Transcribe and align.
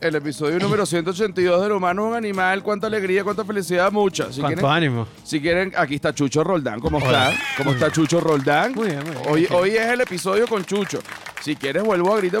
el 0.00 0.14
episodio 0.14 0.58
número 0.58 0.86
182 0.86 1.62
del 1.62 1.72
humano 1.72 2.04
es 2.04 2.10
un 2.10 2.16
animal. 2.16 2.62
Cuánta 2.62 2.86
alegría, 2.86 3.24
cuánta 3.24 3.44
felicidad, 3.44 3.90
mucha. 3.92 4.32
Si 4.32 4.40
¿Cuánto 4.40 4.60
quieren, 4.60 4.76
ánimo? 4.76 5.08
si 5.24 5.40
quieren, 5.40 5.72
aquí 5.76 5.94
está 5.96 6.14
Chucho 6.14 6.44
Roldán. 6.44 6.80
¿Cómo 6.80 6.98
está? 6.98 7.32
¿Cómo 7.56 7.72
está 7.72 7.90
Chucho 7.90 8.20
Roldán? 8.20 8.74
Muy 8.74 8.88
bien, 8.88 9.00
muy 9.04 9.10
bien. 9.10 9.22
Hoy, 9.28 9.48
hoy 9.50 9.70
es 9.70 9.86
el 9.86 10.00
episodio 10.00 10.46
con 10.46 10.64
Chucho. 10.64 11.00
Si 11.42 11.56
quieres, 11.56 11.82
vuelvo 11.82 12.14
a 12.14 12.18
gritar. 12.18 12.40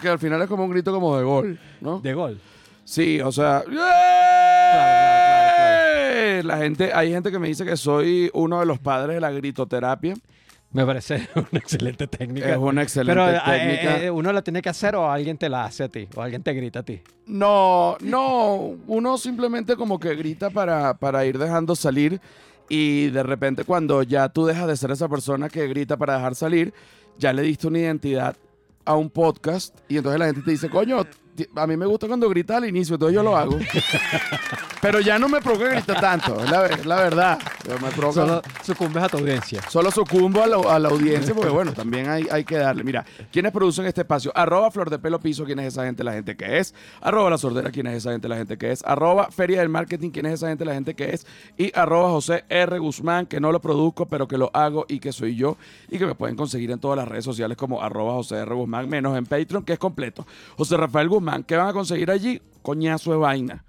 Que 0.00 0.08
al 0.08 0.18
final 0.18 0.42
es 0.42 0.48
como 0.48 0.64
un 0.64 0.70
grito 0.70 0.92
como 0.92 1.16
de 1.16 1.24
gol, 1.24 1.58
¿no? 1.80 2.00
De 2.00 2.14
gol. 2.14 2.40
Sí, 2.84 3.20
o 3.20 3.32
sea. 3.32 3.62
La 6.42 6.58
gente, 6.58 6.92
hay 6.92 7.10
gente 7.10 7.30
que 7.30 7.38
me 7.38 7.48
dice 7.48 7.64
que 7.64 7.76
soy 7.76 8.30
uno 8.34 8.60
de 8.60 8.66
los 8.66 8.78
padres 8.78 9.14
de 9.16 9.20
la 9.20 9.30
gritoterapia. 9.30 10.14
Me 10.76 10.84
parece 10.84 11.26
una 11.34 11.58
excelente 11.58 12.06
técnica. 12.06 12.50
Es 12.50 12.58
una 12.58 12.82
excelente 12.82 13.18
Pero 13.18 13.34
eh, 13.34 13.40
técnica. 13.46 14.02
eh, 14.02 14.10
uno 14.10 14.30
la 14.30 14.42
tiene 14.42 14.60
que 14.60 14.68
hacer 14.68 14.94
o 14.94 15.10
alguien 15.10 15.38
te 15.38 15.48
la 15.48 15.64
hace 15.64 15.84
a 15.84 15.88
ti, 15.88 16.06
o 16.14 16.20
alguien 16.20 16.42
te 16.42 16.52
grita 16.52 16.80
a 16.80 16.82
ti. 16.82 17.00
No, 17.26 17.96
no, 18.00 18.74
uno 18.86 19.16
simplemente 19.16 19.74
como 19.74 19.98
que 19.98 20.14
grita 20.14 20.50
para, 20.50 20.92
para 20.98 21.24
ir 21.24 21.38
dejando 21.38 21.74
salir 21.74 22.20
y 22.68 23.08
de 23.08 23.22
repente 23.22 23.64
cuando 23.64 24.02
ya 24.02 24.28
tú 24.28 24.44
dejas 24.44 24.66
de 24.66 24.76
ser 24.76 24.90
esa 24.90 25.08
persona 25.08 25.48
que 25.48 25.66
grita 25.66 25.96
para 25.96 26.16
dejar 26.16 26.34
salir, 26.34 26.74
ya 27.16 27.32
le 27.32 27.40
diste 27.40 27.68
una 27.68 27.78
identidad 27.78 28.36
a 28.84 28.96
un 28.96 29.08
podcast 29.08 29.78
y 29.88 29.96
entonces 29.96 30.18
la 30.18 30.26
gente 30.26 30.42
te 30.42 30.50
dice, 30.50 30.68
coño, 30.68 31.06
a 31.56 31.66
mí 31.66 31.76
me 31.76 31.86
gusta 31.86 32.06
cuando 32.06 32.28
grita 32.28 32.56
al 32.56 32.68
inicio, 32.68 32.94
entonces 32.94 33.14
yo 33.14 33.22
lo 33.22 33.36
hago. 33.36 33.58
Pero 34.80 35.00
ya 35.00 35.18
no 35.18 35.28
me 35.28 35.40
provoca 35.40 35.68
gritar 35.68 36.00
tanto, 36.00 36.38
es 36.44 36.50
la, 36.50 36.60
ver- 36.60 36.86
la 36.86 36.96
verdad. 36.96 37.38
Me 37.82 37.90
provoca- 37.90 38.12
Solo 38.26 38.42
sucumbes 38.62 39.02
a 39.02 39.08
tu 39.08 39.18
audiencia. 39.18 39.60
Solo 39.68 39.90
sucumbo 39.90 40.42
a 40.42 40.46
la, 40.46 40.56
a 40.56 40.78
la 40.78 40.88
audiencia 40.90 41.34
porque, 41.34 41.50
bueno, 41.50 41.72
también 41.72 42.08
hay, 42.08 42.26
hay 42.30 42.44
que 42.44 42.56
darle. 42.56 42.84
Mira, 42.84 43.04
¿quiénes 43.32 43.50
producen 43.52 43.86
este 43.86 44.02
espacio? 44.02 44.30
Arroba 44.34 44.70
Flor 44.70 44.90
de 44.90 44.98
Pelo 44.98 45.18
Piso, 45.18 45.44
¿quién 45.44 45.58
es 45.58 45.68
esa 45.72 45.84
gente? 45.84 46.04
La 46.04 46.12
gente 46.12 46.36
que 46.36 46.58
es. 46.58 46.74
Arroba 47.00 47.30
La 47.30 47.38
Sordera, 47.38 47.70
¿quién 47.70 47.86
es 47.88 47.96
esa 47.96 48.12
gente? 48.12 48.28
La 48.28 48.36
gente 48.36 48.56
que 48.58 48.70
es. 48.70 48.84
Arroba 48.84 49.28
Feria 49.30 49.60
del 49.60 49.68
Marketing, 49.70 50.10
¿quién 50.10 50.26
es 50.26 50.34
esa 50.34 50.48
gente? 50.48 50.64
La 50.64 50.74
gente 50.74 50.94
que 50.94 51.10
es. 51.14 51.26
Y 51.56 51.76
arroba 51.76 52.10
José 52.10 52.44
R. 52.48 52.78
Guzmán, 52.78 53.26
que 53.26 53.40
no 53.40 53.50
lo 53.50 53.60
produzco, 53.60 54.06
pero 54.06 54.28
que 54.28 54.38
lo 54.38 54.50
hago 54.54 54.84
y 54.88 55.00
que 55.00 55.10
soy 55.12 55.34
yo. 55.34 55.56
Y 55.90 55.98
que 55.98 56.06
me 56.06 56.14
pueden 56.14 56.36
conseguir 56.36 56.70
en 56.70 56.78
todas 56.78 56.96
las 56.96 57.08
redes 57.08 57.24
sociales 57.24 57.56
como 57.56 57.82
arroba 57.82 58.12
José 58.12 58.36
R. 58.36 58.54
Guzmán, 58.54 58.88
menos 58.88 59.16
en 59.18 59.26
Patreon, 59.26 59.64
que 59.64 59.72
es 59.72 59.78
completo. 59.80 60.26
José 60.56 60.76
Rafael 60.76 61.08
Guzmán, 61.08 61.25
¿qué 61.46 61.56
van 61.56 61.68
a 61.68 61.72
conseguir 61.72 62.10
allí? 62.10 62.40
Coñazo 62.62 63.10
de 63.12 63.18
vaina. 63.18 63.64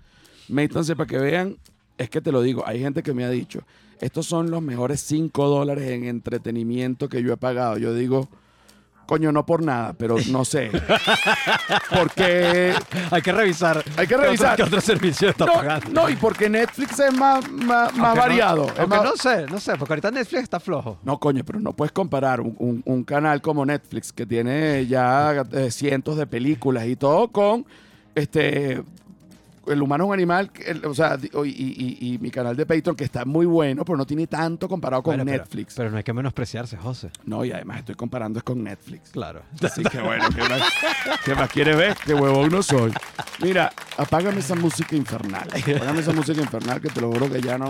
Métanse 0.48 0.96
para 0.96 1.08
que 1.08 1.18
vean. 1.18 1.58
Es 1.98 2.10
que 2.10 2.22
te 2.22 2.32
lo 2.32 2.42
digo, 2.42 2.64
hay 2.66 2.80
gente 2.80 3.02
que 3.02 3.14
me 3.14 3.24
ha 3.24 3.30
dicho, 3.30 3.64
estos 4.00 4.28
son 4.28 4.52
los 4.52 4.62
mejores 4.62 5.02
5 5.02 5.48
dólares 5.48 5.90
en 5.90 6.04
entretenimiento 6.06 7.10
que 7.10 7.24
yo 7.24 7.34
he 7.34 7.38
pagado. 7.38 7.78
Yo 7.78 7.94
digo, 7.94 8.30
coño, 9.08 9.32
no 9.32 9.44
por 9.46 9.64
nada, 9.64 9.94
pero 9.98 10.18
no 10.30 10.46
sé. 10.46 10.70
Porque... 11.98 12.74
Hay 13.10 13.22
que 13.22 13.32
revisar. 13.32 13.84
Hay 13.98 14.06
que 14.08 14.16
qué 14.16 14.18
revisar. 14.22 14.54
otro- 14.54 14.56
¿Qué 14.58 14.64
otro 14.70 14.82
servicio 14.82 15.30
está 15.30 15.46
No, 15.46 15.54
pagando? 15.54 15.90
no, 15.92 16.10
y 16.10 16.16
porque 16.16 16.50
Netflix 16.50 17.00
es 17.00 17.14
más, 17.14 17.50
más, 17.52 17.94
más 17.94 17.94
Aunque 17.94 18.00
no- 18.00 18.16
variado. 18.16 18.64
es 18.66 18.80
aunque 18.80 18.98
más- 18.98 19.04
no 19.04 19.16
sé, 19.18 19.46
no 19.48 19.60
sé, 19.60 19.76
porque 19.78 19.94
ahorita 19.94 20.12
Netflix 20.12 20.44
está 20.44 20.60
flojo. 20.60 21.00
No, 21.04 21.18
coño, 21.20 21.44
pero 21.46 21.60
no 21.60 21.74
puedes 21.74 21.92
comparar 21.92 22.42
un, 22.42 22.56
un- 22.60 22.84
un 22.86 23.04
canal 23.04 23.42
como 23.42 23.66
Netflix 23.66 24.12
que 24.14 24.26
tiene 24.26 24.86
ya 24.88 25.44
eh, 25.52 25.72
cientos 25.72 26.18
de 26.18 26.28
películas 26.28 26.86
y 26.86 26.96
todo 26.96 27.30
con 27.30 27.66
este 28.16 28.84
el 29.68 29.82
humano 29.82 30.04
es 30.04 30.08
un 30.08 30.14
animal, 30.14 30.52
el- 30.66 30.86
o 30.86 30.94
sea, 30.94 31.18
y, 31.22 31.48
y- 31.48 31.98
y- 32.00 32.14
y 32.14 32.18
mi 32.20 32.32
canal 32.32 32.56
de 32.56 32.66
Patreon 32.66 32.96
que 32.96 33.04
está 33.04 33.26
muy 33.26 33.46
bueno, 33.46 33.84
pero 33.86 33.98
no 33.98 34.06
tiene 34.06 34.28
tanto 34.28 34.68
comparado 34.70 35.04
con 35.04 35.12
Bueno, 35.16 35.26
pero- 35.30 35.44
Netflix. 35.44 35.74
Pero, 35.76 35.90
no 35.92 35.98
hay 35.98 36.04
que 36.04 36.14
menospreciarse, 36.14 36.78
José. 36.78 37.10
no, 37.26 37.44
y 37.46 37.52
además 37.52 37.80
estoy 37.80 37.96
comparando 37.96 38.40
es 38.40 38.44
con 38.44 38.64
Netflix. 38.64 39.10
Claro. 39.12 39.42
Así 39.62 39.84
que 39.84 40.00
bueno, 40.02 40.26
¿qué 40.36 40.42
más, 40.42 40.62
qué 41.26 41.36
más 41.36 41.50
quieres 41.50 41.76
ver? 41.78 41.98
Qué 42.06 42.14
huevón 42.14 42.50
no 42.50 42.62
soy. 42.64 42.92
Mira, 43.42 43.72
apágame 43.98 44.40
esa 44.40 44.56
música 44.56 44.96
infernal. 44.96 45.48
Apágame 45.48 46.00
esa 46.00 46.14
música 46.14 46.42
infernal 46.42 46.82
que 46.82 46.90
te 46.90 47.02
lo 47.02 47.12
juro 47.12 47.30
que 47.30 47.42
ya 47.42 47.58
no, 47.58 47.68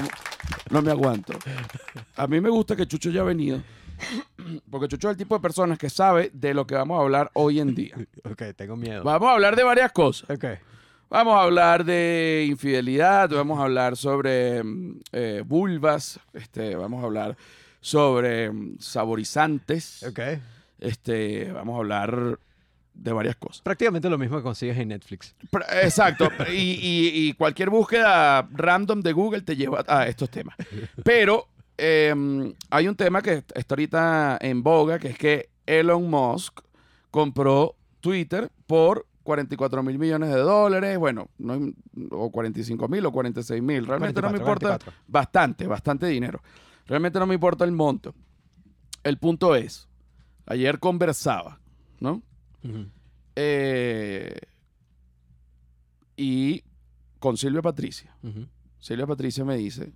no 0.69 0.81
me 0.81 0.91
aguanto. 0.91 1.33
A 2.15 2.27
mí 2.27 2.39
me 2.41 2.49
gusta 2.49 2.75
que 2.75 2.87
Chucho 2.87 3.09
haya 3.09 3.23
venido. 3.23 3.61
Porque 4.69 4.87
Chucho 4.87 5.07
es 5.09 5.13
el 5.13 5.17
tipo 5.17 5.35
de 5.35 5.41
personas 5.41 5.77
que 5.79 5.89
sabe 5.89 6.29
de 6.33 6.53
lo 6.53 6.67
que 6.67 6.75
vamos 6.75 6.99
a 6.99 7.01
hablar 7.01 7.31
hoy 7.33 7.59
en 7.59 7.73
día. 7.73 7.95
ok, 8.23 8.43
tengo 8.55 8.75
miedo. 8.75 9.03
Vamos 9.03 9.27
a 9.29 9.33
hablar 9.33 9.55
de 9.55 9.63
varias 9.63 9.91
cosas. 9.91 10.29
Ok. 10.29 10.45
Vamos 11.09 11.35
a 11.35 11.43
hablar 11.43 11.85
de 11.85 12.45
infidelidad, 12.49 13.29
vamos 13.29 13.59
a 13.59 13.63
hablar 13.63 13.95
sobre 13.95 14.61
mm, 14.61 14.99
eh, 15.13 15.43
vulvas, 15.45 16.19
este, 16.33 16.75
vamos 16.75 17.01
a 17.01 17.05
hablar 17.05 17.37
sobre 17.79 18.51
mm, 18.51 18.77
saborizantes, 18.79 20.03
Ok. 20.03 20.19
este, 20.79 21.49
vamos 21.53 21.75
a 21.75 21.77
hablar 21.79 22.39
de 22.93 23.13
varias 23.13 23.37
cosas. 23.37 23.61
Prácticamente 23.61 24.09
lo 24.09 24.17
mismo 24.17 24.37
que 24.37 24.43
consigues 24.43 24.77
en 24.77 24.89
Netflix. 24.89 25.33
Exacto. 25.81 26.29
y, 26.51 26.53
y- 26.53 27.11
y 27.29 27.33
cualquier 27.33 27.69
búsqueda 27.69 28.45
random 28.51 29.01
de 29.01 29.13
Google 29.13 29.41
te 29.41 29.55
lleva 29.55 29.85
a 29.87 30.07
estos 30.07 30.29
temas. 30.29 30.57
Pero 31.05 31.47
eh, 31.77 32.13
hay 32.69 32.87
un 32.87 32.95
tema 32.95 33.21
que 33.21 33.43
está 33.55 33.75
ahorita 33.75 34.39
en 34.41 34.61
boga, 34.61 34.99
que 34.99 35.09
es 35.09 35.17
que 35.17 35.49
Elon 35.65 36.09
Musk 36.09 36.59
compró 37.11 37.75
Twitter 38.01 38.49
por 38.65 39.05
44 39.27 39.83
mil 39.83 39.99
millones 39.99 40.29
de 40.29 40.39
dólares, 40.39 40.97
bueno, 40.97 41.29
no, 41.37 41.59
o 42.11 42.31
45 42.31 42.87
mil 42.87 43.05
o 43.05 43.11
46 43.11 43.61
mil. 43.61 43.85
Realmente 43.85 44.21
no 44.21 44.29
me 44.29 44.39
44, 44.39 44.39
importa. 44.39 44.85
44. 44.85 45.03
Bastante, 45.05 45.67
bastante 45.67 46.07
dinero. 46.07 46.41
Realmente 46.85 47.19
no 47.19 47.27
me 47.27 47.33
importa 47.33 47.65
el 47.65 47.73
monto. 47.73 48.15
El 49.03 49.17
punto 49.17 49.53
es, 49.53 49.89
ayer 50.45 50.79
conversaba, 50.79 51.59
¿no? 51.99 52.23
Eh, 53.35 54.39
y 56.15 56.63
con 57.19 57.35
Silvia 57.35 57.61
Patricia. 57.61 58.15
Silvia 58.79 59.07
Patricia 59.07 59.43
me 59.43 59.57
dice, 59.57 59.91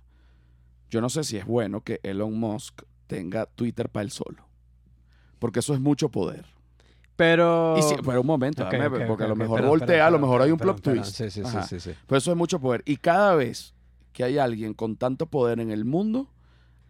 yo 0.90 1.00
no 1.00 1.08
sé 1.08 1.24
si 1.24 1.38
es 1.38 1.46
bueno 1.46 1.80
que 1.80 2.00
Elon 2.02 2.38
Musk 2.38 2.82
tenga 3.06 3.46
Twitter 3.46 3.88
para 3.88 4.04
él 4.04 4.10
solo. 4.10 4.46
Porque 5.38 5.60
eso 5.60 5.72
es 5.72 5.80
mucho 5.80 6.10
poder. 6.10 6.44
Pero. 7.16 7.76
Y 7.78 7.82
si- 7.82 7.94
pero 8.04 8.20
un 8.20 8.26
momento, 8.26 8.64
déjame 8.64 9.06
porque 9.06 9.24
a 9.24 9.28
lo 9.28 9.36
mejor 9.36 9.56
perdón, 9.58 9.70
voltea, 9.70 9.86
perdón, 9.86 10.00
a 10.06 10.10
lo 10.10 10.16
perdón, 10.16 10.28
mejor 10.30 10.42
hay 10.42 10.50
un 10.50 10.58
plot 10.58 10.80
twist. 10.80 11.14
Sí, 11.14 11.30
sí, 11.30 11.80
sí. 11.80 11.94
Pero 12.06 12.18
eso 12.18 12.30
es 12.30 12.36
mucho 12.36 12.58
poder. 12.60 12.82
Y 12.86 12.96
cada 12.96 13.34
vez 13.34 13.74
que 14.12 14.24
hay 14.24 14.38
alguien 14.38 14.74
con 14.74 14.96
tanto 14.96 15.26
poder 15.26 15.60
en 15.60 15.70
el 15.70 15.84
mundo, 15.84 16.28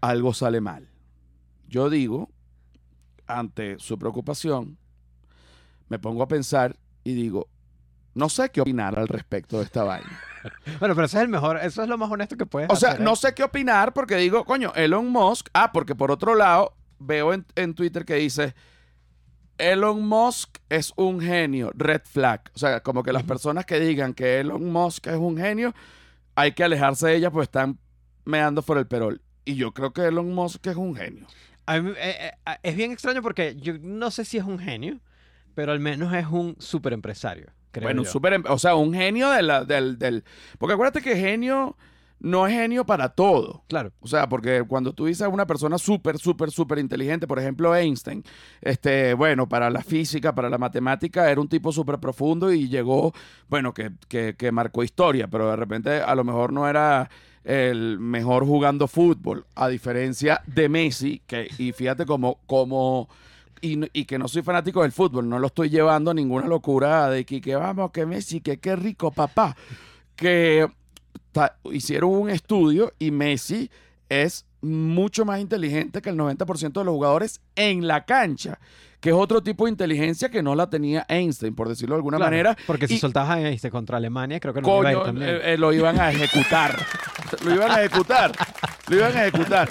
algo 0.00 0.32
sale 0.34 0.60
mal. 0.60 0.88
Yo 1.68 1.90
digo, 1.90 2.30
ante 3.26 3.78
su 3.78 3.98
preocupación, 3.98 4.78
me 5.88 5.98
pongo 5.98 6.22
a 6.22 6.28
pensar 6.28 6.76
y 7.04 7.14
digo, 7.14 7.48
no 8.14 8.28
sé 8.28 8.50
qué 8.50 8.60
opinar 8.60 8.98
al 8.98 9.08
respecto 9.08 9.58
de 9.58 9.64
esta 9.64 9.84
vaina. 9.84 10.08
Bueno, 10.80 10.96
pero 10.96 11.04
ese 11.04 11.18
es 11.18 11.22
el 11.22 11.28
mejor, 11.28 11.56
eso 11.58 11.84
es 11.84 11.88
lo 11.88 11.96
más 11.96 12.10
honesto 12.10 12.36
que 12.36 12.46
puedes 12.46 12.68
O 12.68 12.74
sea, 12.74 12.90
hacer, 12.90 13.00
¿eh? 13.00 13.04
no 13.04 13.14
sé 13.14 13.32
qué 13.32 13.44
opinar 13.44 13.92
porque 13.92 14.16
digo, 14.16 14.44
coño, 14.44 14.72
Elon 14.74 15.08
Musk. 15.08 15.46
Ah, 15.54 15.70
porque 15.72 15.94
por 15.94 16.10
otro 16.10 16.34
lado, 16.34 16.74
veo 16.98 17.32
en, 17.32 17.46
en 17.54 17.74
Twitter 17.74 18.04
que 18.04 18.16
dice, 18.16 18.52
Elon 19.58 20.06
Musk 20.06 20.58
es 20.68 20.92
un 20.96 21.20
genio, 21.20 21.70
red 21.74 22.02
flag. 22.04 22.42
O 22.54 22.58
sea, 22.58 22.80
como 22.80 23.02
que 23.02 23.12
las 23.12 23.22
personas 23.22 23.64
que 23.66 23.78
digan 23.78 24.14
que 24.14 24.40
Elon 24.40 24.70
Musk 24.72 25.06
es 25.06 25.16
un 25.16 25.36
genio, 25.36 25.74
hay 26.34 26.52
que 26.52 26.64
alejarse 26.64 27.06
de 27.08 27.16
ellas 27.16 27.30
pues 27.32 27.46
están 27.48 27.78
meando 28.24 28.62
por 28.62 28.78
el 28.78 28.86
perol. 28.86 29.20
Y 29.44 29.54
yo 29.56 29.72
creo 29.72 29.92
que 29.92 30.02
Elon 30.02 30.34
Musk 30.34 30.66
es 30.66 30.76
un 30.76 30.94
genio. 30.96 31.26
A 31.66 31.78
mí, 31.80 31.92
eh, 31.96 32.32
eh, 32.46 32.56
es 32.62 32.76
bien 32.76 32.90
extraño 32.92 33.22
porque 33.22 33.56
yo 33.56 33.74
no 33.80 34.10
sé 34.10 34.24
si 34.24 34.38
es 34.38 34.44
un 34.44 34.58
genio, 34.58 34.98
pero 35.54 35.72
al 35.72 35.80
menos 35.80 36.12
es 36.14 36.26
un 36.26 36.56
super 36.58 36.92
empresario. 36.92 37.50
Creo 37.70 37.84
bueno, 37.84 38.02
un 38.02 38.06
yo. 38.06 38.12
super, 38.12 38.40
o 38.48 38.58
sea, 38.58 38.74
un 38.74 38.92
genio 38.92 39.30
de 39.30 39.42
la- 39.42 39.64
del, 39.64 39.98
del... 39.98 40.24
Porque 40.58 40.74
acuérdate 40.74 41.02
que 41.02 41.16
genio 41.16 41.76
no 42.22 42.46
es 42.46 42.54
genio 42.54 42.86
para 42.86 43.10
todo. 43.10 43.64
Claro. 43.68 43.92
O 44.00 44.06
sea, 44.06 44.28
porque 44.28 44.64
cuando 44.66 44.92
tú 44.92 45.06
dices 45.06 45.22
a 45.22 45.28
una 45.28 45.46
persona 45.46 45.76
súper, 45.76 46.18
súper, 46.18 46.50
súper 46.50 46.78
inteligente, 46.78 47.26
por 47.26 47.38
ejemplo 47.38 47.74
Einstein, 47.74 48.22
este, 48.60 49.14
bueno, 49.14 49.48
para 49.48 49.68
la 49.70 49.82
física, 49.82 50.34
para 50.34 50.48
la 50.48 50.58
matemática, 50.58 51.30
era 51.30 51.40
un 51.40 51.48
tipo 51.48 51.72
súper 51.72 51.98
profundo 51.98 52.52
y 52.52 52.68
llegó, 52.68 53.12
bueno, 53.48 53.74
que, 53.74 53.90
que, 54.08 54.36
que 54.36 54.52
marcó 54.52 54.84
historia, 54.84 55.28
pero 55.28 55.50
de 55.50 55.56
repente 55.56 56.00
a 56.00 56.14
lo 56.14 56.24
mejor 56.24 56.52
no 56.52 56.68
era 56.68 57.10
el 57.44 57.98
mejor 57.98 58.46
jugando 58.46 58.86
fútbol, 58.86 59.44
a 59.56 59.68
diferencia 59.68 60.40
de 60.46 60.68
Messi, 60.68 61.22
que, 61.26 61.48
y 61.58 61.72
fíjate 61.72 62.06
como, 62.06 62.38
como 62.46 63.08
y, 63.60 64.04
que 64.04 64.18
no 64.18 64.28
soy 64.28 64.42
fanático 64.42 64.82
del 64.82 64.92
fútbol, 64.92 65.28
no 65.28 65.38
lo 65.38 65.48
estoy 65.48 65.70
llevando 65.70 66.12
a 66.12 66.14
ninguna 66.14 66.46
locura 66.46 67.10
de 67.10 67.24
que, 67.24 67.40
que 67.40 67.56
vamos, 67.56 67.90
que 67.90 68.06
Messi, 68.06 68.40
que 68.40 68.58
qué 68.58 68.76
rico 68.76 69.10
papá, 69.10 69.56
que 70.14 70.68
hicieron 71.72 72.10
un 72.10 72.30
estudio 72.30 72.92
y 72.98 73.10
Messi 73.10 73.70
es 74.08 74.44
mucho 74.60 75.24
más 75.24 75.40
inteligente 75.40 76.00
que 76.02 76.10
el 76.10 76.16
90% 76.16 76.72
de 76.72 76.84
los 76.84 76.92
jugadores 76.94 77.40
en 77.56 77.88
la 77.88 78.04
cancha, 78.04 78.60
que 79.00 79.08
es 79.08 79.14
otro 79.16 79.42
tipo 79.42 79.64
de 79.64 79.70
inteligencia 79.72 80.28
que 80.28 80.42
no 80.42 80.54
la 80.54 80.70
tenía 80.70 81.04
Einstein, 81.08 81.54
por 81.54 81.68
decirlo 81.68 81.94
de 81.94 81.98
alguna 81.98 82.18
Claro, 82.18 82.30
manera. 82.30 82.56
Porque 82.66 82.86
si 82.86 82.94
y- 82.94 82.98
soltabas 82.98 83.30
a 83.38 83.48
este 83.48 83.70
contra 83.70 83.96
Alemania, 83.96 84.38
creo 84.38 84.54
que 84.54 84.60
no 84.60 84.68
iba 84.80 84.88
a 84.88 84.92
ir 84.92 84.98
Coño, 84.98 85.06
también. 85.06 85.30
eh, 85.30 85.54
eh, 85.54 85.58
lo 85.58 85.72
iban 85.72 85.98
a 86.00 86.10
ejecutar. 86.12 86.78
lo 87.44 87.54
iban 87.54 87.70
a 87.72 87.82
ejecutar. 87.82 88.32
Lo 88.88 88.96
iban 88.96 89.16
a 89.16 89.26
ejecutar. 89.26 89.68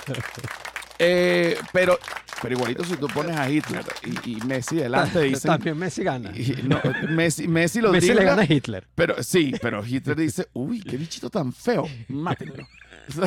Eh, 1.03 1.57
pero 1.73 1.97
Pero 2.41 2.53
igualito 2.55 2.83
si 2.83 2.95
tú 2.95 3.07
pones 3.07 3.35
a 3.35 3.49
Hitler 3.49 3.83
y, 4.25 4.31
y 4.31 4.35
Messi 4.41 4.75
delante, 4.75 5.19
dicen... 5.23 5.49
También 5.51 5.77
Messi 5.77 6.03
gana. 6.03 6.29
y- 6.35 6.59
no, 6.63 6.79
Messi, 7.09 7.47
Messi 7.47 7.81
lo 7.81 7.91
Messi 7.91 8.13
le 8.13 8.23
gana 8.23 8.43
a 8.43 8.45
Hitler. 8.45 8.87
Pero 8.95 9.21
sí, 9.23 9.53
pero 9.61 9.83
Hitler 9.85 10.15
dice, 10.15 10.47
uy, 10.53 10.81
qué 10.81 10.97
bichito 10.97 11.29
tan 11.29 11.51
feo, 11.53 11.87
mátenlo. 12.09 12.67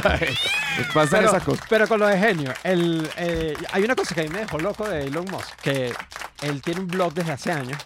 Pasan 0.95 1.21
Pero, 1.21 1.29
esas 1.29 1.43
cosas. 1.43 1.67
pero 1.69 1.89
con 1.89 2.01
lo 2.01 2.07
de 2.07 2.19
genio, 2.19 2.53
el, 2.63 3.09
eh, 3.17 3.55
hay 3.73 3.83
una 3.83 3.95
cosa 3.95 4.15
que 4.15 4.23
a 4.23 4.25
mí 4.25 4.31
me 4.31 4.39
dejó 4.41 4.59
loco 4.59 4.89
de 4.89 5.05
Elon 5.07 5.27
Musk, 5.31 5.49
que 5.63 5.93
él 6.43 6.63
tiene 6.63 6.81
un 6.81 6.87
blog 6.87 7.13
desde 7.13 7.33
hace 7.33 7.51
años 7.53 7.77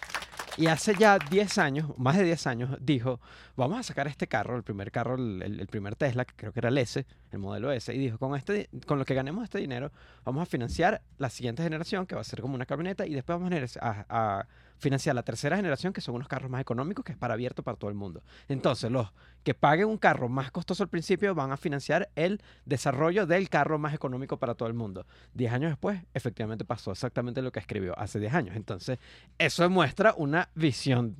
y 0.59 0.67
hace 0.67 0.93
ya 0.93 1.17
10 1.17 1.57
años, 1.57 1.97
más 1.97 2.17
de 2.17 2.25
10 2.25 2.47
años, 2.47 2.77
dijo, 2.81 3.21
vamos 3.55 3.79
a 3.79 3.83
sacar 3.83 4.07
este 4.07 4.27
carro, 4.27 4.57
el 4.57 4.63
primer 4.63 4.91
carro, 4.91 5.15
el, 5.15 5.67
primer 5.67 5.95
Tesla, 5.95 6.25
que 6.25 6.33
creo 6.35 6.51
que 6.51 6.59
era 6.59 6.67
el 6.67 6.77
S, 6.77 7.05
el 7.31 7.39
modelo 7.39 7.71
S, 7.71 7.95
y 7.95 7.97
dijo, 7.97 8.17
con, 8.17 8.35
este, 8.35 8.69
con 8.85 8.99
lo 8.99 9.05
que 9.05 9.13
ganemos 9.13 9.45
este 9.45 9.59
dinero, 9.59 9.89
vamos 10.25 10.43
a 10.43 10.45
financiar 10.45 11.01
la 11.17 11.29
siguiente 11.29 11.63
generación, 11.63 12.05
que 12.05 12.15
va 12.15 12.19
a 12.19 12.25
ser 12.25 12.41
como 12.41 12.55
una 12.55 12.65
camioneta, 12.65 13.07
y 13.07 13.13
después 13.13 13.39
vamos 13.39 13.53
a 13.79 14.47
financiar 14.79 15.13
la 15.15 15.23
tercera 15.23 15.55
generación, 15.55 15.93
que 15.93 16.01
son 16.01 16.15
unos 16.15 16.27
carros 16.27 16.49
más 16.49 16.61
económicos, 16.61 17.05
que 17.05 17.11
es 17.11 17.17
para 17.17 17.33
abierto 17.35 17.61
para 17.63 17.77
todo 17.77 17.89
el 17.89 17.95
mundo. 17.95 18.23
Entonces, 18.47 18.89
los 18.89 19.11
que 19.43 19.53
paguen 19.53 19.87
un 19.87 19.97
carro 19.97 20.29
más 20.29 20.51
costoso 20.51 20.83
al 20.83 20.89
principio 20.89 21.35
van 21.35 21.51
a 21.51 21.57
financiar 21.57 22.09
el 22.15 22.41
desarrollo 22.65 23.27
del 23.27 23.49
carro 23.49 23.77
más 23.77 23.93
económico 23.93 24.37
para 24.37 24.55
todo 24.55 24.67
el 24.67 24.73
mundo. 24.73 25.05
Diez 25.33 25.51
años 25.51 25.71
después, 25.71 26.01
efectivamente 26.13 26.65
pasó 26.65 26.91
exactamente 26.91 27.41
lo 27.41 27.51
que 27.51 27.59
escribió 27.59 27.97
hace 27.99 28.19
10 28.19 28.33
años. 28.33 28.55
Entonces, 28.55 28.99
eso 29.37 29.63
demuestra 29.63 30.13
una 30.17 30.49
visión. 30.55 31.17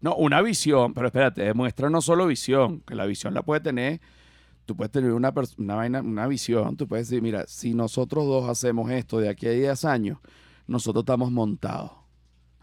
No, 0.00 0.14
una 0.16 0.40
visión, 0.42 0.94
pero 0.94 1.06
espérate, 1.06 1.42
demuestra 1.42 1.90
no 1.90 2.00
solo 2.00 2.26
visión, 2.26 2.80
que 2.80 2.94
la 2.94 3.06
visión 3.06 3.34
la 3.34 3.42
puede 3.42 3.60
tener, 3.60 4.00
tú 4.66 4.76
puedes 4.76 4.92
tener 4.92 5.12
una, 5.12 5.32
una, 5.56 5.74
vaina, 5.74 6.00
una 6.00 6.26
visión, 6.26 6.76
tú 6.76 6.86
puedes 6.86 7.08
decir, 7.08 7.22
mira, 7.22 7.44
si 7.46 7.74
nosotros 7.74 8.26
dos 8.26 8.48
hacemos 8.48 8.90
esto 8.90 9.18
de 9.18 9.28
aquí 9.28 9.46
a 9.46 9.50
10 9.50 9.84
años, 9.84 10.18
nosotros 10.66 11.02
estamos 11.02 11.30
montados. 11.32 12.03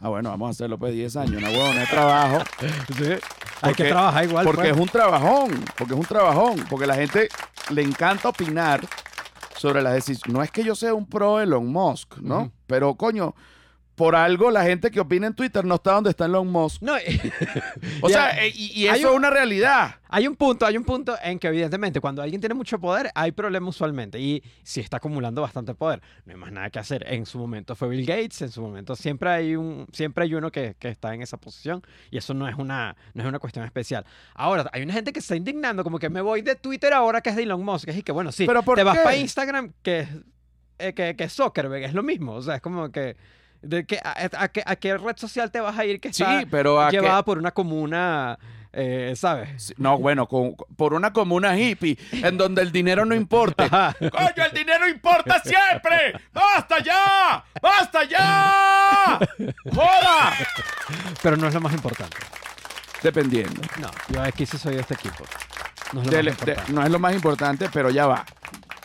Ah, 0.01 0.09
bueno, 0.09 0.29
vamos 0.31 0.47
a 0.47 0.49
hacerlo 0.51 0.79
pues 0.79 0.93
10 0.93 1.15
años, 1.17 1.35
una 1.37 1.49
huevona 1.49 1.81
de 1.81 1.85
trabajo, 1.85 2.43
Hay 3.61 3.75
que 3.75 3.83
trabajar 3.83 4.23
igual. 4.23 4.43
porque 4.45 4.61
pues. 4.61 4.73
es 4.73 4.79
un 4.79 4.87
trabajón, 4.87 5.63
porque 5.77 5.93
es 5.93 5.99
un 5.99 6.05
trabajón, 6.05 6.65
porque 6.67 6.87
la 6.87 6.95
gente 6.95 7.29
le 7.69 7.83
encanta 7.83 8.29
opinar 8.29 8.81
sobre 9.55 9.83
las 9.83 9.93
decisiones. 9.93 10.33
No 10.33 10.41
es 10.41 10.49
que 10.49 10.63
yo 10.63 10.73
sea 10.73 10.95
un 10.95 11.05
pro 11.05 11.39
Elon 11.39 11.67
Musk, 11.67 12.17
¿no? 12.17 12.51
Pero 12.65 12.95
coño, 12.95 13.35
por 13.95 14.15
algo 14.15 14.51
la 14.51 14.63
gente 14.63 14.89
que 14.89 14.99
opina 14.99 15.27
en 15.27 15.33
Twitter 15.35 15.63
no 15.65 15.75
está 15.75 15.91
donde 15.93 16.09
está 16.09 16.25
Elon 16.25 16.47
Musk. 16.49 16.81
No, 16.81 16.93
O 18.01 18.09
sea, 18.09 18.45
y, 18.47 18.87
eso 18.87 19.07
un- 19.09 19.13
es 19.13 19.17
una 19.17 19.29
realidad. 19.29 19.95
Hay 20.09 20.27
un 20.27 20.35
punto, 20.35 20.65
hay 20.65 20.75
un 20.75 20.83
punto 20.83 21.15
en 21.23 21.39
que 21.39 21.47
evidentemente 21.47 21.99
cuando 22.01 22.21
alguien 22.21 22.41
tiene 22.41 22.53
mucho 22.55 22.79
poder 22.79 23.11
hay 23.15 23.31
problemas 23.31 23.69
usualmente 23.75 24.19
y 24.19 24.43
si 24.63 24.81
está 24.81 24.97
acumulando 24.97 25.41
bastante 25.41 25.73
poder, 25.73 26.01
no 26.25 26.33
hay 26.33 26.37
más 26.37 26.51
nada 26.51 26.69
que 26.69 26.79
hacer. 26.79 27.05
En 27.07 27.25
su 27.25 27.37
momento 27.37 27.75
fue 27.75 27.89
Bill 27.89 28.05
Gates, 28.05 28.41
en 28.41 28.51
su 28.51 28.61
momento 28.61 28.95
siempre 28.95 29.29
hay 29.29 29.55
un, 29.55 29.87
siempre 29.93 30.23
hay 30.25 30.33
uno 30.33 30.51
que, 30.51 30.75
que 30.79 30.89
está 30.89 31.13
en 31.13 31.21
esa 31.21 31.37
posición 31.37 31.81
y 32.09 32.17
eso 32.17 32.33
no 32.33 32.47
es 32.47 32.55
una, 32.55 32.95
no 33.13 33.23
es 33.23 33.29
una 33.29 33.39
cuestión 33.39 33.65
especial. 33.65 34.05
Ahora 34.33 34.69
hay 34.73 34.81
una 34.83 34.93
gente 34.93 35.13
que 35.13 35.21
se 35.21 35.25
está 35.25 35.35
indignando 35.35 35.83
como 35.83 35.99
que 35.99 36.09
me 36.09 36.21
voy 36.21 36.41
de 36.41 36.55
Twitter 36.55 36.91
ahora 36.93 37.21
que 37.21 37.29
es 37.29 37.35
de 37.35 37.43
Elon 37.43 37.63
Musk, 37.63 37.89
y 37.89 38.03
que 38.03 38.11
bueno 38.11 38.31
sí, 38.31 38.45
¿Pero 38.45 38.63
por 38.63 38.77
te 38.77 38.83
vas 38.83 38.97
para 38.99 39.15
Instagram 39.15 39.73
que 39.81 40.07
eh, 40.79 40.93
que, 40.93 41.15
que 41.15 41.29
Zuckerberg, 41.29 41.83
es 41.83 41.93
lo 41.93 42.03
mismo, 42.03 42.33
o 42.33 42.41
sea 42.41 42.55
es 42.55 42.61
como 42.61 42.91
que 42.91 43.15
de 43.61 43.85
que 43.85 43.99
a, 44.03 44.11
a- 44.11 44.43
a 44.43 44.47
qué, 44.49 44.63
a 44.65 44.75
qué 44.75 44.97
red 44.97 45.17
social 45.17 45.51
te 45.51 45.59
vas 45.59 45.77
a 45.77 45.85
ir 45.85 45.99
que 45.99 46.11
Sí, 46.13 46.23
está 46.23 46.43
pero 46.49 46.81
a 46.81 46.89
que- 46.89 46.97
llevada 46.97 47.23
por 47.23 47.37
una 47.37 47.51
comuna, 47.51 48.37
eh, 48.73 49.13
¿sabes? 49.15 49.73
No, 49.77 49.97
bueno, 49.97 50.27
con- 50.27 50.55
por 50.75 50.93
una 50.93 51.11
comuna 51.13 51.57
hippie 51.59 51.97
en 52.11 52.37
donde 52.37 52.61
el 52.61 52.71
dinero 52.71 53.05
no 53.05 53.13
importa. 53.15 53.95
¡Coño, 53.99 54.45
el 54.49 54.53
dinero 54.53 54.87
importa 54.87 55.39
siempre! 55.43 56.13
¡Basta 56.33 56.79
ya! 56.83 57.43
¡Basta 57.61 58.03
ya! 58.05 59.19
¡Joda! 59.73 60.33
Pero 61.21 61.37
no 61.37 61.47
es 61.47 61.53
lo 61.53 61.61
más 61.61 61.73
importante. 61.73 62.17
Dependiendo. 63.03 63.61
No, 63.79 63.89
yo 64.09 64.21
aquí 64.21 64.45
sí 64.45 64.57
soy 64.57 64.75
de 64.75 64.81
este 64.81 64.93
equipo. 64.93 65.23
No 65.93 66.01
es 66.01 66.05
lo 66.07 66.11
Del- 66.13 66.25
más 66.27 66.37
de- 66.37 66.41
importante. 66.51 66.73
no 66.73 66.83
es 66.85 66.91
lo 66.91 66.99
más 66.99 67.13
importante, 67.13 67.69
pero 67.73 67.89
ya 67.89 68.07
va. 68.07 68.25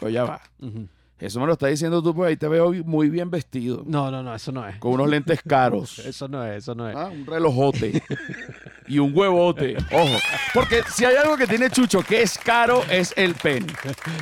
Pero 0.00 0.10
ya 0.10 0.24
va. 0.24 0.40
Ujú. 0.60 0.88
Eso 1.18 1.40
me 1.40 1.46
lo 1.46 1.54
está 1.54 1.68
diciendo 1.68 2.02
tú, 2.02 2.14
pues 2.14 2.28
ahí 2.28 2.36
te 2.36 2.46
veo 2.46 2.72
muy 2.84 3.08
bien 3.08 3.30
vestido. 3.30 3.82
No, 3.86 4.10
no, 4.10 4.22
no, 4.22 4.34
eso 4.34 4.52
no 4.52 4.66
es. 4.68 4.76
Con 4.76 4.92
unos 4.92 5.08
lentes 5.08 5.40
caros. 5.46 5.98
Eso 6.00 6.28
no 6.28 6.44
es, 6.44 6.58
eso 6.58 6.74
no 6.74 6.88
es. 6.88 6.96
Ah, 6.96 7.08
un 7.08 7.24
relojote. 7.24 8.02
y 8.88 8.98
un 8.98 9.12
huevote. 9.16 9.76
Ojo. 9.92 10.16
Porque 10.54 10.82
si 10.90 11.04
hay 11.04 11.16
algo 11.16 11.36
que 11.36 11.46
tiene 11.46 11.70
Chucho 11.70 12.02
que 12.02 12.22
es 12.22 12.38
caro, 12.38 12.82
es 12.90 13.12
el 13.16 13.34
pene. 13.34 13.66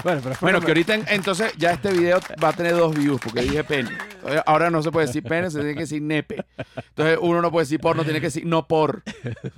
Bueno, 0.03 0.21
pero 0.23 0.37
Bueno, 0.41 0.61
que 0.61 0.69
ahorita 0.69 0.95
en- 0.95 1.05
entonces 1.09 1.53
ya 1.57 1.73
este 1.73 1.93
video 1.93 2.19
va 2.43 2.49
a 2.49 2.53
tener 2.53 2.73
dos 2.77 2.95
views 2.97 3.21
porque 3.23 3.43
dije 3.43 3.63
pene. 3.65 3.91
Entonces, 4.15 4.43
Ahora 4.47 4.71
no 4.71 4.83
se 4.83 4.91
puede 4.91 5.07
decir 5.07 5.23
pene, 5.23 5.51
se 5.51 5.59
tiene 5.59 5.75
que 5.75 5.81
decir 5.81 6.01
nepe. 6.03 6.45
Entonces 6.89 7.19
uno 7.21 7.41
no 7.43 7.51
puede 7.51 7.65
decir 7.65 7.81
porno, 7.81 8.05
tiene 8.05 8.21
que 8.21 8.27
decir 8.29 8.47
no 8.47 8.67
por. 8.67 9.03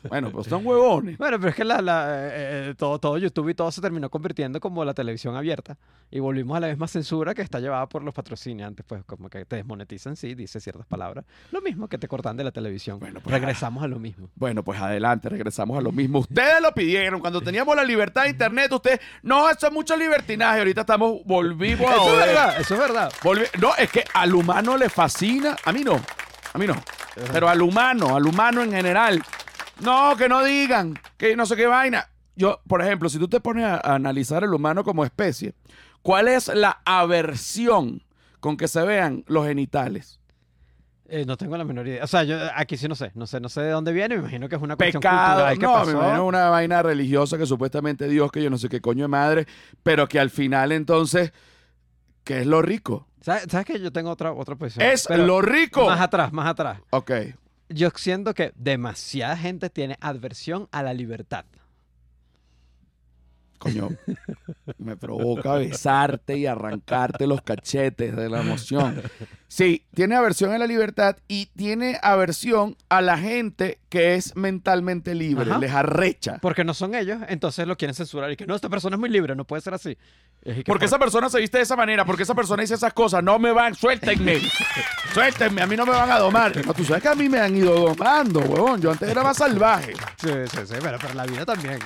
Bueno, 0.08 0.30
pues 0.30 0.46
son 0.48 0.66
huevones. 0.66 1.18
Bueno, 1.18 1.38
pero 1.38 1.50
es 1.50 1.56
que 1.56 1.64
la, 1.64 1.80
la, 1.80 2.06
eh, 2.28 2.30
eh, 2.70 2.74
todo, 2.76 2.98
todo 2.98 3.18
YouTube 3.18 3.48
y 3.50 3.54
todo 3.54 3.70
se 3.70 3.80
terminó 3.80 4.10
convirtiendo 4.10 4.60
como 4.60 4.84
la 4.84 4.94
televisión 4.94 5.36
abierta. 5.36 5.76
Y 6.10 6.20
volvimos 6.20 6.56
a 6.56 6.60
la 6.60 6.68
misma 6.68 6.86
censura 6.88 7.34
que 7.34 7.42
está 7.42 7.58
llevada 7.60 7.88
por 7.88 8.02
los 8.02 8.14
patrocinantes, 8.14 8.84
pues 8.86 9.02
como 9.04 9.28
que 9.28 9.44
te 9.44 9.56
desmonetizan, 9.56 10.16
sí, 10.16 10.34
dice 10.34 10.60
ciertas 10.60 10.86
palabras. 10.86 11.24
Lo 11.50 11.60
mismo 11.60 11.88
que 11.88 11.98
te 11.98 12.06
cortan 12.08 12.36
de 12.36 12.44
la 12.44 12.52
televisión. 12.52 12.98
Bueno, 13.00 13.20
pues, 13.20 13.32
Regresamos 13.32 13.82
a 13.82 13.88
lo 13.88 13.98
mismo. 13.98 14.30
Bueno, 14.36 14.62
pues 14.62 14.80
adelante, 14.80 14.95
regresamos 15.28 15.78
a 15.78 15.80
lo 15.80 15.92
mismo. 15.92 16.20
Ustedes 16.20 16.60
lo 16.60 16.72
pidieron. 16.72 17.20
Cuando 17.20 17.40
teníamos 17.40 17.74
la 17.76 17.84
libertad 17.84 18.22
de 18.24 18.30
internet, 18.30 18.72
ustedes, 18.72 19.00
no, 19.22 19.48
eso 19.50 19.66
es 19.66 19.72
mucho 19.72 19.96
libertinaje. 19.96 20.58
Ahorita 20.58 20.82
estamos, 20.82 21.20
volvimos 21.24 21.90
a 21.90 21.94
Eso 21.94 22.12
es 22.20 22.26
verdad, 22.26 22.60
eso 22.60 22.74
es 22.74 22.80
verdad. 22.80 23.12
Volvi- 23.22 23.48
no, 23.60 23.74
es 23.76 23.90
que 23.90 24.04
al 24.14 24.34
humano 24.34 24.76
le 24.76 24.88
fascina. 24.88 25.56
A 25.64 25.72
mí 25.72 25.82
no. 25.84 26.00
A 26.52 26.58
mí 26.58 26.66
no. 26.66 26.74
Pero 27.32 27.48
al 27.48 27.62
humano, 27.62 28.16
al 28.16 28.26
humano 28.26 28.62
en 28.62 28.72
general. 28.72 29.22
No, 29.80 30.16
que 30.16 30.28
no 30.28 30.42
digan, 30.42 30.98
que 31.16 31.36
no 31.36 31.44
sé 31.46 31.56
qué 31.56 31.66
vaina. 31.66 32.08
Yo, 32.34 32.60
por 32.68 32.82
ejemplo, 32.82 33.08
si 33.08 33.18
tú 33.18 33.28
te 33.28 33.40
pones 33.40 33.64
a, 33.64 33.76
a 33.76 33.94
analizar 33.94 34.44
el 34.44 34.52
humano 34.52 34.84
como 34.84 35.04
especie, 35.04 35.54
¿cuál 36.02 36.28
es 36.28 36.48
la 36.48 36.80
aversión 36.84 38.02
con 38.40 38.56
que 38.56 38.68
se 38.68 38.82
vean 38.82 39.24
los 39.26 39.46
genitales? 39.46 40.20
Eh, 41.08 41.24
no 41.26 41.36
tengo 41.36 41.56
la 41.56 41.64
menor 41.64 41.86
idea. 41.86 42.02
O 42.04 42.06
sea, 42.06 42.24
yo 42.24 42.36
aquí 42.54 42.76
sí 42.76 42.88
no 42.88 42.94
sé. 42.94 43.12
No 43.14 43.26
sé, 43.26 43.40
no 43.40 43.48
sé 43.48 43.60
de 43.62 43.70
dónde 43.70 43.92
viene. 43.92 44.16
Me 44.16 44.20
imagino 44.22 44.48
que 44.48 44.56
es 44.56 44.62
una 44.62 44.76
cuestión 44.76 45.00
Pecado. 45.00 45.46
cultural 45.46 45.58
No, 45.60 45.72
pasó. 45.72 45.86
me 45.86 45.92
imagino 45.92 46.26
una 46.26 46.48
vaina 46.48 46.82
religiosa 46.82 47.38
que 47.38 47.46
supuestamente 47.46 48.08
Dios, 48.08 48.30
que 48.32 48.42
yo 48.42 48.50
no 48.50 48.58
sé 48.58 48.68
qué 48.68 48.80
coño 48.80 49.04
de 49.04 49.08
madre, 49.08 49.46
pero 49.82 50.08
que 50.08 50.18
al 50.18 50.30
final 50.30 50.72
entonces, 50.72 51.32
¿qué 52.24 52.40
es 52.40 52.46
lo 52.46 52.60
rico? 52.62 53.06
¿Sabes, 53.20 53.46
sabes 53.50 53.66
que 53.66 53.80
yo 53.80 53.92
tengo 53.92 54.10
otra, 54.10 54.32
otra 54.32 54.56
posición? 54.56 54.88
Es 54.88 55.08
lo 55.10 55.40
rico. 55.42 55.86
Más 55.86 56.00
atrás, 56.00 56.32
más 56.32 56.48
atrás. 56.48 56.78
Ok. 56.90 57.10
Yo 57.68 57.90
siento 57.96 58.32
que 58.34 58.52
demasiada 58.54 59.36
gente 59.36 59.70
tiene 59.70 59.96
adversión 60.00 60.68
a 60.70 60.82
la 60.82 60.94
libertad. 60.94 61.44
Coño, 63.58 63.90
me 64.78 64.96
provoca 64.96 65.54
besarte 65.54 66.36
y 66.36 66.46
arrancarte 66.46 67.26
los 67.26 67.42
cachetes 67.42 68.14
de 68.14 68.28
la 68.28 68.40
emoción. 68.40 69.02
Sí, 69.48 69.84
tiene 69.94 70.16
aversión 70.16 70.52
a 70.52 70.58
la 70.58 70.66
libertad 70.66 71.16
y 71.28 71.46
tiene 71.56 71.98
aversión 72.02 72.76
a 72.88 73.00
la 73.00 73.16
gente 73.16 73.78
que 73.88 74.14
es 74.14 74.36
mentalmente 74.36 75.14
libre, 75.14 75.50
Ajá. 75.50 75.58
les 75.58 75.72
arrecha. 75.72 76.38
Porque 76.42 76.64
no 76.64 76.74
son 76.74 76.94
ellos, 76.94 77.20
entonces 77.28 77.66
lo 77.66 77.76
quieren 77.76 77.94
censurar. 77.94 78.30
Y 78.30 78.36
que 78.36 78.46
no, 78.46 78.54
esta 78.54 78.68
persona 78.68 78.96
es 78.96 79.00
muy 79.00 79.08
libre, 79.08 79.34
no 79.34 79.44
puede 79.44 79.62
ser 79.62 79.74
así. 79.74 79.96
Es 80.42 80.56
que, 80.56 80.64
Porque 80.64 80.84
esa 80.84 80.98
persona 80.98 81.28
se 81.30 81.40
viste 81.40 81.58
de 81.58 81.62
esa 81.64 81.76
manera, 81.76 82.04
porque 82.04 82.24
esa 82.24 82.34
persona 82.34 82.60
dice 82.62 82.74
esas 82.74 82.92
cosas, 82.92 83.22
no 83.22 83.38
me 83.38 83.52
van, 83.52 83.74
suéltenme, 83.74 84.40
suéltenme, 85.14 85.62
a 85.62 85.66
mí 85.66 85.76
no 85.76 85.86
me 85.86 85.92
van 85.92 86.10
a 86.10 86.18
domar. 86.18 86.64
No, 86.66 86.74
tú 86.74 86.84
sabes 86.84 87.02
que 87.02 87.08
a 87.08 87.14
mí 87.14 87.28
me 87.28 87.38
han 87.38 87.56
ido 87.56 87.74
domando, 87.74 88.40
huevón, 88.40 88.80
yo 88.80 88.90
antes 88.90 89.08
era 89.08 89.22
más 89.22 89.36
salvaje. 89.36 89.94
Sí, 90.20 90.28
sí, 90.50 90.58
sí, 90.66 90.74
pero, 90.80 90.98
pero 91.00 91.14
la 91.14 91.24
vida 91.26 91.44
también. 91.44 91.78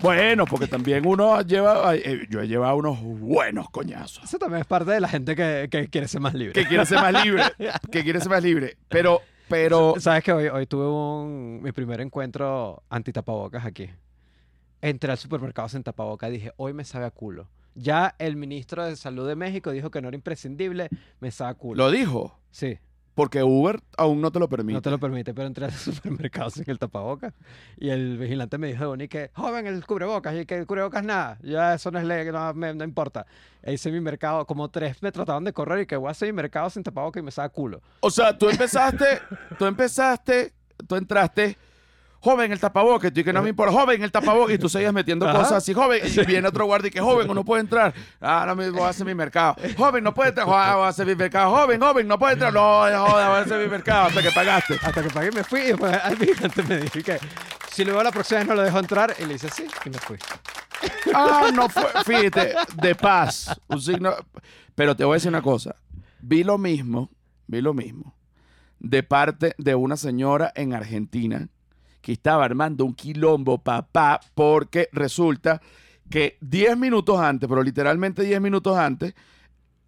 Bueno, 0.00 0.44
porque 0.44 0.66
también 0.66 1.06
uno 1.06 1.40
lleva, 1.40 1.94
eh, 1.94 2.26
yo 2.28 2.40
he 2.40 2.48
llevado 2.48 2.76
unos 2.76 3.00
buenos 3.02 3.70
coñazos. 3.70 4.24
Eso 4.24 4.38
también 4.38 4.60
es 4.60 4.66
parte 4.66 4.90
de 4.90 5.00
la 5.00 5.08
gente 5.08 5.34
que, 5.34 5.68
que 5.70 5.88
quiere 5.88 6.06
ser 6.06 6.20
más 6.20 6.34
libre. 6.34 6.52
que 6.52 6.66
quiere 6.66 6.84
ser 6.84 6.98
más 6.98 7.24
libre, 7.24 7.42
que 7.90 8.02
quiere 8.02 8.20
ser 8.20 8.28
más 8.28 8.42
libre. 8.42 8.76
Pero, 8.88 9.22
pero, 9.48 9.94
¿Sabes 9.98 10.22
que 10.22 10.32
hoy, 10.32 10.46
hoy 10.48 10.66
tuve 10.66 10.86
un, 10.86 11.62
mi 11.62 11.72
primer 11.72 12.00
encuentro 12.00 12.82
anti-tapabocas 12.90 13.64
aquí? 13.64 13.88
Entré 14.82 15.10
al 15.10 15.18
supermercado 15.18 15.68
sin 15.68 15.82
tapabocas 15.82 16.28
y 16.28 16.32
dije, 16.34 16.52
hoy 16.56 16.72
me 16.72 16.84
sabe 16.84 17.06
a 17.06 17.10
culo. 17.10 17.48
Ya 17.74 18.14
el 18.18 18.36
ministro 18.36 18.84
de 18.84 18.96
Salud 18.96 19.26
de 19.26 19.36
México 19.36 19.70
dijo 19.70 19.90
que 19.90 20.00
no 20.00 20.08
era 20.08 20.14
imprescindible, 20.16 20.88
me 21.20 21.30
sabe 21.30 21.50
a 21.50 21.54
culo. 21.54 21.84
lo 21.84 21.90
dijo, 21.90 22.38
Sí, 22.50 22.78
porque 23.16 23.42
Uber 23.42 23.80
aún 23.96 24.20
no 24.20 24.30
te 24.30 24.38
lo 24.38 24.48
permite. 24.48 24.74
no 24.74 24.82
te 24.82 24.90
lo 24.90 24.98
permite, 25.00 25.34
pero 25.34 25.48
entré 25.48 25.64
al 25.64 25.72
supermercado 25.72 26.50
sin 26.50 26.70
el 26.70 26.78
tapabocas. 26.78 27.34
Y 27.78 27.88
el 27.88 28.18
vigilante 28.18 28.58
me 28.58 28.68
dijo 28.68 28.80
de 28.82 28.86
Bonnie 28.86 29.08
que, 29.08 29.30
joven, 29.34 29.66
el 29.66 29.84
cubrebocas, 29.84 30.36
y 30.36 30.46
que 30.46 30.56
el 30.58 30.66
cubrebocas 30.66 31.02
nada, 31.02 31.38
ya 31.42 31.74
eso 31.74 31.90
no 31.90 31.98
es 31.98 32.04
ley, 32.04 32.30
no, 32.30 32.54
me- 32.54 32.74
no 32.74 32.84
importa. 32.84 33.26
E 33.62 33.72
hice 33.72 33.90
mi 33.90 34.00
mercado, 34.00 34.46
como 34.46 34.68
tres 34.68 35.02
me 35.02 35.10
trataban 35.10 35.42
de 35.42 35.52
correr 35.52 35.80
y 35.80 35.86
que 35.86 35.96
voy 35.96 36.08
a 36.08 36.10
hacer 36.12 36.28
mi 36.28 36.34
mercado 36.34 36.70
sin 36.70 36.82
tapabocas 36.84 37.20
y 37.20 37.24
me 37.24 37.30
sabe 37.32 37.46
a 37.46 37.48
culo. 37.48 37.80
O 38.00 38.10
sea, 38.10 38.36
tú 38.38 38.48
empezaste, 38.48 39.20
tú 39.58 39.64
empezaste, 39.64 40.52
tú 40.86 40.94
entraste, 40.96 41.56
joven, 42.26 42.52
el 42.52 42.60
tapabocas, 42.60 43.12
y 43.14 43.24
que 43.24 43.32
no 43.32 43.42
me 43.42 43.48
importa, 43.50 43.72
joven, 43.72 44.02
el 44.02 44.10
tapabocas, 44.12 44.54
y 44.54 44.58
tú 44.58 44.68
seguías 44.68 44.92
metiendo 44.92 45.28
Ajá. 45.28 45.38
cosas 45.38 45.52
así, 45.54 45.72
joven, 45.72 46.00
y 46.04 46.24
viene 46.26 46.46
otro 46.48 46.64
guardia 46.66 46.88
y 46.88 46.90
que 46.90 47.00
joven, 47.00 47.26
no 47.32 47.44
puede 47.44 47.60
entrar, 47.62 47.94
ah, 48.20 48.44
no 48.46 48.54
me 48.56 48.68
voy 48.70 48.82
a 48.82 48.88
hacer 48.88 49.06
mi 49.06 49.14
mercado, 49.14 49.56
joven, 49.76 50.02
no 50.04 50.12
puede 50.12 50.30
entrar, 50.30 50.46
"Ah, 50.50 50.74
voy 50.76 50.84
a 50.84 50.88
hacer 50.88 51.06
mi 51.06 51.14
mercado, 51.14 51.50
joven, 51.50 51.80
joven, 51.80 52.06
no 52.08 52.18
puede 52.18 52.34
entrar, 52.34 52.52
no, 52.52 52.60
joda, 52.60 53.28
voy 53.28 53.38
a 53.38 53.40
hacer 53.40 53.62
mi 53.62 53.68
mercado 53.68 54.06
hasta 54.08 54.22
que 54.22 54.30
pagaste. 54.32 54.74
Hasta 54.82 55.02
que 55.02 55.10
pagué 55.10 55.30
me 55.32 55.44
fui. 55.44 55.60
Y 55.60 55.64
después 55.68 55.92
al 56.02 56.16
vigilante 56.16 56.62
me 56.64 56.76
dijo 56.78 56.98
que 57.04 57.18
si 57.70 57.84
luego 57.84 58.02
la 58.02 58.10
próxima 58.10 58.40
vez 58.40 58.48
no 58.48 58.54
lo 58.54 58.62
dejo 58.62 58.78
entrar 58.78 59.14
y 59.18 59.24
le 59.24 59.34
hice 59.34 59.48
sí 59.50 59.66
y 59.84 59.90
me 59.90 59.98
fui. 59.98 60.18
Ah, 61.14 61.50
no 61.54 61.68
fue, 61.68 61.90
fíjate, 62.04 62.54
de 62.74 62.94
paz, 62.94 63.58
un 63.68 63.80
signo, 63.80 64.14
pero 64.74 64.94
te 64.94 65.04
voy 65.04 65.14
a 65.14 65.16
decir 65.16 65.28
una 65.30 65.42
cosa, 65.42 65.76
vi 66.20 66.44
lo 66.44 66.58
mismo, 66.58 67.10
vi 67.46 67.60
lo 67.60 67.72
mismo, 67.74 68.14
de 68.78 69.02
parte 69.02 69.54
de 69.58 69.74
una 69.74 69.96
señora 69.96 70.52
en 70.54 70.74
Argentina 70.74 71.48
que 72.06 72.12
estaba 72.12 72.44
armando 72.44 72.84
un 72.84 72.94
quilombo, 72.94 73.58
papá, 73.58 74.20
porque 74.36 74.88
resulta 74.92 75.60
que 76.08 76.38
10 76.40 76.78
minutos 76.78 77.18
antes, 77.18 77.48
pero 77.48 77.64
literalmente 77.64 78.22
10 78.22 78.40
minutos 78.40 78.76
antes, 78.76 79.12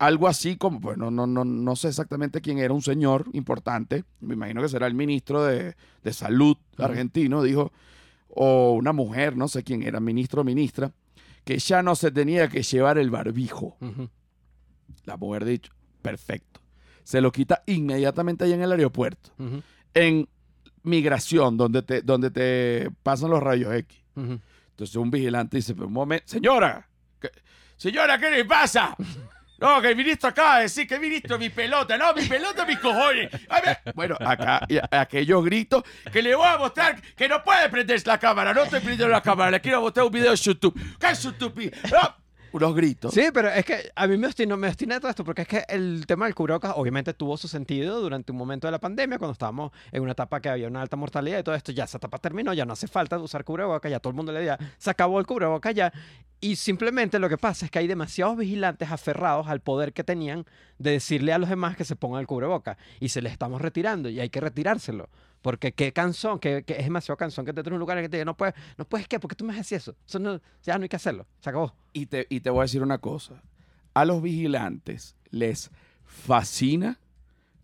algo 0.00 0.26
así 0.26 0.56
como, 0.56 0.80
bueno, 0.80 1.12
no, 1.12 1.28
no, 1.28 1.44
no 1.44 1.76
sé 1.76 1.86
exactamente 1.86 2.40
quién 2.40 2.58
era, 2.58 2.74
un 2.74 2.82
señor 2.82 3.26
importante, 3.34 4.02
me 4.18 4.34
imagino 4.34 4.60
que 4.60 4.68
será 4.68 4.88
el 4.88 4.94
ministro 4.94 5.44
de, 5.44 5.76
de 6.02 6.12
Salud 6.12 6.56
argentino, 6.76 7.40
dijo, 7.40 7.70
o 8.30 8.72
una 8.72 8.92
mujer, 8.92 9.36
no 9.36 9.46
sé 9.46 9.62
quién 9.62 9.84
era, 9.84 10.00
ministro 10.00 10.40
o 10.40 10.44
ministra, 10.44 10.90
que 11.44 11.56
ya 11.60 11.84
no 11.84 11.94
se 11.94 12.10
tenía 12.10 12.48
que 12.48 12.64
llevar 12.64 12.98
el 12.98 13.10
barbijo. 13.10 13.76
La 15.04 15.16
mujer 15.16 15.44
dicho, 15.44 15.70
perfecto. 16.02 16.58
Se 17.04 17.20
lo 17.20 17.30
quita 17.30 17.62
inmediatamente 17.66 18.44
ahí 18.44 18.54
en 18.54 18.62
el 18.62 18.72
aeropuerto. 18.72 19.30
En 19.94 20.28
migración, 20.88 21.56
donde 21.56 21.82
te, 21.82 22.02
donde 22.02 22.30
te 22.30 22.88
pasan 23.02 23.30
los 23.30 23.42
rayos 23.42 23.74
X. 23.74 23.98
Entonces 24.16 24.96
un 24.96 25.10
vigilante 25.10 25.56
dice, 25.58 25.74
pero 25.74 25.86
un 25.86 25.92
momento, 25.92 26.24
señora, 26.26 26.88
¿qué- 27.20 27.30
señora, 27.76 28.18
¿qué 28.18 28.30
le 28.30 28.44
pasa? 28.44 28.96
No, 29.60 29.82
que 29.82 29.88
el 29.88 29.96
ministro 29.96 30.28
acaba 30.28 30.58
de 30.58 30.62
decir 30.62 30.86
que 30.86 30.94
el 30.94 31.00
ministro 31.00 31.36
mi 31.36 31.50
pelota, 31.50 31.98
no, 31.98 32.14
mi 32.14 32.22
pelota, 32.28 32.64
mis 32.64 32.78
cojones. 32.78 33.28
Bueno, 33.92 34.16
acá, 34.20 34.64
y 34.68 34.76
a- 34.76 34.88
aquellos 34.92 35.44
gritos 35.44 35.82
que 36.12 36.22
le 36.22 36.32
voy 36.36 36.46
a 36.46 36.56
mostrar 36.58 37.02
que 37.16 37.28
no 37.28 37.42
puede 37.42 37.68
prenderse 37.68 38.06
la 38.06 38.18
cámara, 38.18 38.54
no 38.54 38.62
estoy 38.62 38.78
prendiendo 38.78 39.08
la 39.08 39.20
cámara, 39.20 39.50
le 39.50 39.60
quiero 39.60 39.80
mostrar 39.80 40.06
un 40.06 40.12
video 40.12 40.30
de 40.30 40.36
YouTube. 40.36 40.80
¿Qué 41.00 41.10
es 41.10 41.20
YouTube? 41.24 41.72
No. 41.90 42.14
Unos 42.52 42.74
gritos. 42.74 43.14
Sí, 43.14 43.26
pero 43.32 43.48
es 43.48 43.64
que 43.64 43.90
a 43.94 44.06
mí 44.06 44.16
me 44.16 44.26
obstinó, 44.26 44.56
me 44.56 44.68
obstina 44.68 44.98
todo 45.00 45.10
esto 45.10 45.24
porque 45.24 45.42
es 45.42 45.48
que 45.48 45.64
el 45.68 46.06
tema 46.06 46.26
del 46.26 46.34
cubrebocas 46.34 46.72
obviamente 46.76 47.14
tuvo 47.14 47.36
su 47.36 47.48
sentido 47.48 48.00
durante 48.00 48.32
un 48.32 48.38
momento 48.38 48.66
de 48.66 48.72
la 48.72 48.78
pandemia 48.78 49.18
cuando 49.18 49.32
estábamos 49.32 49.72
en 49.92 50.02
una 50.02 50.12
etapa 50.12 50.40
que 50.40 50.48
había 50.48 50.68
una 50.68 50.80
alta 50.80 50.96
mortalidad 50.96 51.40
y 51.40 51.42
todo 51.42 51.54
esto. 51.54 51.72
Ya 51.72 51.84
esa 51.84 51.98
etapa 51.98 52.18
terminó, 52.18 52.52
ya 52.54 52.64
no 52.64 52.72
hace 52.72 52.88
falta 52.88 53.18
usar 53.18 53.44
cubrebocas, 53.44 53.90
ya 53.90 54.00
todo 54.00 54.10
el 54.10 54.16
mundo 54.16 54.32
le 54.32 54.40
decía, 54.40 54.58
se 54.78 54.90
acabó 54.90 55.18
el 55.20 55.26
cubrebocas 55.26 55.74
ya. 55.74 55.92
Y 56.40 56.56
simplemente 56.56 57.18
lo 57.18 57.28
que 57.28 57.36
pasa 57.36 57.66
es 57.66 57.70
que 57.70 57.80
hay 57.80 57.86
demasiados 57.86 58.36
vigilantes 58.36 58.90
aferrados 58.90 59.48
al 59.48 59.60
poder 59.60 59.92
que 59.92 60.04
tenían 60.04 60.46
de 60.78 60.92
decirle 60.92 61.32
a 61.32 61.38
los 61.38 61.48
demás 61.48 61.76
que 61.76 61.84
se 61.84 61.96
pongan 61.96 62.20
el 62.20 62.26
cubrebocas 62.26 62.76
y 63.00 63.08
se 63.08 63.20
les 63.20 63.32
estamos 63.32 63.60
retirando 63.60 64.08
y 64.08 64.20
hay 64.20 64.30
que 64.30 64.40
retirárselo. 64.40 65.08
Porque 65.42 65.72
qué 65.72 65.92
cansón, 65.92 66.38
que, 66.38 66.62
que 66.64 66.74
es 66.74 66.84
demasiado 66.84 67.16
cansón 67.16 67.44
que 67.44 67.52
te 67.52 67.60
en 67.60 67.72
un 67.72 67.78
lugar 67.78 67.96
en 67.98 68.04
que 68.04 68.08
te 68.08 68.16
diga, 68.16 68.24
no 68.24 68.36
puedes, 68.36 68.54
no 68.76 68.84
puedes 68.84 69.06
qué, 69.06 69.20
porque 69.20 69.36
tú 69.36 69.44
me 69.44 69.52
haces 69.52 69.72
eso. 69.72 69.94
Eso 70.06 70.18
no, 70.18 70.40
ya 70.62 70.76
no 70.78 70.82
hay 70.82 70.88
que 70.88 70.96
hacerlo, 70.96 71.26
se 71.40 71.50
acabó. 71.50 71.74
Y 71.92 72.06
te, 72.06 72.26
y 72.28 72.40
te 72.40 72.50
voy 72.50 72.60
a 72.60 72.62
decir 72.62 72.82
una 72.82 72.98
cosa. 72.98 73.42
A 73.94 74.04
los 74.04 74.20
vigilantes 74.22 75.16
les 75.30 75.70
fascina 76.04 76.98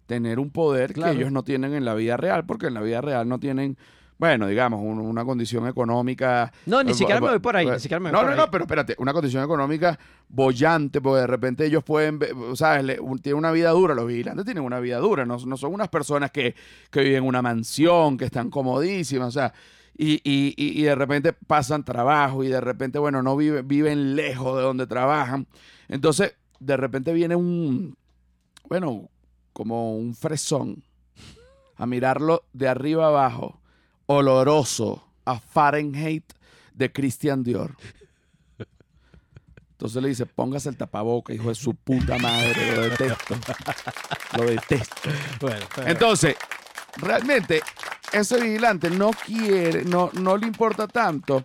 tener 0.07 0.39
un 0.39 0.51
poder 0.51 0.93
Claro. 0.93 1.13
que 1.13 1.19
ellos 1.19 1.33
no 1.33 1.43
tienen 1.43 1.75
en 1.75 1.85
la 1.85 1.95
vida 1.95 2.17
real, 2.17 2.45
porque 2.47 2.67
en 2.67 2.75
la 2.75 2.81
vida 2.81 3.01
real 3.01 3.29
no 3.29 3.39
tienen, 3.41 3.77
bueno, 4.19 4.47
digamos, 4.47 4.81
un- 4.81 5.01
una 5.01 5.25
condición 5.25 5.67
económica. 5.67 6.53
No, 6.67 6.83
ni 6.83 6.93
eh, 6.93 6.95
siquiera 6.95 7.21
me 7.21 7.29
voy 7.31 7.39
por 7.41 7.57
ahí, 7.57 7.67
ni 7.67 7.79
siquiera 7.81 7.99
me 8.01 8.11
voy 8.11 8.13
No, 8.13 8.19
por 8.21 8.27
no, 8.27 8.33
ahí. 8.33 8.39
no, 8.39 8.51
pero 8.51 8.65
espérate, 8.65 8.95
una 8.99 9.13
condición 9.13 9.43
económica 9.45 9.99
bollante, 10.29 11.01
porque 11.01 11.21
de 11.23 11.27
repente 11.27 11.67
ellos 11.67 11.83
pueden, 11.85 12.19
ver, 12.19 12.33
¿sabes? 12.55 12.85
Le- 12.85 13.01
un- 13.01 13.19
tienen 13.19 13.39
una 13.39 13.51
vida 13.53 13.71
dura, 13.71 13.95
los 13.95 14.07
vigilantes 14.07 14.45
tienen 14.45 14.63
una 14.65 14.79
vida 14.81 14.99
dura, 14.99 15.25
no, 15.27 15.37
no 15.45 15.57
son 15.57 15.75
unas 15.75 15.89
personas 15.89 16.31
que, 16.31 16.55
que 16.91 17.01
viven 17.01 17.19
en 17.19 17.25
una 17.29 17.43
mansión, 17.43 18.17
que 18.17 18.25
están 18.25 18.51
comodísimas, 18.51 19.29
o 19.29 19.33
sea, 19.33 19.53
y, 19.97 20.15
y- 20.25 20.55
y- 20.57 20.81
y 20.81 20.83
de 20.83 20.95
repente 20.95 21.33
pasan 21.33 21.85
trabajo 21.85 22.43
y 22.45 22.49
de 22.49 22.61
repente, 22.61 22.99
bueno, 22.99 23.23
no 23.23 23.37
viven, 23.37 23.67
viven 23.69 24.17
lejos 24.17 24.57
de 24.57 24.63
donde 24.63 24.87
trabajan. 24.87 25.47
Entonces, 25.89 26.35
de 26.61 26.77
repente 26.77 27.13
viene 27.13 27.37
un, 27.37 27.97
bueno, 28.69 29.09
como 29.53 29.97
un 29.97 30.15
fresón 30.15 30.83
a 31.77 31.87
mirarlo 31.87 32.43
de 32.53 32.69
arriba 32.69 33.07
abajo, 33.09 33.61
oloroso 34.07 35.05
a 35.25 35.39
Fahrenheit 35.39 36.25
de 36.75 36.93
Christian 36.93 37.43
Dior. 37.43 37.77
Entonces 39.73 40.03
le 40.03 40.09
dice, 40.09 40.25
póngase 40.27 40.69
el 40.69 40.77
tapaboca, 40.77 41.33
hijo 41.33 41.49
de 41.49 41.55
su 41.55 41.75
puta 41.75 42.17
madre, 42.19 42.75
lo 42.77 42.83
detesto. 42.83 43.35
Lo 44.39 44.45
detesto. 44.45 45.11
Bueno, 45.41 45.67
pero- 45.75 45.89
Entonces, 45.89 46.37
realmente, 46.97 47.61
ese 48.13 48.41
vigilante 48.41 48.89
no 48.91 49.11
quiere, 49.11 49.85
no, 49.85 50.11
no 50.15 50.37
le 50.37 50.47
importa 50.47 50.87
tanto 50.87 51.45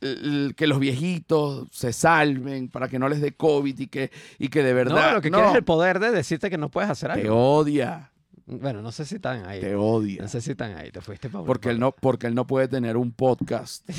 que 0.00 0.66
los 0.66 0.78
viejitos 0.78 1.68
se 1.72 1.92
salven 1.92 2.68
para 2.68 2.88
que 2.88 2.98
no 3.00 3.08
les 3.08 3.20
dé 3.20 3.32
COVID 3.32 3.78
y 3.80 3.86
que, 3.88 4.10
y 4.38 4.48
que 4.48 4.62
de 4.62 4.72
verdad. 4.72 5.08
no, 5.08 5.14
lo 5.14 5.20
que 5.20 5.30
no, 5.30 5.38
quiere 5.38 5.50
es 5.50 5.56
el 5.56 5.64
poder 5.64 5.98
de 6.00 6.10
decirte 6.12 6.50
que 6.50 6.58
no 6.58 6.68
puedes 6.70 6.90
hacer 6.90 7.12
te 7.14 7.22
algo. 7.22 7.56
odia, 7.56 8.10
Bueno, 8.50 8.80
no 8.82 8.92
sé 8.92 9.04
si 9.04 9.16
están 9.16 9.44
ahí. 9.46 9.60
te 9.60 9.74
odia. 9.74 10.22
No 10.22 10.28
sé 10.28 10.40
si 10.40 10.52
están 10.52 10.76
ahí. 10.76 10.90
Te 10.90 11.00
fuiste 11.02 11.28
para 11.28 11.44
Porque 11.44 11.68
él, 11.70 11.78
no, 11.78 11.92
porque 11.92 12.26
él 12.26 12.34
no 12.34 12.46
puede 12.46 12.66
tener 12.68 12.96
un 12.96 13.12
podcast. 13.12 13.88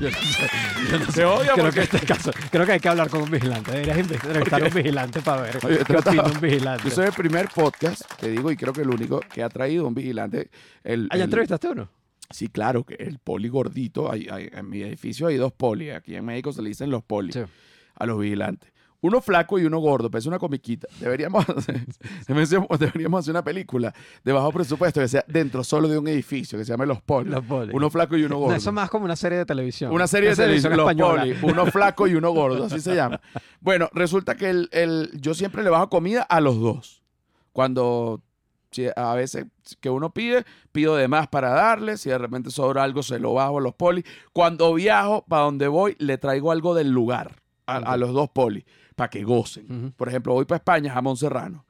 Yo 0.00 0.08
no 0.10 0.16
sé. 0.18 0.46
Yo 0.90 0.98
no 1.00 1.06
sé. 1.06 1.12
Te 1.12 1.24
odia 1.24 1.52
Creo 1.54 1.64
porque- 1.66 1.80
que, 1.88 1.96
este 1.96 2.06
caso, 2.06 2.30
creo 2.50 2.64
que 2.66 2.72
hay 2.72 2.80
que 2.80 2.88
hablar 2.88 3.08
con 3.10 3.22
un 3.22 3.30
vigilante. 3.30 3.72
Deberías 3.72 3.98
entrevistar 3.98 4.62
a 4.62 4.66
un 4.68 4.74
vigilante 4.74 5.20
para 5.20 5.42
ver 5.42 5.58
Oye, 5.64 5.78
qué 5.78 5.84
trata- 5.84 6.10
opina 6.10 6.24
un 6.24 6.40
vigilante. 6.40 6.84
Yo 6.88 6.94
soy 6.94 7.06
el 7.06 7.12
primer 7.12 7.48
podcast, 7.48 8.02
te 8.20 8.30
digo, 8.30 8.52
y 8.52 8.56
creo 8.56 8.72
que 8.72 8.82
el 8.82 8.90
único 8.90 9.20
que 9.20 9.42
ha 9.42 9.48
traído 9.48 9.86
un 9.88 9.94
vigilante. 9.94 10.50
El, 10.84 11.08
¿Ah, 11.10 11.16
ya 11.16 11.24
el- 11.24 11.28
entrevistaste 11.28 11.68
uno? 11.68 11.88
Sí, 12.30 12.48
claro, 12.48 12.84
que 12.84 12.94
el 12.94 13.18
poli 13.18 13.48
gordito, 13.48 14.10
hay, 14.10 14.28
hay- 14.30 14.48
en 14.52 14.68
mi 14.68 14.82
edificio 14.82 15.26
hay 15.26 15.36
dos 15.36 15.52
poli, 15.52 15.90
aquí 15.90 16.14
en 16.14 16.24
México 16.24 16.52
se 16.52 16.62
le 16.62 16.68
dicen 16.68 16.90
los 16.90 17.02
poli 17.02 17.32
Sí. 17.32 17.40
a 17.96 18.06
los 18.06 18.18
vigilantes. 18.20 18.70
Uno 19.06 19.20
flaco 19.20 19.58
y 19.58 19.66
uno 19.66 19.80
gordo, 19.80 20.10
parece 20.10 20.28
una 20.28 20.38
comiquita. 20.38 20.88
Deberíamos 20.98 21.46
hacer, 21.56 21.84
deberíamos 22.26 23.20
hacer 23.20 23.32
una 23.32 23.44
película 23.44 23.92
de 24.24 24.32
bajo 24.32 24.50
presupuesto 24.50 24.98
que 25.00 25.08
sea 25.08 25.22
dentro 25.28 25.62
solo 25.62 25.88
de 25.88 25.98
un 25.98 26.08
edificio, 26.08 26.58
que 26.58 26.64
se 26.64 26.72
llame 26.72 26.86
Los 26.86 27.02
Poli. 27.02 27.28
Los 27.30 27.44
Poli. 27.44 27.70
Uno 27.74 27.90
flaco 27.90 28.16
y 28.16 28.20
uno 28.24 28.36
No, 28.36 28.40
gordo. 28.40 28.54
eso 28.56 28.72
más 28.72 28.88
como 28.88 29.04
una 29.04 29.14
serie 29.16 29.36
de 29.36 29.44
televisión. 29.44 29.92
Una 29.92 30.06
serie 30.06 30.30
de 30.30 30.36
televisión, 30.36 30.72
Los 30.72 30.80
española. 30.88 31.20
Poli, 31.20 31.36
uno 31.42 31.66
flaco 31.70 32.06
y 32.06 32.14
uno 32.14 32.30
gordo, 32.32 32.64
así 32.64 32.80
se 32.80 32.94
llama. 32.94 33.20
Bueno, 33.60 33.90
resulta 33.92 34.36
que 34.36 34.48
el, 34.48 34.68
el- 34.72 35.10
yo 35.20 35.34
siempre 35.34 35.62
le 35.62 35.68
bajo 35.68 35.90
comida 35.90 36.22
a 36.22 36.40
los 36.40 36.58
dos. 36.58 37.02
Cuando 37.52 38.22
a 38.96 39.14
veces 39.14 39.44
que 39.80 39.90
uno 39.90 40.14
pide, 40.14 40.44
pido 40.72 40.96
de 40.96 41.08
más 41.08 41.28
para 41.28 41.50
darle. 41.50 41.96
Si 41.98 42.08
de 42.08 42.18
repente 42.18 42.50
sobra 42.50 42.82
algo, 42.82 43.02
se 43.02 43.18
lo 43.18 43.34
bajo 43.34 43.58
a 43.58 43.60
los 43.60 43.74
polis. 43.74 44.04
Cuando 44.32 44.72
viajo 44.74 45.24
para 45.28 45.42
donde 45.42 45.68
voy, 45.68 45.94
le 45.98 46.16
traigo 46.18 46.50
algo 46.50 46.74
del 46.74 46.90
lugar 46.90 47.36
a, 47.66 47.76
a 47.76 47.96
los 47.96 48.12
dos 48.12 48.30
polis 48.30 48.64
para 48.94 49.10
que 49.10 49.22
gocen. 49.24 49.92
Por 49.96 50.08
ejemplo, 50.08 50.32
voy 50.34 50.44
para 50.44 50.56
España, 50.58 50.92
jamón 50.92 51.16
serrano. 51.16 51.64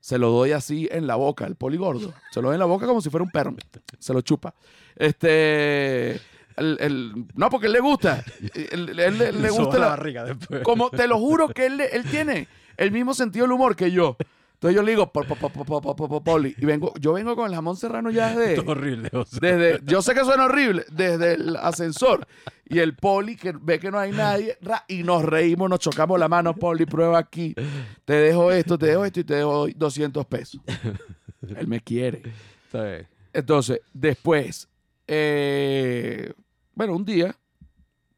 Se 0.00 0.16
lo 0.18 0.30
doy 0.30 0.52
así 0.52 0.88
en 0.90 1.06
la 1.06 1.16
boca, 1.16 1.44
el 1.46 1.56
poli 1.56 1.76
gordo. 1.76 2.14
Se 2.30 2.40
lo 2.40 2.48
doy 2.48 2.54
en 2.54 2.60
la 2.60 2.64
boca 2.66 2.86
como 2.86 3.00
si 3.02 3.10
fuera 3.10 3.22
un 3.24 3.30
perro. 3.30 3.54
Se 3.98 4.14
lo 4.14 4.22
chupa. 4.22 4.54
Este. 4.96 6.12
el- 6.56 6.76
el- 6.80 7.26
no, 7.34 7.50
porque 7.50 7.66
él 7.66 7.72
le 7.72 7.80
gusta. 7.80 8.24
Él, 8.54 8.98
él- 8.98 9.20
él 9.20 9.42
le 9.42 9.50
gusta 9.50 9.74
la 9.78 9.84
la, 9.84 9.86
barriga 9.90 10.24
después. 10.24 10.62
como 10.62 10.90
te 10.90 11.06
lo 11.06 11.18
juro 11.18 11.48
que 11.48 11.66
él, 11.66 11.80
él 11.80 12.04
tiene 12.10 12.48
el 12.76 12.90
mismo 12.92 13.14
sentido 13.14 13.44
del 13.44 13.52
humor 13.52 13.76
que 13.76 13.90
yo. 13.90 14.16
Entonces 14.60 14.76
yo 14.76 14.82
le 14.82 14.90
digo, 14.90 15.10
Poli. 16.22 16.54
Y 16.58 16.66
vengo, 16.66 16.92
yo 17.00 17.14
vengo 17.14 17.34
con 17.34 17.48
el 17.48 17.54
jamón 17.54 17.78
serrano 17.78 18.10
ya 18.10 18.28
desde. 18.28 18.50
Esto 18.50 18.60
es 18.60 18.68
horrible, 18.68 19.08
o 19.14 19.24
desde, 19.40 19.80
Yo 19.86 20.02
sé 20.02 20.12
que 20.12 20.22
suena 20.22 20.44
horrible, 20.44 20.84
desde 20.92 21.32
el 21.32 21.56
ascensor. 21.56 22.26
Y 22.66 22.78
el 22.78 22.94
Poli 22.94 23.36
que 23.36 23.54
ve 23.58 23.78
que 23.78 23.90
no 23.90 23.98
hay 23.98 24.12
nadie, 24.12 24.58
y 24.86 25.02
nos 25.02 25.24
reímos, 25.24 25.70
nos 25.70 25.78
chocamos 25.78 26.20
la 26.20 26.28
mano, 26.28 26.54
Poli, 26.54 26.84
prueba 26.84 27.16
aquí. 27.16 27.54
Te 28.04 28.12
dejo 28.12 28.52
esto, 28.52 28.76
te 28.76 28.84
dejo 28.84 29.06
esto 29.06 29.20
y 29.20 29.24
te 29.24 29.34
dejo 29.36 29.66
200 29.66 30.26
pesos. 30.26 30.60
Él 31.56 31.66
me 31.66 31.80
quiere. 31.80 32.22
Entonces, 33.32 33.80
después, 33.94 34.68
eh, 35.06 36.34
bueno, 36.74 36.96
un 36.96 37.06
día, 37.06 37.34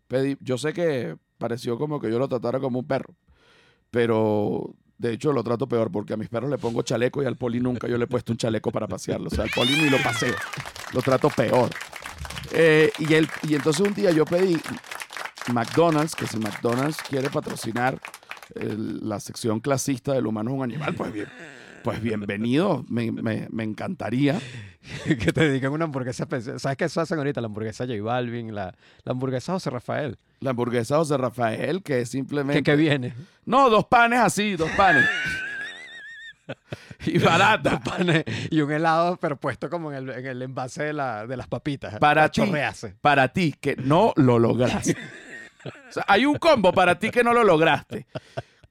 pedí, 0.08 0.36
yo 0.40 0.58
sé 0.58 0.72
que 0.72 1.16
pareció 1.38 1.78
como 1.78 2.00
que 2.00 2.10
yo 2.10 2.18
lo 2.18 2.26
tratara 2.26 2.58
como 2.58 2.80
un 2.80 2.86
perro, 2.88 3.14
pero 3.92 4.74
de 5.02 5.14
hecho 5.14 5.32
lo 5.32 5.42
trato 5.42 5.66
peor 5.66 5.90
porque 5.90 6.12
a 6.14 6.16
mis 6.16 6.28
perros 6.28 6.48
le 6.48 6.58
pongo 6.58 6.82
chaleco 6.82 7.22
y 7.22 7.26
al 7.26 7.36
poli 7.36 7.58
nunca 7.58 7.88
yo 7.88 7.98
le 7.98 8.04
he 8.04 8.06
puesto 8.06 8.32
un 8.32 8.38
chaleco 8.38 8.70
para 8.70 8.86
pasearlo. 8.86 9.26
O 9.26 9.30
sea, 9.30 9.42
al 9.44 9.50
poli 9.50 9.76
ni 9.76 9.90
lo 9.90 9.98
paseo, 10.00 10.34
lo 10.92 11.02
trato 11.02 11.28
peor. 11.28 11.70
Eh, 12.52 12.92
y, 13.00 13.54
entonces 13.54 13.80
un 13.84 13.94
día 13.94 14.12
yo 14.12 14.24
pedí 14.24 14.56
McDonald's, 15.52 16.14
que 16.14 16.26
si 16.28 16.38
McDonald's 16.38 16.98
quiere 17.02 17.28
patrocinar 17.30 17.98
el- 18.54 19.08
la 19.08 19.18
sección 19.18 19.58
clasista 19.58 20.12
del 20.12 20.26
humano 20.26 20.50
es 20.52 20.56
un 20.58 20.62
animal, 20.62 20.94
pues 20.94 21.12
bien. 21.12 21.26
Pues 21.84 22.00
bienvenido, 22.00 22.84
me, 22.88 23.10
me- 23.10 23.48
me 23.50 23.64
encantaría. 23.64 24.38
que 25.04 25.32
te 25.32 25.48
dedican 25.48 25.72
una 25.72 25.84
hamburguesa 25.84 26.24
especial. 26.24 26.58
¿Sabes 26.60 26.76
qué 26.76 26.84
eso 26.84 27.00
hacen 27.00 27.18
ahorita? 27.18 27.40
La 27.40 27.46
hamburguesa 27.46 27.86
J 27.86 28.00
Balvin, 28.02 28.54
la, 28.54 28.74
la 29.04 29.12
hamburguesa 29.12 29.52
José 29.54 29.70
Rafael. 29.70 30.16
La 30.40 30.50
hamburguesa 30.50 30.96
José 30.96 31.16
Rafael, 31.16 31.82
que 31.82 32.00
es 32.00 32.08
simplemente... 32.10 32.62
que 32.62 32.76
viene. 32.76 33.14
No, 33.44 33.68
dos 33.70 33.86
panes 33.86 34.20
así, 34.20 34.54
dos 34.56 34.70
panes. 34.76 35.04
y 37.06 37.18
barata. 37.18 37.80
Pane 37.80 38.24
y 38.50 38.60
un 38.60 38.70
helado, 38.72 39.16
pero 39.16 39.36
puesto 39.36 39.68
como 39.70 39.92
en 39.92 39.98
el, 39.98 40.10
en 40.10 40.26
el 40.26 40.42
envase 40.42 40.84
de, 40.84 40.92
la, 40.92 41.26
de 41.26 41.36
las 41.36 41.46
papitas. 41.48 41.98
Para 41.98 42.28
ti. 42.28 42.40
Para 43.00 43.28
ti 43.28 43.54
que 43.60 43.76
no 43.76 44.12
lo 44.16 44.38
lograste. 44.38 44.96
O 45.64 45.92
sea, 45.92 46.04
hay 46.08 46.26
un 46.26 46.36
combo 46.36 46.72
para 46.72 46.98
ti 46.98 47.10
que 47.10 47.22
no 47.22 47.32
lo 47.32 47.44
lograste. 47.44 48.06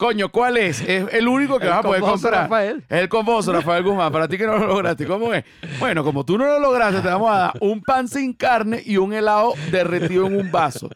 Coño, 0.02 0.32
¿cuál 0.32 0.58
es? 0.58 0.82
Es 0.82 1.14
el 1.14 1.28
único 1.28 1.60
que 1.60 1.66
El 1.66 1.70
vas 1.70 1.78
a 1.78 1.84
poder 1.84 2.02
comprar. 2.02 2.34
Rafael. 2.34 2.84
Es 2.90 3.02
el 3.02 3.08
José 3.08 3.52
Rafael 3.52 3.84
Guzmán. 3.84 4.12
Para 4.12 4.28
ti 4.28 4.36
que 4.36 4.48
no 4.48 4.58
lo 4.58 4.66
lograste. 4.66 5.06
¿Cómo 5.06 5.32
es? 5.32 5.46
Bueno, 5.78 6.04
como 6.04 6.26
tú 6.26 6.40
no 6.40 6.46
lo 6.46 6.60
lograste, 6.60 7.02
te 7.02 7.08
vamos 7.08 7.30
a 7.30 7.38
dar 7.38 7.54
un 7.62 7.84
pan 7.84 8.08
sin 8.08 8.34
carne 8.34 8.82
y 8.84 8.98
un 8.98 9.14
helado 9.14 9.54
derretido 9.70 10.26
en 10.26 10.38
un 10.38 10.52
vaso. 10.52 10.90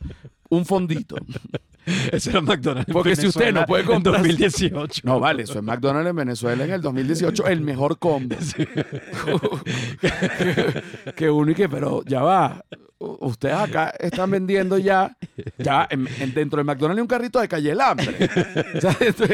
Un 0.50 0.66
fondito. 0.66 1.18
Ese 2.12 2.32
era 2.32 2.42
McDonald's. 2.42 2.88
en 2.90 2.94
Porque 2.94 3.16
si 3.16 3.28
usted 3.28 3.54
no 3.54 3.66
puede 3.66 3.84
en 3.84 3.90
comprar- 3.90 4.18
2018. 4.18 5.02
No, 5.04 5.20
vale, 5.20 5.44
eso 5.44 5.60
es 5.60 5.64
McDonald's 5.64 6.10
en 6.10 6.16
Venezuela 6.16 6.64
en 6.66 6.72
el 6.72 6.82
2018, 6.82 7.46
el 7.48 7.62
mejor 7.62 8.00
combo. 8.00 8.36
que 11.16 11.30
uno 11.30 11.52
y 11.52 11.56
que, 11.56 11.70
pero 11.70 12.04
ya 12.06 12.22
va. 12.22 12.64
Ustedes 12.98 13.56
acá 13.56 13.94
están 14.00 14.32
vendiendo 14.32 14.78
ya, 14.78 15.16
ya 15.58 15.86
en- 15.90 16.08
en- 16.20 16.34
dentro 16.34 16.58
del 16.58 16.66
McDonald's 16.66 16.98
hay 16.98 17.02
un 17.02 17.08
carrito 17.08 17.40
de 17.42 17.48
calle 17.48 17.72
el 17.72 17.82
hambre. 17.82 18.08
O 18.76 18.82
sea, 18.82 18.96
esto- 19.00 19.26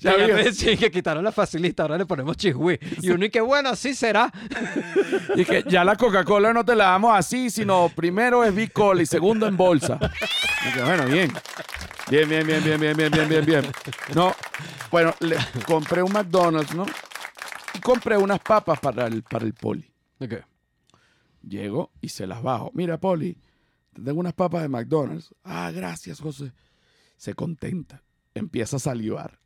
ya 0.00 0.16
Ya, 0.16 0.26
te 0.26 0.34
decían 0.34 0.78
que 0.78 0.90
quitaron 0.90 1.22
la 1.22 1.30
facilista, 1.30 1.82
ahora 1.82 1.98
le 1.98 2.06
ponemos 2.06 2.36
chihui. 2.36 2.78
Y 3.02 3.10
uno 3.10 3.26
y 3.26 3.30
que 3.30 3.40
bueno, 3.42 3.68
así 3.68 3.94
será. 3.94 4.32
y 5.36 5.44
que 5.44 5.62
ya 5.68 5.84
la 5.84 5.96
Coca-Cola 5.96 6.52
no 6.54 6.64
te 6.64 6.74
la 6.74 6.86
damos 6.86 7.12
así, 7.16 7.50
sino 7.50 7.90
primero 7.94 8.42
es 8.42 8.54
Big 8.54 8.72
Cola 8.72 9.02
y 9.02 9.06
segundo 9.06 9.46
en 9.46 9.56
bolsa. 9.56 9.98
Y 10.68 10.72
que, 10.74 10.82
bueno, 10.82 11.04
bien. 11.06 11.30
Bien, 12.10 12.28
bien, 12.28 12.44
bien, 12.44 12.64
bien, 12.64 12.80
bien, 12.80 12.96
bien, 12.96 13.12
bien, 13.12 13.28
bien, 13.28 13.46
bien. 13.46 13.72
No, 14.16 14.34
bueno, 14.90 15.14
le 15.20 15.36
compré 15.66 16.02
un 16.02 16.12
McDonald's, 16.12 16.74
¿no? 16.74 16.84
Y 17.74 17.78
compré 17.78 18.16
unas 18.16 18.40
papas 18.40 18.80
para 18.80 19.06
el, 19.06 19.22
para 19.22 19.44
el 19.44 19.54
poli. 19.54 19.88
Ok. 20.18 20.34
Llego 21.46 21.92
y 22.00 22.08
se 22.08 22.26
las 22.26 22.42
bajo. 22.42 22.72
Mira, 22.74 22.98
Poli, 22.98 23.38
te 23.92 24.02
tengo 24.02 24.18
unas 24.18 24.34
papas 24.34 24.62
de 24.62 24.68
McDonald's. 24.68 25.32
Ah, 25.44 25.70
gracias, 25.70 26.20
José. 26.20 26.52
Se 27.16 27.34
contenta. 27.34 28.02
Empieza 28.34 28.76
a 28.76 28.80
salivar. 28.80 29.38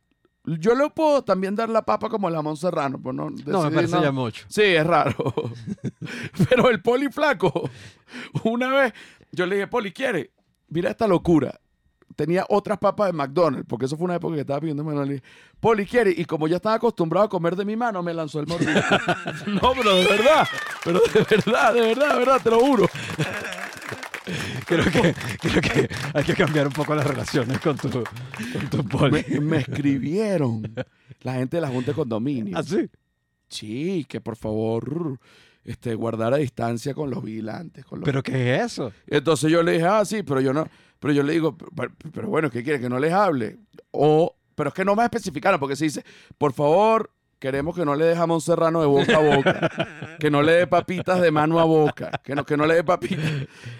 Yo 0.43 0.73
le 0.73 0.89
puedo 0.89 1.23
también 1.23 1.55
dar 1.55 1.69
la 1.69 1.85
papa 1.85 2.09
como 2.09 2.29
la 2.29 2.41
Monserrano, 2.41 2.99
pues 2.99 3.15
no. 3.15 3.29
No, 3.29 3.63
me 3.63 3.71
parece 3.71 3.95
no. 3.95 4.03
ya 4.03 4.11
mucho. 4.11 4.45
Sí, 4.49 4.63
es 4.63 4.85
raro. 4.85 5.33
Pero 6.49 6.69
el 6.69 6.81
Poli 6.81 7.09
flaco, 7.09 7.69
una 8.43 8.69
vez, 8.69 8.93
yo 9.31 9.45
le 9.45 9.55
dije, 9.55 9.67
Poli, 9.67 9.91
¿quiere? 9.91 10.31
Mira 10.69 10.89
esta 10.89 11.07
locura. 11.07 11.59
Tenía 12.15 12.45
otras 12.49 12.77
papas 12.77 13.07
de 13.07 13.13
McDonald's, 13.13 13.65
porque 13.67 13.85
eso 13.85 13.97
fue 13.97 14.05
una 14.05 14.15
época 14.15 14.35
que 14.35 14.41
estaba 14.41 14.59
pidiendo 14.59 14.83
dije, 15.05 15.23
Poli, 15.59 15.85
¿quiere? 15.85 16.11
Y 16.11 16.25
como 16.25 16.47
ya 16.47 16.57
estaba 16.57 16.75
acostumbrado 16.75 17.25
a 17.25 17.29
comer 17.29 17.55
de 17.55 17.65
mi 17.65 17.75
mano, 17.75 18.01
me 18.01 18.13
lanzó 18.13 18.39
el 18.39 18.47
mordido. 18.47 18.71
no, 19.47 19.73
pero 19.75 19.95
de 19.95 20.05
verdad, 20.05 20.47
pero 20.83 20.99
de 20.99 21.25
verdad, 21.29 21.73
de 21.73 21.81
verdad, 21.81 22.13
de 22.13 22.19
verdad, 22.19 22.41
te 22.41 22.49
lo 22.49 22.59
juro. 22.59 22.89
Creo 24.65 24.85
que, 24.85 25.15
creo 25.39 25.61
que 25.61 25.89
hay 26.13 26.23
que 26.23 26.33
cambiar 26.33 26.67
un 26.67 26.73
poco 26.73 26.95
las 26.95 27.05
relaciones 27.05 27.59
con 27.59 27.77
tu, 27.77 27.89
con 27.91 28.69
tu 28.71 28.83
poli. 28.87 29.23
Me, 29.29 29.39
me 29.39 29.57
escribieron 29.57 30.63
la 31.21 31.33
gente 31.33 31.57
de 31.57 31.61
la 31.61 31.67
Junta 31.67 31.91
de 31.91 31.95
Condominio. 31.95 32.57
¿Ah, 32.57 32.63
sí? 32.63 32.89
Sí, 33.47 34.05
que 34.09 34.21
por 34.21 34.35
favor 34.35 35.19
este, 35.65 35.95
guardara 35.95 36.37
distancia 36.37 36.93
con 36.93 37.09
los 37.09 37.23
vigilantes. 37.23 37.85
Con 37.85 37.99
los 37.99 38.05
¿Pero 38.05 38.21
qué 38.23 38.55
es 38.55 38.73
eso? 38.73 38.91
Entonces 39.07 39.51
yo 39.51 39.63
le 39.63 39.73
dije, 39.73 39.85
ah, 39.85 40.05
sí, 40.05 40.23
pero 40.23 40.39
yo 40.39 40.53
no, 40.53 40.67
pero 41.05 41.13
yo 41.13 41.21
le 41.23 41.33
digo, 41.33 41.55
pero, 41.75 41.91
pero 42.11 42.27
bueno, 42.29 42.49
¿qué 42.49 42.63
quiere? 42.63 42.79
Que 42.79 42.89
no 42.89 42.97
les 42.97 43.13
hable. 43.13 43.59
O, 43.91 44.35
pero 44.55 44.69
es 44.69 44.73
que 44.73 44.83
no 44.83 44.95
me 44.95 45.03
especificaron, 45.03 45.59
porque 45.59 45.75
se 45.75 45.85
dice, 45.85 46.03
por 46.39 46.51
favor, 46.51 47.11
queremos 47.37 47.75
que 47.75 47.85
no 47.85 47.93
le 47.93 48.05
dé 48.05 48.15
jamón 48.15 48.41
serrano 48.41 48.81
de 48.81 48.87
boca 48.87 49.17
a 49.17 49.35
boca, 49.35 49.69
que 50.19 50.31
no 50.31 50.41
le 50.41 50.53
dé 50.53 50.65
papitas 50.67 51.21
de 51.21 51.29
mano 51.29 51.59
a 51.59 51.65
boca, 51.65 52.09
que 52.23 52.33
no, 52.33 52.43
que 52.43 52.57
no 52.57 52.65
le 52.65 52.73
dé 52.73 52.83
papitas, 52.83 53.23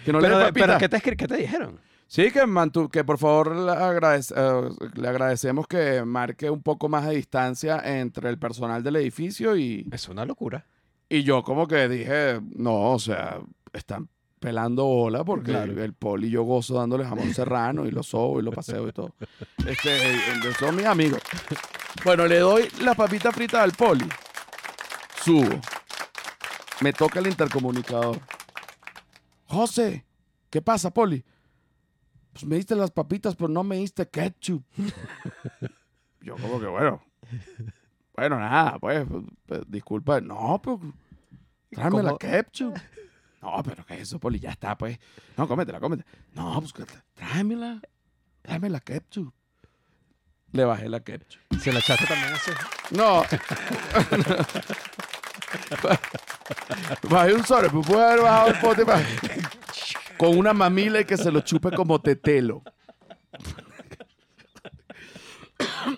que 0.04 0.12
no 0.12 0.20
le 0.20 0.28
pero, 0.28 0.38
dé 0.38 0.52
pero 0.52 0.66
papitas. 0.74 0.78
¿qué, 0.78 0.88
te, 1.10 1.16
¿qué 1.16 1.26
te 1.26 1.36
dijeron? 1.36 1.80
Sí, 2.06 2.30
que, 2.30 2.42
mantu- 2.44 2.88
que 2.88 3.02
por 3.02 3.18
favor 3.18 3.56
le, 3.56 3.72
agradec- 3.72 4.32
eh, 4.36 4.90
le 4.94 5.08
agradecemos 5.08 5.66
que 5.66 6.04
marque 6.04 6.48
un 6.48 6.62
poco 6.62 6.88
más 6.88 7.04
de 7.08 7.16
distancia 7.16 7.82
entre 7.84 8.30
el 8.30 8.38
personal 8.38 8.84
del 8.84 8.94
edificio 8.96 9.56
y, 9.56 9.88
Es 9.90 10.08
una 10.08 10.24
locura. 10.24 10.64
y 11.08 11.24
yo 11.24 11.42
como 11.42 11.66
que 11.66 11.88
dije, 11.88 12.40
no, 12.54 12.92
o 12.92 12.98
sea, 13.00 13.40
están 13.72 14.08
pelando 14.46 14.84
bola 14.84 15.24
porque 15.24 15.50
Claro. 15.50 15.82
el 15.82 15.92
poli 15.92 16.30
yo 16.30 16.44
gozo 16.44 16.74
dándole 16.74 17.04
jamón 17.04 17.34
serrano 17.34 17.84
y 17.84 17.90
lo 17.90 18.04
sobo 18.04 18.38
y 18.38 18.44
lo 18.44 18.52
paseo 18.52 18.86
y 18.86 18.92
todo. 18.92 19.12
Este, 19.66 20.52
son 20.56 20.76
mis 20.76 20.86
amigos. 20.86 21.20
Bueno, 22.04 22.28
le 22.28 22.38
doy 22.38 22.68
la 22.80 22.94
papita 22.94 23.32
frita 23.32 23.60
al 23.60 23.72
poli. 23.72 24.06
Subo. 25.24 25.60
Me 26.80 26.92
toca 26.92 27.18
el 27.18 27.26
intercomunicador. 27.26 28.20
José, 29.46 30.06
¿qué 30.48 30.62
pasa, 30.62 30.94
poli? 30.94 31.24
Pues 32.32 32.44
me 32.44 32.54
diste 32.54 32.76
las 32.76 32.92
papitas, 32.92 33.34
pero 33.34 33.48
no 33.48 33.64
me 33.64 33.78
diste 33.78 34.08
ketchup. 34.08 34.62
yo 36.20 36.36
como 36.36 36.60
que, 36.60 36.66
bueno. 36.66 37.02
Bueno, 38.14 38.38
nada, 38.38 38.78
pues, 38.78 39.04
pues, 39.44 39.62
disculpa. 39.66 40.20
No, 40.20 40.60
pues, 40.62 40.78
tráeme 41.72 42.04
la 42.04 42.16
ketchup. 42.16 42.76
No, 43.46 43.62
pero 43.62 43.86
que 43.86 44.00
eso, 44.00 44.18
Poli, 44.18 44.40
ya 44.40 44.50
está, 44.50 44.76
pues. 44.76 44.98
No, 45.36 45.46
cómetela, 45.46 45.78
cómetela. 45.78 46.08
No, 46.32 46.60
pues, 46.60 46.74
tráemela. 47.14 47.80
Tráeme 48.42 48.68
la 48.68 48.80
ketchup. 48.80 49.32
Le 50.50 50.64
bajé 50.64 50.88
la 50.88 50.98
ketchup. 50.98 51.40
Se 51.60 51.72
la 51.72 51.78
echaste 51.78 52.06
también 52.06 52.32
así. 52.32 52.50
No. 52.90 53.22
Bajé 57.08 57.34
un 57.34 57.44
sobre, 57.44 57.70
pues 57.70 57.86
pude 57.86 58.04
haber 58.04 58.22
bajado 58.22 58.48
el 58.48 58.58
pote 58.58 58.84
con 60.18 60.36
una 60.36 60.52
mamila 60.52 61.00
y 61.00 61.04
que 61.04 61.16
se 61.16 61.30
lo 61.30 61.40
chupe 61.42 61.70
como 61.70 62.00
tetelo. 62.00 62.64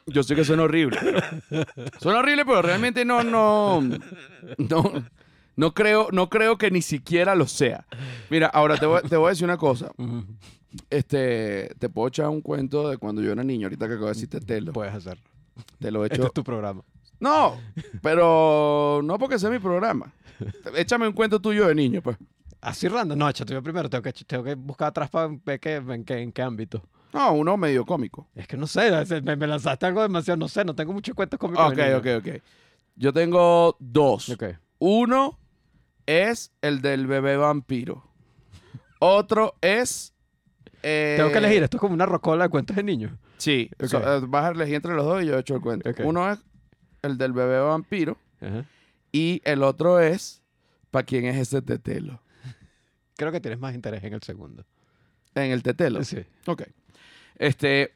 Yo 0.07 0.23
sé 0.23 0.35
que 0.35 0.45
suena 0.45 0.65
horrible. 0.65 0.99
Suena 1.99 2.19
horrible, 2.19 2.45
pero 2.45 2.61
realmente 2.61 3.07
no, 3.07 3.25
no, 3.25 3.81
no, 4.59 5.05
no 5.59 5.75
creo, 5.75 6.09
no 6.13 6.31
creo 6.31 6.57
que 6.57 6.71
ni 6.71 6.81
siquiera 6.83 7.35
lo 7.35 7.47
sea. 7.47 7.87
Mira, 8.31 8.47
ahora 8.47 8.77
te 8.79 8.87
voy, 8.87 9.03
te 9.03 9.17
voy 9.17 9.27
a 9.27 9.31
decir 9.31 9.45
una 9.45 9.57
cosa. 9.59 9.91
Este, 10.91 11.75
te 11.79 11.89
puedo 11.89 12.09
echar 12.09 12.29
un 12.29 12.41
cuento 12.41 12.89
de 12.89 12.97
cuando 12.99 13.23
yo 13.23 13.33
era 13.33 13.43
niño, 13.43 13.67
ahorita 13.67 13.87
que 13.89 13.93
acabo 13.95 14.07
de 14.07 14.13
decir 14.15 14.29
tetelo. 14.29 14.73
Puedes 14.73 14.95
hacerlo. 14.95 15.25
Te 15.79 15.91
lo 15.91 16.03
he 16.05 16.07
Este 16.07 16.17
hecho. 16.17 16.27
es 16.27 16.33
tu 16.33 16.45
programa. 16.45 16.83
No, 17.21 17.57
pero 18.03 19.01
no 19.03 19.19
porque 19.19 19.39
sea 19.39 19.51
mi 19.51 19.59
programa. 19.59 20.13
Échame 20.77 21.09
un 21.09 21.13
cuento 21.13 21.41
tuyo 21.41 21.67
de 21.67 21.75
niño, 21.75 22.01
pues. 22.01 22.17
Así 22.61 22.87
random. 22.89 23.19
No, 23.19 23.29
échate 23.29 23.53
yo 23.55 23.63
primero. 23.63 23.91
Tengo 23.91 24.03
que, 24.03 24.13
tengo 24.13 24.45
que 24.45 24.55
buscar 24.55 24.89
atrás 24.89 25.11
para 25.11 25.29
ver 25.45 25.59
qué, 25.59 25.77
en, 25.77 26.05
qué, 26.05 26.19
en 26.19 26.31
qué 26.33 26.43
ámbito. 26.43 26.83
No, 27.13 27.33
uno 27.33 27.57
medio 27.57 27.85
cómico. 27.85 28.29
Es 28.35 28.47
que 28.47 28.57
no 28.57 28.67
sé, 28.67 28.91
me, 29.23 29.35
me 29.35 29.47
lanzaste 29.47 29.87
algo 29.87 30.03
demasiado, 30.03 30.37
no 30.37 30.47
sé, 30.47 30.65
no 30.65 30.75
tengo 30.75 30.93
muchos 30.93 31.15
cuentos 31.15 31.39
cómicos. 31.41 31.67
Ok, 31.71 31.75
de 31.77 31.85
niño. 31.87 31.97
ok, 31.99 32.07
ok. 32.19 32.43
Yo 32.97 33.13
tengo 33.13 33.77
dos. 33.81 34.29
Ok. 34.31 34.45
Uno 34.81 35.39
es 36.09 36.51
el 36.63 36.81
del 36.81 37.07
bebé 37.07 37.37
vampiro. 37.37 38.03
Otro 38.99 39.55
es... 39.61 40.15
eh, 40.83 41.15
Tengo 41.19 41.31
que 41.31 41.39
elegir, 41.39 41.63
esto 41.63 41.77
es 41.77 41.81
como 41.83 41.93
una 41.95 42.07
rocola 42.07 42.45
de 42.45 42.51
cuentos 42.51 42.75
de 42.75 42.83
niños. 42.83 43.13
Sí, 43.37 43.71
so- 43.87 43.99
eh, 44.17 44.21
vas 44.27 44.47
a 44.47 44.49
elegir 44.49 44.77
entre 44.77 44.95
los 44.95 45.05
dos 45.05 45.23
y 45.23 45.27
yo 45.27 45.37
he 45.37 45.41
hecho 45.41 45.55
el 45.57 45.61
cuento. 45.61 45.89
Uno 46.03 46.31
es 46.33 46.39
el 47.03 47.19
del 47.19 47.33
bebé 47.33 47.61
vampiro 47.61 48.17
Ajá. 48.41 48.65
y 49.13 49.41
el 49.45 49.63
otro 49.63 50.01
es 50.01 50.43
¿para 50.91 51.05
quién 51.05 51.27
es 51.27 51.37
ese 51.37 51.61
tetelo? 51.63 52.21
Creo 53.17 53.31
que 53.31 53.41
tienes 53.41 53.61
más 53.61 53.75
interés 53.75 54.03
en 54.03 54.15
el 54.15 54.23
segundo. 54.23 54.65
En 55.35 55.51
el 55.53 55.63
tetelo. 55.63 56.03
Sí. 56.05 56.25
Ok. 56.47 56.63
Este, 57.37 57.93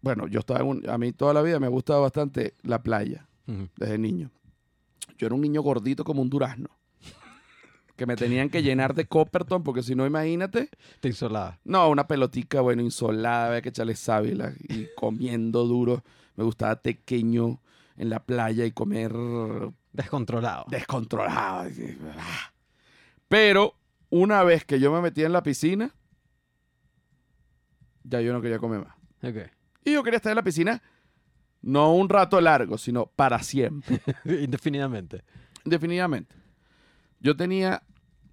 bueno, 0.00 0.28
yo 0.28 0.38
estaba 0.40 0.60
en 0.60 0.66
un- 0.66 0.88
a 0.88 0.96
mí 0.98 1.12
toda 1.12 1.34
la 1.34 1.42
vida 1.42 1.58
me 1.58 1.66
ha 1.66 1.70
gustado 1.70 2.00
bastante 2.02 2.54
la 2.62 2.82
playa, 2.82 3.26
desde 3.76 3.98
niño. 3.98 4.30
Yo 5.18 5.26
era 5.26 5.34
un 5.34 5.40
niño 5.40 5.62
gordito 5.62 6.04
como 6.04 6.22
un 6.22 6.30
durazno. 6.30 6.68
Que 7.96 8.04
me 8.04 8.14
tenían 8.16 8.50
que 8.50 8.62
llenar 8.62 8.94
de 8.94 9.06
Copperton, 9.06 9.62
porque 9.62 9.82
si 9.82 9.94
no, 9.94 10.04
imagínate. 10.06 10.68
Te 11.00 11.08
insolaba. 11.08 11.58
No, 11.64 11.88
una 11.88 12.06
pelotica, 12.06 12.60
bueno, 12.60 12.82
insolada, 12.82 13.46
había 13.48 13.62
que 13.62 13.70
echarle 13.70 13.96
sábila 13.96 14.52
y 14.68 14.88
comiendo 14.96 15.64
duro. 15.64 16.04
Me 16.34 16.44
gustaba 16.44 16.76
pequeño 16.76 17.62
en 17.96 18.10
la 18.10 18.22
playa 18.22 18.66
y 18.66 18.72
comer 18.72 19.14
Descontrolado. 19.94 20.66
descontrolado. 20.68 21.70
Pero 23.28 23.74
una 24.10 24.42
vez 24.42 24.64
que 24.66 24.78
yo 24.78 24.92
me 24.92 25.00
metí 25.00 25.24
en 25.24 25.32
la 25.32 25.42
piscina, 25.42 25.94
ya 28.04 28.20
yo 28.20 28.34
no 28.34 28.42
quería 28.42 28.58
comer 28.58 28.80
más. 28.80 28.94
Ok. 29.22 29.50
Y 29.84 29.92
yo 29.94 30.02
quería 30.02 30.18
estar 30.18 30.30
en 30.32 30.36
la 30.36 30.42
piscina 30.42 30.82
No 31.66 31.92
un 31.92 32.08
rato 32.08 32.40
largo, 32.40 32.78
sino 32.78 33.06
para 33.06 33.42
siempre. 33.42 34.00
Indefinidamente. 34.24 35.24
Definitivamente. 35.64 36.32
Yo 37.18 37.36
tenía 37.36 37.82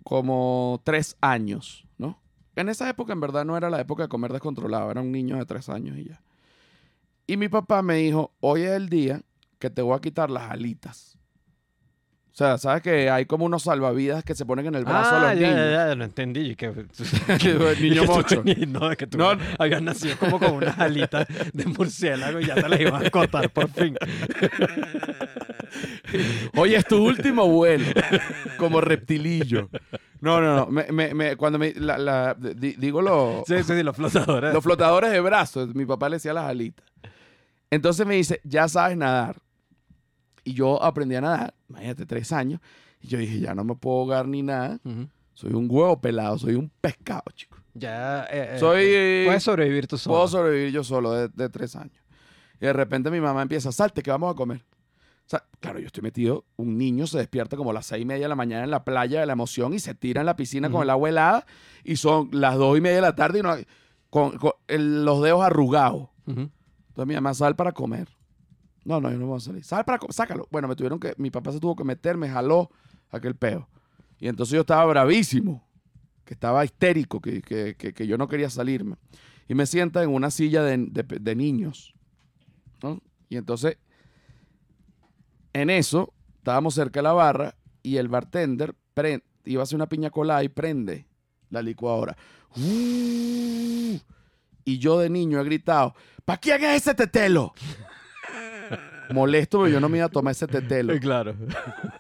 como 0.04 0.80
tres 0.84 1.18
años, 1.20 1.88
¿no? 1.98 2.22
En 2.56 2.70
esa 2.70 2.88
época, 2.88 3.12
en 3.12 3.20
verdad, 3.20 3.44
no 3.44 3.58
era 3.58 3.72
la 3.72 3.82
época 3.82 4.04
de 4.04 4.10
comer 4.10 4.32
descontrolado. 4.32 4.92
Era 4.92 5.02
un 5.02 5.12
niño 5.12 5.38
de 5.38 5.48
tres 5.48 5.68
años 5.68 5.98
y 5.98 6.10
ya. 6.10 6.22
Y 7.26 7.38
mi 7.38 7.50
papá 7.50 7.82
me 7.82 7.96
dijo, 7.96 8.36
hoy 8.40 8.62
es 8.62 8.74
el 8.74 8.88
día 8.88 9.24
que 9.58 9.72
te 9.72 9.82
voy 9.82 9.98
a 9.98 10.00
quitar 10.00 10.30
las 10.30 10.52
alitas. 10.52 11.18
O 12.34 12.36
sea, 12.36 12.58
¿sabes 12.58 12.82
que 12.82 13.12
hay 13.12 13.28
como 13.28 13.46
unos 13.46 13.62
salvavidas 13.62 14.24
que 14.24 14.34
se 14.34 14.44
ponen 14.44 14.66
en 14.66 14.74
el 14.74 14.86
brazo 14.86 15.12
a 15.12 15.18
ah, 15.30 15.34
los 15.34 15.40
ya, 15.40 15.48
niños? 15.50 15.66
ya, 15.70 15.88
ya, 15.90 15.96
lo 15.96 16.04
entendí. 16.04 16.56
Que, 16.56 16.72
Que 17.40 17.52
el 17.52 17.80
niño 17.82 18.04
mocho. 18.08 18.44
No, 18.68 18.90
es 18.92 18.98
que 18.98 19.06
tú 19.06 19.20
No. 19.20 19.38
habías 19.60 19.84
nacido 19.84 20.18
como 20.18 20.40
con 20.40 20.54
unas 20.54 20.80
alitas 20.80 21.28
de 21.54 21.66
murciélago 21.68 22.40
y 22.40 22.46
ya 22.48 22.56
te 22.56 22.68
las 22.68 22.80
ibas 22.80 23.06
a 23.06 23.10
cortar 23.12 23.52
por 23.52 23.70
fin. 23.70 23.96
Hoy 26.56 26.76
es 26.76 26.86
tu 26.86 27.06
último 27.06 27.48
vuelo, 27.48 27.86
como 28.58 28.82
reptilillo. 28.82 29.70
No, 30.22 30.42
no, 30.42 30.56
no. 30.56 30.66
Me- 30.68 30.92
me- 30.92 31.14
me- 31.14 31.36
cuando 31.36 31.60
me, 31.60 31.74
la- 31.76 31.98
la- 32.00 32.34
di- 32.34 32.74
digo 32.78 33.02
lo, 33.02 33.44
Sí, 33.46 33.58
sí, 33.58 33.76
sí, 33.76 33.84
los 33.84 33.96
flotadores. 33.96 34.54
los 34.54 34.64
flotadores 34.64 35.12
de 35.12 35.20
brazos, 35.20 35.76
mi 35.76 35.86
papá 35.86 36.10
le 36.10 36.16
decía 36.16 36.34
las 36.34 36.46
alitas. 36.46 36.86
Entonces 37.70 38.06
me 38.08 38.16
dice, 38.16 38.40
ya 38.44 38.68
sabes 38.68 38.98
nadar. 38.98 39.36
Y 40.44 40.54
yo 40.54 40.82
aprendí 40.84 41.16
a 41.16 41.22
nadar, 41.22 41.54
imagínate, 41.70 42.06
tres 42.06 42.32
años. 42.32 42.60
Y 43.02 43.08
yo 43.08 43.18
dije, 43.18 43.40
ya 43.40 43.54
no 43.56 43.64
me 43.64 43.76
puedo 43.76 43.98
ahogar 44.00 44.28
ni 44.28 44.42
nada. 44.42 44.80
Soy 45.34 45.54
un 45.54 45.68
huevo 45.70 46.00
pelado, 46.00 46.38
soy 46.38 46.56
un 46.56 46.70
pescado, 46.82 47.24
chico. 47.34 47.58
Ya. 47.74 48.26
eh, 48.26 48.56
eh, 48.56 48.60
Soy, 48.60 48.84
eh, 48.86 49.24
Puedes 49.26 49.44
sobrevivir 49.44 49.88
tú 49.88 49.98
solo. 49.98 50.16
Puedo 50.16 50.28
sobrevivir 50.28 50.72
yo 50.72 50.84
solo 50.84 51.12
de, 51.12 51.28
de 51.30 51.50
tres 51.50 51.76
años. 51.76 51.98
Y 52.62 52.66
de 52.66 52.74
repente 52.74 53.10
mi 53.10 53.20
mamá 53.20 53.42
empieza, 53.42 53.72
salte, 53.72 54.02
que 54.04 54.12
vamos 54.12 54.32
a 54.32 54.36
comer. 54.36 54.64
O 55.26 55.30
sea, 55.30 55.44
claro, 55.60 55.80
yo 55.80 55.88
estoy 55.88 56.04
metido, 56.04 56.46
un 56.58 56.78
niño 56.78 57.08
se 57.08 57.18
despierta 57.18 57.56
como 57.58 57.72
a 57.72 57.74
las 57.74 57.86
seis 57.86 58.02
y 58.04 58.06
media 58.06 58.26
de 58.26 58.30
la 58.30 58.36
mañana 58.36 58.64
en 58.66 58.72
la 58.72 58.84
playa 58.84 59.22
de 59.22 59.26
la 59.26 59.34
emoción 59.34 59.74
y 59.74 59.80
se 59.80 59.96
tira 59.96 60.20
en 60.22 60.26
la 60.26 60.36
piscina 60.36 60.68
con 60.70 60.84
el 60.84 60.90
agua 60.90 61.10
helada 61.10 61.46
y 61.84 61.96
son 61.96 62.30
las 62.34 62.56
dos 62.58 62.78
y 62.78 62.82
media 62.82 62.98
de 62.98 63.02
la 63.02 63.16
tarde 63.16 63.40
y 63.40 63.42
no, 63.42 63.56
con, 64.10 64.38
con 64.38 64.52
el- 64.68 65.04
los 65.06 65.22
dedos 65.24 65.42
arrugados. 65.42 66.10
Entonces 66.28 67.08
mi 67.08 67.16
mamá, 67.16 67.34
sal 67.34 67.56
para 67.56 67.72
comer. 67.72 68.08
No, 68.86 69.00
no, 69.00 69.10
yo 69.12 69.18
no 69.18 69.28
voy 69.28 69.38
a 69.38 69.40
salir. 69.40 69.64
Sal 69.64 69.86
para 69.86 70.00
sácalo. 70.10 70.48
Bueno, 70.52 70.68
me 70.68 70.76
tuvieron 70.76 71.00
que, 71.00 71.14
mi 71.18 71.30
papá 71.32 71.52
se 71.52 71.60
tuvo 71.60 71.76
que 71.76 71.84
meter, 71.84 72.18
me 72.18 72.30
jaló 72.30 72.70
aquel 73.12 73.36
peo. 73.36 73.70
Y 74.20 74.28
entonces 74.28 74.54
yo 74.56 74.62
estaba 74.62 74.86
bravísimo, 74.86 75.66
que 76.26 76.34
estaba 76.34 76.64
histérico, 76.66 77.22
que, 77.22 77.42
que- 77.42 77.76
que- 77.76 78.08
yo 78.08 78.18
no 78.18 78.28
quería 78.28 78.50
salirme. 78.50 78.96
Y 79.48 79.56
me 79.56 79.66
sienta 79.66 80.04
en 80.04 80.10
una 80.10 80.32
silla 80.32 80.64
de, 80.64 80.78
de- 80.78 81.36
niños. 81.36 81.94
¿no? 82.82 83.02
Y 83.30 83.38
entonces, 83.38 83.78
en 85.54 85.70
eso, 85.70 86.14
estábamos 86.38 86.74
cerca 86.76 87.00
de 87.00 87.04
la 87.04 87.14
barra 87.14 87.56
y 87.82 87.98
el 87.98 88.08
bartender 88.08 88.76
iba 89.46 89.62
a 89.62 89.64
hacer 89.64 89.76
una 89.76 89.88
piña 89.88 90.10
colada 90.10 90.44
y 90.44 90.50
prende 90.50 91.08
la 91.50 91.62
licuadora. 91.62 92.16
Y 94.66 94.80
yo 94.80 95.00
de 95.00 95.10
niño 95.10 95.40
he 95.42 95.44
gritado, 95.44 95.94
¿para 96.26 96.40
quién 96.40 96.64
es 96.64 96.78
ese 96.84 96.94
tetelo? 96.96 97.54
Molesto, 99.14 99.60
pero 99.60 99.70
yo 99.72 99.80
no 99.80 99.88
me 99.90 99.98
iba 99.98 100.08
a 100.08 100.10
tomar 100.10 100.32
ese 100.32 100.48
tetelo. 100.48 100.94
Eh, 100.94 100.98
Ese 100.98 101.02
Claro. 101.02 101.36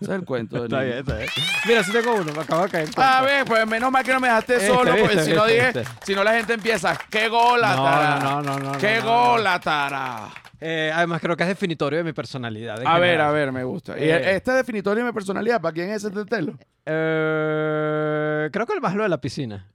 es 0.01 0.09
el 0.09 0.25
cuento 0.25 0.65
Está 0.65 0.81
bien, 0.81 0.97
está 0.97 1.15
bien. 1.17 1.29
Mira, 1.67 1.83
si 1.83 1.91
tengo 1.91 2.15
uno, 2.15 2.31
me 2.33 2.41
acabo 2.41 2.63
de 2.63 2.69
caer. 2.69 2.89
A 2.97 3.21
ver, 3.21 3.45
pues 3.45 3.65
menos 3.67 3.91
mal 3.91 4.03
que 4.03 4.11
no 4.13 4.19
me 4.19 4.27
dejaste 4.27 4.55
Este, 4.55 4.67
solo, 4.67 4.91
porque 4.91 5.01
viste, 5.15 5.23
si 5.25 5.33
no 5.33 5.45
dije, 5.45 5.71
viste. 5.73 5.83
si 6.03 6.15
no 6.15 6.23
la 6.23 6.33
gente 6.33 6.53
empieza, 6.53 6.97
¡qué 7.09 7.29
gola, 7.29 7.75
No, 7.75 7.83
tara! 7.83 8.19
no, 8.19 8.41
no, 8.41 8.57
no, 8.59 8.71
no, 8.73 8.77
¡Qué 8.79 8.97
no, 8.99 9.05
no. 9.05 9.31
gola, 9.33 9.59
tara! 9.59 10.27
Eh, 10.59 10.91
además, 10.93 11.19
creo 11.21 11.35
que 11.35 11.43
es 11.43 11.49
definitorio 11.49 11.97
de 11.99 12.03
mi 12.05 12.13
personalidad. 12.13 12.81
en 12.81 12.87
A 12.87 12.93
ver, 12.97 13.11
general. 13.11 13.27
a 13.29 13.31
ver, 13.31 13.51
me 13.51 13.63
gusta. 13.63 13.97
Y 13.99 14.03
Eh. 14.09 14.35
este 14.35 14.51
definitorio 14.51 15.03
de 15.03 15.09
mi 15.09 15.13
personalidad, 15.13 15.59
¿para 15.61 15.73
quién 15.73 15.89
es 15.89 16.03
ese 16.03 16.11
tetelo? 16.13 16.57
Eh, 16.85 18.49
creo 18.51 18.65
que 18.65 18.73
el 18.73 18.81
más 18.81 18.95
lo 18.95 19.03
de 19.03 19.09
la 19.09 19.19
piscina. 19.19 19.67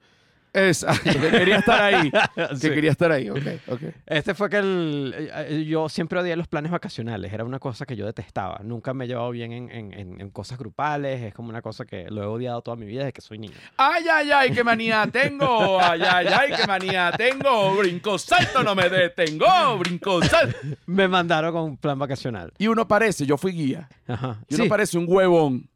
Exacto, 0.66 1.10
que 1.10 1.30
quería 1.30 1.56
estar 1.58 1.82
ahí. 1.82 2.10
Sí. 2.56 2.68
Que 2.68 2.74
quería 2.74 2.90
estar 2.90 3.12
ahí, 3.12 3.30
ok, 3.30 3.38
ok. 3.68 3.80
Este 4.06 4.34
fue 4.34 4.50
que 4.50 4.56
el, 4.58 5.14
eh, 5.16 5.30
eh, 5.48 5.64
yo 5.64 5.88
siempre 5.88 6.18
odié 6.18 6.34
los 6.36 6.48
planes 6.48 6.70
vacacionales. 6.72 7.32
Era 7.32 7.44
una 7.44 7.58
cosa 7.58 7.86
que 7.86 7.96
yo 7.96 8.06
detestaba. 8.06 8.60
Nunca 8.64 8.94
me 8.94 9.04
he 9.04 9.08
llevado 9.08 9.30
bien 9.30 9.52
en, 9.52 9.70
en- 9.70 9.92
en- 9.92 10.20
en 10.20 10.30
cosas 10.30 10.58
grupales. 10.58 11.22
Es 11.22 11.34
como 11.34 11.48
una 11.48 11.62
cosa 11.62 11.84
que 11.84 12.06
lo 12.10 12.22
he 12.22 12.26
odiado 12.26 12.62
toda 12.62 12.76
mi 12.76 12.86
vida 12.86 13.00
desde 13.00 13.12
que 13.12 13.20
soy 13.20 13.38
niño. 13.38 13.54
¡Ay, 13.76 14.04
ay, 14.12 14.30
ay, 14.30 14.50
qué 14.52 14.64
manía 14.64 15.06
tengo! 15.12 15.80
¡Ay, 15.80 16.02
ay, 16.02 16.26
ay, 16.26 16.52
qué 16.56 16.66
manía 16.66 17.12
tengo! 17.16 17.76
¡Brinco, 17.76 18.18
salto, 18.18 18.62
no 18.62 18.74
me 18.74 18.88
detengo! 18.88 19.78
¡Brinco, 19.78 20.22
salto! 20.22 20.56
Me 20.86 21.06
mandaron 21.08 21.52
con 21.52 21.62
un 21.64 21.76
plan 21.76 21.98
vacacional. 21.98 22.52
Y 22.58 22.66
uno 22.68 22.86
parece, 22.88 23.26
yo 23.26 23.36
fui 23.36 23.52
guía, 23.52 23.88
Ajá. 24.06 24.38
y 24.48 24.54
uno 24.54 24.64
Sí, 24.64 24.68
parece 24.70 24.98
un 24.98 25.04
huevón. 25.08 25.68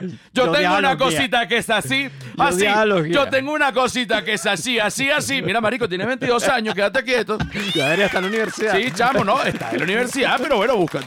Yo, 0.00 0.46
Yo 0.46 0.52
tengo 0.52 0.78
una 0.78 0.96
cosita 0.98 1.48
que 1.48 1.56
es 1.58 1.70
así, 1.70 2.08
así. 2.38 2.66
Yo 3.14 3.28
tengo 3.28 3.52
una 3.52 3.72
cosita 3.72 4.24
que 4.24 4.34
es 4.34 4.46
así, 4.46 4.78
así, 4.78 5.10
así. 5.10 5.42
Mira, 5.42 5.60
marico, 5.60 5.88
tienes 5.88 6.06
22 6.06 6.48
años, 6.48 6.74
quédate 6.74 7.02
quieto. 7.04 7.38
ya 7.74 7.84
debería 7.84 8.06
estar 8.06 8.22
en 8.24 8.30
la 8.30 8.36
universidad. 8.36 8.76
Sí, 8.76 8.90
chamo, 8.94 9.24
no, 9.24 9.42
está 9.42 9.70
en 9.72 9.78
la 9.78 9.84
universidad, 9.84 10.38
pero 10.40 10.56
bueno, 10.58 10.76
busca. 10.76 11.00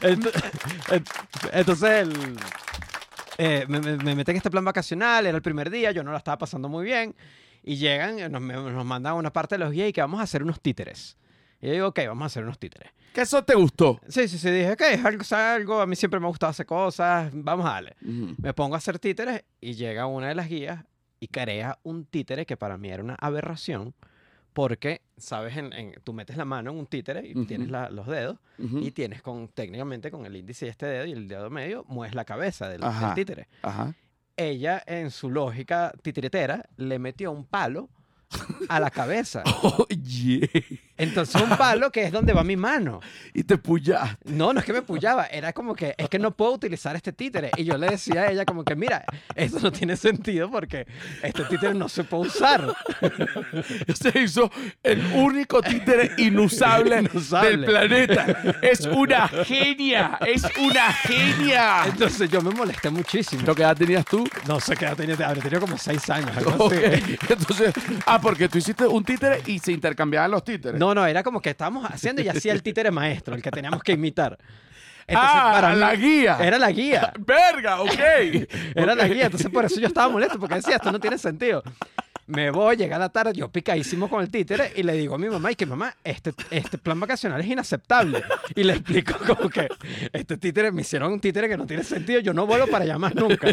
Ent- 0.00 0.32
ent- 0.88 1.10
Entonces, 1.52 1.90
el- 2.02 2.36
eh, 3.38 3.64
me, 3.68 3.80
me, 3.80 3.96
me 3.96 4.14
metí 4.14 4.30
en 4.32 4.36
este 4.36 4.50
plan 4.50 4.64
vacacional, 4.64 5.26
era 5.26 5.36
el 5.36 5.42
primer 5.42 5.70
día, 5.70 5.90
yo 5.92 6.02
no 6.02 6.12
la 6.12 6.18
estaba 6.18 6.38
pasando 6.38 6.68
muy 6.68 6.84
bien, 6.84 7.14
y 7.62 7.76
llegan, 7.76 8.30
nos, 8.30 8.40
me- 8.40 8.54
nos 8.54 8.84
mandan 8.84 9.12
a 9.12 9.14
una 9.14 9.32
parte 9.32 9.54
de 9.56 9.60
los 9.60 9.72
guías 9.72 9.88
y 9.88 9.92
que 9.92 10.00
vamos 10.00 10.20
a 10.20 10.24
hacer 10.24 10.42
unos 10.42 10.60
títeres. 10.60 11.16
Y 11.60 11.66
yo 11.66 11.72
digo, 11.72 11.86
ok, 11.88 12.00
vamos 12.06 12.22
a 12.22 12.26
hacer 12.26 12.42
unos 12.44 12.58
títeres. 12.58 12.90
Que 13.12 13.22
eso 13.22 13.42
te 13.44 13.54
gustó. 13.54 14.00
Sí, 14.08 14.28
sí, 14.28 14.38
sí, 14.38 14.50
dije, 14.50 14.72
ok, 14.72 14.80
es 14.92 15.04
algo, 15.04 15.22
es 15.22 15.32
algo, 15.32 15.80
a 15.80 15.86
mí 15.86 15.96
siempre 15.96 16.20
me 16.20 16.26
ha 16.26 16.28
gustado 16.28 16.50
hacer 16.50 16.64
cosas, 16.66 17.30
vamos 17.34 17.66
a 17.66 17.70
darle. 17.70 17.96
Ujú. 18.02 18.34
Me 18.40 18.54
pongo 18.54 18.74
a 18.76 18.78
hacer 18.78 18.98
títeres 18.98 19.42
y 19.60 19.74
llega 19.74 20.06
una 20.06 20.28
de 20.28 20.34
las 20.34 20.48
guías 20.48 20.84
y 21.18 21.26
crea 21.28 21.78
un 21.82 22.04
títere 22.06 22.46
que 22.46 22.56
para 22.56 22.78
mí 22.78 22.88
era 22.88 23.02
una 23.02 23.16
aberración, 23.16 23.94
porque, 24.52 25.02
¿sabes? 25.18 25.56
En, 25.56 25.72
en- 25.72 25.94
tú 26.04 26.12
metes 26.12 26.36
la 26.36 26.44
mano 26.44 26.70
en 26.70 26.78
un 26.78 26.86
títere 26.86 27.26
y 27.26 27.32
Ujú. 27.32 27.46
tienes 27.46 27.68
la- 27.70 27.90
los 27.90 28.06
dedos 28.06 28.38
y 28.58 28.90
tienes 28.92 29.20
con 29.22 29.48
técnicamente 29.48 30.10
con 30.10 30.24
el 30.26 30.36
índice 30.36 30.66
y 30.66 30.68
este 30.70 30.86
dedo 30.86 31.04
y 31.06 31.12
el 31.12 31.28
dedo 31.28 31.50
medio 31.50 31.84
mueves 31.88 32.14
la 32.14 32.24
cabeza 32.24 32.68
del, 32.68 32.80
del 32.80 32.88
Ajá. 32.90 33.14
títere. 33.14 33.48
Ajá. 33.62 33.94
Ella 34.36 34.82
en 34.86 35.10
su 35.10 35.30
lógica 35.30 35.92
titiretera 36.02 36.64
le 36.76 36.98
metió 36.98 37.32
un 37.32 37.44
palo 37.44 37.90
a 38.68 38.78
la 38.80 38.90
cabeza. 38.90 39.42
Oye. 39.90 40.48
Entonces 41.00 41.40
un 41.40 41.50
palo 41.56 41.90
que 41.90 42.04
es 42.04 42.12
donde 42.12 42.32
va 42.32 42.44
mi 42.44 42.56
mano. 42.56 43.00
Y 43.32 43.44
te 43.44 43.56
puyaste. 43.58 44.16
No, 44.32 44.52
no 44.52 44.58
es 44.58 44.66
que 44.66 44.72
me 44.72 44.82
pullaba, 44.82 45.26
era 45.26 45.52
como 45.52 45.74
que 45.74 45.94
es 45.96 46.08
que 46.08 46.18
no 46.18 46.32
puedo 46.32 46.52
utilizar 46.54 46.96
este 46.96 47.12
títere. 47.12 47.50
Y 47.56 47.64
yo 47.64 47.78
le 47.78 47.88
decía 47.88 48.22
a 48.22 48.30
ella 48.32 48.44
como 48.44 48.64
que, 48.64 48.74
mira, 48.74 49.04
eso 49.36 49.60
no 49.60 49.70
tiene 49.70 49.96
sentido 49.96 50.50
porque 50.50 50.84
este 51.22 51.44
títere 51.44 51.74
no 51.74 51.88
se 51.88 52.02
puede 52.04 52.28
usar. 52.28 52.74
Se 53.94 54.18
hizo 54.18 54.50
el 54.82 55.00
único 55.14 55.62
títere 55.62 56.10
inusable, 56.18 56.98
Inusable. 57.00 57.50
del 57.50 57.64
planeta. 57.64 58.26
Es 58.62 58.80
una 58.86 59.28
genia. 59.44 60.18
Es 60.26 60.42
una 60.58 60.92
genia. 60.92 61.84
Entonces 61.86 62.28
yo 62.30 62.42
me 62.42 62.50
molesté 62.50 62.90
muchísimo. 62.90 63.42
¿Lo 63.46 63.54
que 63.54 63.62
edad 63.62 63.76
tenías 63.76 64.04
tú? 64.04 64.26
No 64.46 64.58
sé 64.60 64.76
qué 64.76 64.86
edad 64.86 64.96
tenía, 64.96 65.14
habría 65.26 65.42
tenido 65.42 65.60
como 65.60 65.78
seis 65.78 66.08
años. 66.10 66.36
algo 66.36 66.50
Ok. 66.64 66.72
así. 66.72 67.16
Entonces, 67.28 67.74
ah, 68.06 68.20
porque 68.20 68.48
tú 68.48 68.58
hiciste 68.58 68.86
un 68.86 69.04
títere 69.04 69.42
y 69.46 69.58
se 69.58 69.72
intercambiaban 69.72 70.30
los 70.30 70.44
títeres. 70.44 70.78
No, 70.80 70.89
no, 70.94 71.06
era 71.06 71.22
como 71.22 71.40
que 71.40 71.50
estábamos 71.50 71.84
haciendo 71.90 72.22
y 72.22 72.28
hacía 72.28 72.52
el 72.52 72.62
títere 72.62 72.90
maestro, 72.90 73.34
el 73.34 73.42
que 73.42 73.50
teníamos 73.50 73.82
que 73.82 73.92
imitar. 73.92 74.38
Entonces, 75.06 75.30
ah, 75.34 75.50
para 75.52 75.74
la 75.74 75.94
guía. 75.96 76.38
Era 76.40 76.58
la 76.58 76.70
guía. 76.70 77.12
Verga, 77.18 77.80
ok. 77.80 77.98
Era 78.74 78.94
la 78.94 79.08
guía. 79.08 79.24
Entonces, 79.24 79.50
por 79.50 79.64
eso 79.64 79.80
yo 79.80 79.88
estaba 79.88 80.08
molesto, 80.08 80.38
porque 80.38 80.56
decía, 80.56 80.76
esto 80.76 80.92
no 80.92 81.00
tiene 81.00 81.18
sentido. 81.18 81.64
Me 82.30 82.50
voy, 82.50 82.76
llega 82.76 82.96
la 82.96 83.08
tarde, 83.08 83.32
yo 83.34 83.48
picadísimo 83.50 84.08
con 84.08 84.22
el 84.22 84.30
títere 84.30 84.72
y 84.76 84.84
le 84.84 84.92
digo 84.92 85.16
a 85.16 85.18
mi 85.18 85.28
mamá, 85.28 85.50
y 85.50 85.56
que 85.56 85.66
mamá, 85.66 85.94
este, 86.04 86.32
este 86.50 86.78
plan 86.78 86.98
vacacional 87.00 87.40
es 87.40 87.46
inaceptable. 87.48 88.22
Y 88.54 88.62
le 88.62 88.74
explico 88.74 89.14
como 89.26 89.48
que 89.48 89.68
este 90.12 90.36
títere, 90.36 90.70
me 90.70 90.82
hicieron 90.82 91.12
un 91.12 91.20
títere 91.20 91.48
que 91.48 91.56
no 91.56 91.66
tiene 91.66 91.82
sentido, 91.82 92.20
yo 92.20 92.32
no 92.32 92.46
vuelvo 92.46 92.68
para 92.68 92.84
allá 92.84 92.98
más 92.98 93.14
nunca. 93.14 93.48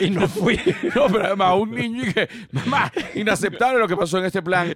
Y 0.00 0.10
no 0.10 0.28
fui. 0.28 0.58
No, 0.94 1.06
pero 1.06 1.26
además 1.26 1.54
un 1.56 1.70
niño 1.72 2.04
y 2.04 2.12
que, 2.12 2.28
mamá, 2.50 2.90
inaceptable 3.14 3.78
lo 3.78 3.86
que 3.86 3.96
pasó 3.96 4.18
en 4.18 4.24
este 4.24 4.42
plan 4.42 4.72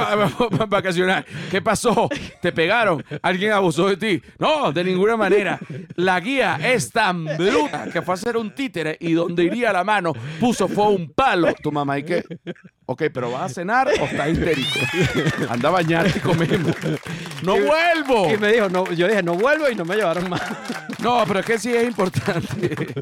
vacacional. 0.68 1.24
¿Qué 1.50 1.60
pasó? 1.60 2.08
¿Te 2.40 2.52
pegaron? 2.52 3.04
¿Alguien 3.22 3.52
abusó 3.52 3.88
de 3.88 3.96
ti? 3.96 4.22
No, 4.38 4.72
de 4.72 4.84
ninguna 4.84 5.16
manera. 5.16 5.58
La 5.96 6.20
guía 6.20 6.58
es 6.62 6.90
tan 6.90 7.24
bruta 7.24 7.86
que 7.92 8.02
fue 8.02 8.14
a 8.14 8.16
hacer 8.16 8.36
un 8.36 8.54
títere 8.54 8.96
y 9.00 9.12
donde 9.12 9.44
iría 9.44 9.72
la 9.72 9.84
mano 9.84 10.12
puso 10.38 10.68
fue 10.68 10.88
un 10.88 11.10
palo. 11.12 11.52
Tu 11.60 11.72
mamá, 11.72 11.98
¿y 11.98 12.04
qué? 12.04 12.24
Ok, 12.90 13.02
pero 13.12 13.30
¿vas 13.30 13.50
a 13.50 13.54
cenar 13.54 13.86
o 13.88 13.90
estás 14.06 14.30
histérico? 14.30 14.78
Anda 15.50 15.68
a 15.68 15.72
bañarte 15.72 16.18
y 16.18 16.20
comemos. 16.22 16.74
¡No 17.42 17.54
Y- 17.58 17.60
vuelvo! 17.60 18.32
Y 18.32 18.38
me 18.38 18.50
dijo, 18.50 18.70
no, 18.70 18.90
yo 18.92 19.06
dije, 19.06 19.22
no 19.22 19.34
vuelvo 19.34 19.68
y 19.70 19.74
no 19.74 19.84
me 19.84 19.94
llevaron 19.96 20.30
más. 20.30 20.40
No, 21.02 21.22
pero 21.26 21.40
es 21.40 21.46
que 21.46 21.58
sí 21.58 21.70
es 21.74 21.86
importante. 21.86 22.94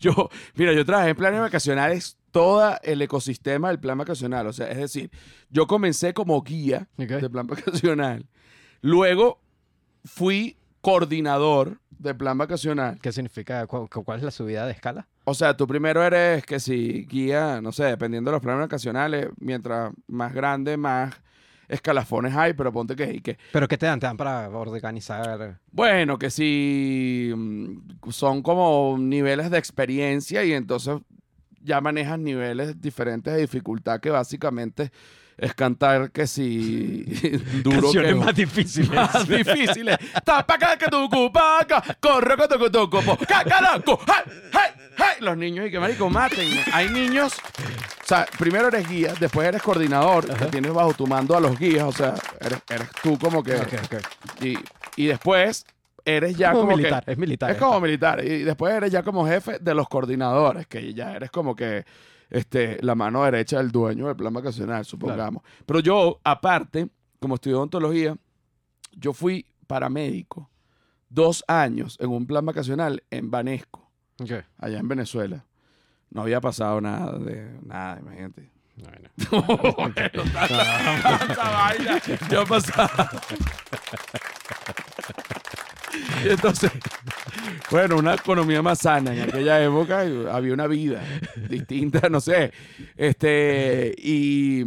yo, 0.00 0.28
mira, 0.56 0.72
yo 0.72 0.84
trabajé 0.84 1.10
en 1.10 1.16
planes 1.16 1.40
vacacionales 1.40 2.16
todo 2.32 2.76
el 2.82 3.00
ecosistema 3.00 3.68
del 3.68 3.78
plan 3.78 3.96
vacacional. 3.96 4.46
O 4.48 4.52
sea, 4.52 4.68
es 4.70 4.78
decir, 4.78 5.10
yo 5.50 5.66
comencé 5.68 6.12
como 6.12 6.42
guía 6.42 6.88
Ok. 6.98 7.06
de 7.08 7.30
plan 7.30 7.46
vacacional. 7.46 8.26
Luego 8.80 9.40
fui 10.04 10.56
coordinador 10.80 11.80
de 11.90 12.14
plan 12.14 12.36
vacacional. 12.38 12.98
¿Qué 13.00 13.12
significa? 13.12 13.66
¿Cu- 13.66 13.88
cu- 13.88 14.04
¿Cuál 14.04 14.18
es 14.18 14.24
la 14.24 14.30
subida 14.30 14.66
de 14.66 14.72
escala? 14.72 15.06
O 15.28 15.34
sea, 15.34 15.54
tú 15.54 15.66
primero 15.66 16.02
eres 16.02 16.42
que 16.46 16.58
si 16.58 17.04
guía, 17.04 17.60
no 17.60 17.70
sé, 17.70 17.84
dependiendo 17.84 18.30
de 18.30 18.36
los 18.36 18.42
planes 18.42 18.62
vacacionales, 18.62 19.28
mientras 19.38 19.92
más 20.06 20.32
grande, 20.32 20.78
más 20.78 21.14
escalafones 21.68 22.34
hay, 22.34 22.54
pero 22.54 22.72
ponte 22.72 22.96
que, 22.96 23.12
y 23.12 23.20
que 23.20 23.36
¿Pero 23.52 23.68
qué 23.68 23.76
te 23.76 23.84
dan? 23.84 24.00
Te 24.00 24.06
dan 24.06 24.16
para 24.16 24.48
organizar. 24.48 25.60
bueno, 25.70 26.18
que 26.18 26.30
si 26.30 27.30
mm, 27.36 28.08
son 28.08 28.40
como 28.42 28.96
niveles 28.98 29.50
de 29.50 29.58
experiencia 29.58 30.42
y 30.44 30.54
entonces 30.54 30.96
ya 31.60 31.82
manejas 31.82 32.18
niveles 32.18 32.80
diferentes 32.80 33.34
de 33.34 33.40
dificultad 33.40 34.00
que 34.00 34.08
básicamente 34.08 34.92
es 35.38 35.54
cantar 35.54 36.10
que 36.10 36.26
si 36.26 37.04
duro 37.62 37.82
Canciones 37.82 38.12
que 38.12 38.18
más 38.18 38.34
difíciles. 38.34 38.90
más 38.90 39.28
difíciles. 39.28 39.96
Tapaca 40.24 40.76
que 40.76 40.86
tu 40.86 41.08
corre 42.00 42.36
que 42.36 42.48
tu 42.48 42.70
tu 42.70 42.90
cupo, 42.90 43.16
cacaraco. 43.26 44.00
Los 45.20 45.36
niños 45.36 45.66
y 45.66 45.70
que 45.70 45.78
marico 45.78 46.10
maten. 46.10 46.48
Hay 46.72 46.88
niños, 46.90 47.34
o 47.34 48.06
sea, 48.06 48.26
primero 48.38 48.68
eres 48.68 48.88
guía, 48.88 49.14
después 49.18 49.46
eres 49.46 49.62
coordinador, 49.62 50.26
que 50.26 50.46
tienes 50.46 50.72
bajo 50.72 50.92
tu 50.94 51.06
mando 51.06 51.36
a 51.36 51.40
los 51.40 51.58
guías, 51.58 51.84
o 51.84 51.92
sea, 51.92 52.14
eres, 52.40 52.60
eres 52.68 52.88
tú 53.02 53.18
como 53.18 53.42
que 53.42 53.56
y, 54.40 54.58
y 54.96 55.06
después 55.06 55.64
eres 56.04 56.36
ya 56.36 56.52
como 56.52 56.64
como, 56.64 56.76
militar, 56.76 57.04
que 57.04 57.12
es 57.12 57.18
militar. 57.18 57.50
es 57.50 57.56
como 57.56 57.80
militar 57.80 58.24
y 58.24 58.42
después 58.42 58.74
eres 58.74 58.90
ya 58.90 59.02
como 59.02 59.26
jefe 59.26 59.58
de 59.60 59.74
los 59.74 59.88
coordinadores, 59.88 60.66
que 60.66 60.94
ya 60.94 61.14
eres 61.14 61.30
como 61.30 61.54
que 61.54 61.84
este, 62.30 62.78
la 62.82 62.94
mano 62.94 63.24
derecha 63.24 63.58
del 63.58 63.70
dueño 63.70 64.06
del 64.06 64.16
plan 64.16 64.32
vacacional, 64.32 64.84
supongamos. 64.84 65.42
Pero 65.66 65.80
yo, 65.80 66.20
aparte, 66.24 66.88
como 67.20 67.34
estudié 67.36 67.56
odontología, 67.56 68.16
yo 68.92 69.12
fui 69.12 69.46
paramédico 69.66 70.50
dos 71.08 71.44
años 71.48 71.96
en 72.00 72.10
un 72.10 72.26
plan 72.26 72.44
vacacional 72.44 73.02
en 73.10 73.30
Banesco, 73.30 73.90
Ok. 74.20 74.32
allá 74.58 74.78
en 74.78 74.88
Venezuela. 74.88 75.44
No 76.10 76.22
había 76.22 76.40
pasado 76.40 76.80
nada 76.80 77.18
de 77.18 77.58
nada, 77.62 77.98
imagínate. 78.00 78.50
Bueno. 78.78 79.10
Tanta 80.32 81.50
vaina. 81.50 82.00
Ya 82.30 82.44
pasaba. 82.44 83.10
Y 86.24 86.28
entonces, 86.28 86.70
bueno, 87.70 87.96
una 87.98 88.14
economía 88.14 88.62
más 88.62 88.78
sana 88.80 89.14
en 89.14 89.22
aquella 89.22 89.62
época, 89.62 90.04
y 90.06 90.26
había 90.30 90.54
una 90.54 90.66
vida 90.66 91.02
distinta, 91.48 92.08
no 92.08 92.20
sé. 92.20 92.52
Este, 92.96 93.94
y, 93.98 94.60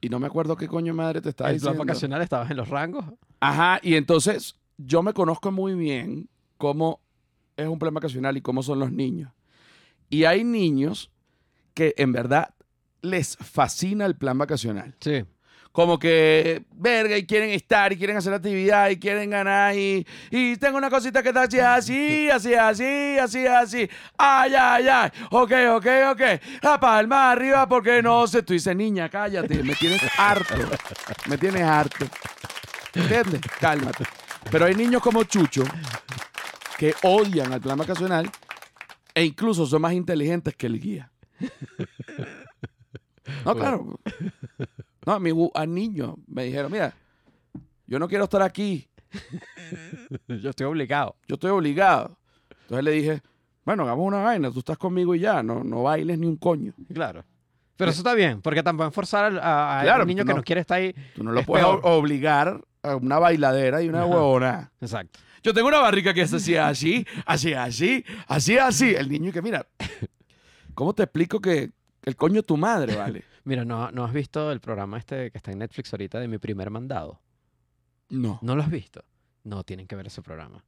y 0.00 0.08
no 0.08 0.18
me 0.18 0.26
acuerdo 0.26 0.56
qué 0.56 0.68
coño 0.68 0.94
madre 0.94 1.20
te 1.20 1.30
estaba 1.30 1.50
El 1.50 1.56
plan 1.56 1.72
diciendo. 1.72 1.84
vacacional 1.84 2.22
estabas 2.22 2.50
en 2.50 2.56
los 2.56 2.68
rangos. 2.68 3.04
Ajá, 3.40 3.80
y 3.82 3.94
entonces 3.94 4.56
yo 4.78 5.02
me 5.02 5.12
conozco 5.12 5.50
muy 5.52 5.74
bien 5.74 6.28
cómo 6.56 7.00
es 7.56 7.66
un 7.68 7.78
plan 7.78 7.94
vacacional 7.94 8.36
y 8.36 8.40
cómo 8.40 8.62
son 8.62 8.78
los 8.80 8.90
niños. 8.92 9.30
Y 10.10 10.24
hay 10.24 10.44
niños 10.44 11.10
que 11.74 11.94
en 11.96 12.12
verdad 12.12 12.54
les 13.02 13.36
fascina 13.36 14.06
el 14.06 14.16
plan 14.16 14.38
vacacional. 14.38 14.94
Sí. 15.00 15.24
Como 15.74 15.98
que, 15.98 16.62
verga, 16.70 17.18
y 17.18 17.26
quieren 17.26 17.50
estar, 17.50 17.92
y 17.92 17.96
quieren 17.96 18.16
hacer 18.16 18.32
actividad, 18.32 18.90
y 18.90 18.96
quieren 18.96 19.28
ganar, 19.28 19.74
y, 19.74 20.06
y 20.30 20.56
tengo 20.56 20.78
una 20.78 20.88
cosita 20.88 21.20
que 21.20 21.30
está 21.30 21.42
así, 21.42 21.58
así, 21.58 22.28
así, 22.28 22.54
así, 22.54 23.18
así, 23.18 23.46
así. 23.48 23.90
Ay, 24.16 24.54
ay, 24.54 24.86
ay. 24.86 25.10
Ok, 25.32 25.50
ok, 25.72 25.86
ok. 26.12 26.20
La 26.62 26.78
palma 26.78 27.32
arriba 27.32 27.68
porque 27.68 28.00
no 28.00 28.24
sé. 28.28 28.44
Tú 28.44 28.52
dices, 28.52 28.76
niña, 28.76 29.08
cállate. 29.08 29.64
Me 29.64 29.74
tienes 29.74 30.00
harto. 30.16 30.54
Me 31.26 31.36
tienes 31.38 31.62
harto. 31.62 32.06
¿Entiendes? 32.94 33.40
Cálmate. 33.58 34.04
Pero 34.52 34.66
hay 34.66 34.76
niños 34.76 35.02
como 35.02 35.24
Chucho 35.24 35.64
que 36.78 36.94
odian 37.02 37.52
al 37.52 37.60
plan 37.60 37.78
vacacional 37.78 38.30
e 39.12 39.24
incluso 39.24 39.66
son 39.66 39.82
más 39.82 39.92
inteligentes 39.92 40.54
que 40.54 40.68
el 40.68 40.78
guía. 40.80 41.10
No, 43.44 43.56
claro. 43.56 43.98
No, 45.06 45.12
a 45.12 45.20
mi 45.20 45.30
a 45.54 45.66
niños 45.66 46.14
me 46.26 46.44
dijeron, 46.44 46.72
mira, 46.72 46.94
yo 47.86 47.98
no 47.98 48.08
quiero 48.08 48.24
estar 48.24 48.42
aquí, 48.42 48.88
Yo 50.28 50.50
estoy 50.50 50.66
obligado. 50.66 51.16
yo 51.28 51.34
estoy 51.34 51.50
obligado. 51.50 52.16
Entonces 52.62 52.84
le 52.84 52.90
dije, 52.90 53.22
bueno, 53.64 53.82
hagamos 53.84 54.06
una 54.06 54.22
vaina, 54.22 54.50
tú 54.50 54.58
estás 54.60 54.78
conmigo 54.78 55.14
y 55.14 55.20
ya, 55.20 55.42
no, 55.42 55.62
no 55.62 55.82
bailes 55.82 56.18
ni 56.18 56.26
un 56.26 56.36
coño. 56.36 56.72
Claro. 56.92 57.24
Pero 57.76 57.90
eso 57.90 58.00
está 58.00 58.14
bien, 58.14 58.40
porque 58.40 58.62
tampoco 58.62 58.90
forzar 58.90 59.24
al- 59.26 59.38
a, 59.40 59.80
a 59.80 59.82
Claro, 59.82 60.02
un 60.02 60.08
niño 60.08 60.24
que 60.24 60.30
no- 60.32 60.36
no 60.38 60.42
quiere 60.44 60.60
estar 60.62 60.78
ahí. 60.78 60.94
Tú 61.14 61.22
no 61.24 61.32
lo 61.32 61.40
Es 61.40 61.46
puedes 61.46 61.64
peor. 61.66 61.80
obligar 61.84 62.60
a 62.82 62.96
una 62.96 63.18
bailadera 63.18 63.82
y 63.82 63.88
una 63.88 64.00
Ajá. 64.02 64.06
huevona. 64.06 64.72
Exacto. 64.80 65.18
Yo 65.42 65.52
tengo 65.52 65.68
una 65.68 65.80
barriga 65.80 66.14
que 66.14 66.22
es 66.22 66.32
así, 66.32 66.56
así, 66.56 67.04
así, 67.26 67.52
así, 67.52 68.04
así, 68.28 68.56
así. 68.58 68.94
El 68.94 69.08
niño 69.10 69.30
que, 69.32 69.42
mira, 69.42 69.66
¿cómo 70.74 70.94
te 70.94 71.02
explico 71.02 71.40
que 71.40 71.70
el 72.04 72.16
coño 72.16 72.40
es 72.40 72.46
tu 72.46 72.56
madre, 72.56 72.96
vale? 72.96 73.24
Mira, 73.44 73.64
¿no, 73.64 73.90
¿no 73.90 74.04
has 74.04 74.12
visto 74.12 74.50
el 74.52 74.60
programa 74.60 74.98
este 74.98 75.30
que 75.30 75.38
está 75.38 75.52
en 75.52 75.58
Netflix 75.58 75.92
ahorita 75.92 76.18
de 76.18 76.28
Mi 76.28 76.38
Primer 76.38 76.70
Mandado? 76.70 77.20
No. 78.08 78.38
¿No 78.42 78.56
lo 78.56 78.62
has 78.62 78.70
visto? 78.70 79.04
No, 79.44 79.62
tienen 79.64 79.86
que 79.86 79.96
ver 79.96 80.06
ese 80.06 80.22
programa. 80.22 80.64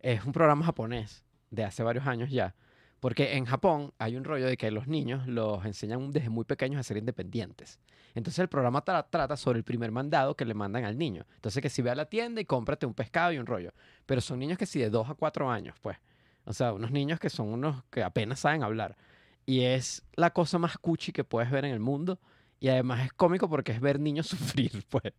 Es 0.00 0.24
un 0.24 0.32
programa 0.32 0.64
japonés 0.64 1.24
de 1.50 1.64
hace 1.64 1.82
varios 1.82 2.06
años 2.06 2.30
ya. 2.30 2.54
Porque 3.00 3.36
en 3.36 3.44
Japón 3.44 3.92
hay 3.98 4.16
un 4.16 4.24
rollo 4.24 4.46
de 4.46 4.56
que 4.56 4.70
los 4.70 4.86
niños 4.86 5.26
los 5.26 5.62
enseñan 5.66 6.10
desde 6.10 6.30
muy 6.30 6.44
pequeños 6.46 6.80
a 6.80 6.82
ser 6.82 6.96
independientes. 6.96 7.78
Entonces 8.14 8.38
el 8.38 8.48
programa 8.48 8.82
tra- 8.82 9.06
trata 9.10 9.36
sobre 9.36 9.58
el 9.58 9.64
primer 9.64 9.90
mandado 9.92 10.34
que 10.34 10.46
le 10.46 10.54
mandan 10.54 10.84
al 10.84 10.96
niño. 10.96 11.26
Entonces 11.34 11.60
que 11.62 11.68
si 11.68 11.82
ve 11.82 11.90
a 11.90 11.94
la 11.94 12.06
tienda 12.06 12.40
y 12.40 12.46
cómprate 12.46 12.86
un 12.86 12.94
pescado 12.94 13.32
y 13.32 13.38
un 13.38 13.44
rollo. 13.44 13.72
Pero 14.06 14.22
son 14.22 14.38
niños 14.38 14.56
que 14.56 14.64
sí 14.64 14.78
de 14.78 14.88
2 14.88 15.10
a 15.10 15.14
4 15.14 15.50
años, 15.50 15.76
pues. 15.82 15.98
O 16.46 16.54
sea, 16.54 16.72
unos 16.72 16.90
niños 16.90 17.20
que 17.20 17.28
son 17.28 17.48
unos 17.48 17.84
que 17.90 18.02
apenas 18.02 18.40
saben 18.40 18.62
hablar. 18.62 18.96
Y 19.46 19.62
es 19.62 20.02
la 20.14 20.30
cosa 20.30 20.58
más 20.58 20.78
cuchi 20.78 21.12
que 21.12 21.24
puedes 21.24 21.50
ver 21.50 21.64
en 21.64 21.72
el 21.72 21.80
mundo. 21.80 22.18
Y 22.60 22.68
además 22.68 23.04
es 23.04 23.12
cómico 23.12 23.48
porque 23.50 23.72
es 23.72 23.80
ver 23.80 24.00
niños 24.00 24.26
sufrir, 24.28 24.84
pues. 24.88 25.12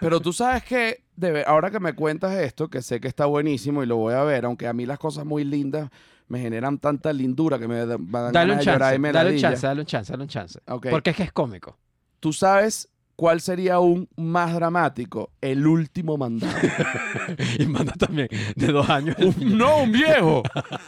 Pero 0.00 0.20
tú 0.20 0.32
sabes 0.32 0.64
que, 0.64 1.04
de 1.14 1.30
ver- 1.30 1.44
ahora 1.46 1.70
que 1.70 1.78
me 1.78 1.92
cuentas 1.94 2.34
esto, 2.36 2.68
que 2.68 2.82
sé 2.82 3.00
que 3.00 3.06
está 3.08 3.26
buenísimo 3.26 3.82
y 3.82 3.86
lo 3.86 3.96
voy 3.96 4.14
a 4.14 4.24
ver, 4.24 4.44
aunque 4.44 4.66
a 4.66 4.72
mí 4.72 4.84
las 4.86 4.98
cosas 4.98 5.24
muy 5.24 5.44
lindas 5.44 5.90
me 6.26 6.40
generan 6.40 6.78
tanta 6.78 7.12
lindura 7.12 7.58
que 7.58 7.68
me 7.68 7.86
da- 7.86 7.96
van 7.98 8.26
a 8.26 8.32
Dale 8.32 8.52
un 8.52 8.58
ganas 8.58 8.64
de 8.66 8.72
llorar 8.72 8.80
chance, 8.80 8.96
y 8.96 8.98
me 8.98 9.12
dale 9.12 9.30
un 9.30 9.36
chance, 9.38 9.66
dale 9.66 9.80
un 9.80 9.86
chance, 9.86 10.12
dale 10.12 10.22
un 10.24 10.28
chance. 10.28 10.60
Ok. 10.68 10.86
Porque 10.90 11.10
es 11.10 11.16
que 11.16 11.22
es 11.22 11.32
cómico. 11.32 11.78
¿Tú 12.20 12.32
sabes 12.32 12.88
cuál 13.18 13.40
sería 13.40 13.80
un 13.80 14.08
más 14.16 14.54
dramático? 14.54 15.32
El 15.40 15.66
último 15.66 16.16
mandado. 16.16 16.56
y 17.58 17.66
manda 17.66 17.92
también 17.94 18.28
de 18.54 18.66
dos 18.68 18.88
años. 18.88 19.16
Un- 19.18 19.58
no, 19.58 19.78
un 19.78 19.90
viejo. 19.90 20.44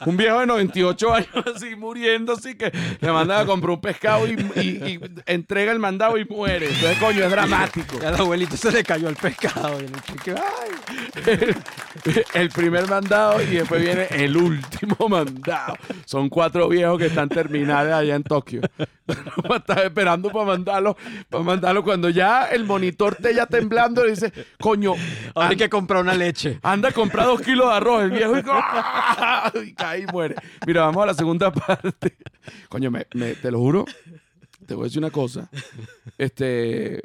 Un 0.06 0.16
viejo 0.16 0.38
de 0.38 0.46
98 0.46 1.12
años 1.12 1.28
así 1.56 1.74
muriendo, 1.74 2.34
así 2.34 2.54
que 2.54 2.70
le 3.00 3.10
mandan 3.10 3.40
a 3.42 3.46
comprar 3.46 3.72
un 3.72 3.80
pescado 3.80 4.28
y, 4.28 4.34
y- 4.54 4.60
y 4.60 5.00
entrega 5.26 5.72
el 5.72 5.80
mandado 5.80 6.16
y 6.18 6.24
muere. 6.24 6.66
Entonces, 6.66 6.98
coño, 6.98 7.24
es 7.24 7.30
dramático. 7.32 7.98
Y 8.00 8.04
al 8.06 8.14
abuelito 8.14 8.56
se 8.56 8.70
le 8.70 8.84
cayó 8.84 9.08
el 9.08 9.16
pescado. 9.16 9.80
Y 9.80 9.86
el 9.86 10.02
chico, 10.02 10.36
¡ay! 10.36 11.54
el 12.34 12.48
primer 12.50 12.88
mandado 12.88 13.42
y 13.42 13.46
después 13.46 13.82
viene 13.82 14.06
el 14.10 14.36
último 14.36 15.08
mandado. 15.08 15.74
Son 16.04 16.28
cuatro 16.28 16.68
viejos 16.68 16.96
que 16.96 17.06
están 17.06 17.28
terminales 17.28 17.92
allá 17.92 18.14
en 18.14 18.22
Tokio. 18.22 18.60
Estás 19.56 19.78
esperando 19.84 20.30
para 20.30 20.44
mandarlo, 20.44 20.96
para 21.28 21.42
mandarlo 21.42 21.82
cuando 21.82 22.08
ya 22.10 22.19
el 22.50 22.64
monitor 22.64 23.16
te 23.16 23.35
ya 23.35 23.46
temblando 23.46 24.06
y 24.06 24.11
dice, 24.11 24.33
coño, 24.61 24.94
Ahora 25.35 25.48
hay 25.50 25.56
que 25.56 25.68
comprar 25.68 26.02
una 26.02 26.14
leche. 26.14 26.59
anda 26.62 26.90
a 26.90 26.92
comprar 26.92 27.26
dos 27.26 27.40
kilos 27.40 27.66
de 27.68 27.74
arroz. 27.74 28.02
El 28.04 28.11
viejo 28.11 28.37
y, 28.37 28.40
y 29.68 29.74
cae 29.74 30.00
y 30.00 30.06
muere. 30.06 30.37
Mira, 30.66 30.83
vamos 30.83 31.02
a 31.02 31.06
la 31.06 31.14
segunda 31.14 31.52
parte. 31.52 32.16
Coño, 32.68 32.90
me, 32.90 33.06
me- 33.14 33.35
te 33.35 33.50
lo 33.50 33.59
juro, 33.59 33.85
te 34.66 34.74
voy 34.74 34.83
a 34.83 34.87
decir 34.87 34.98
una 34.98 35.11
cosa. 35.11 35.48
Este, 36.18 37.02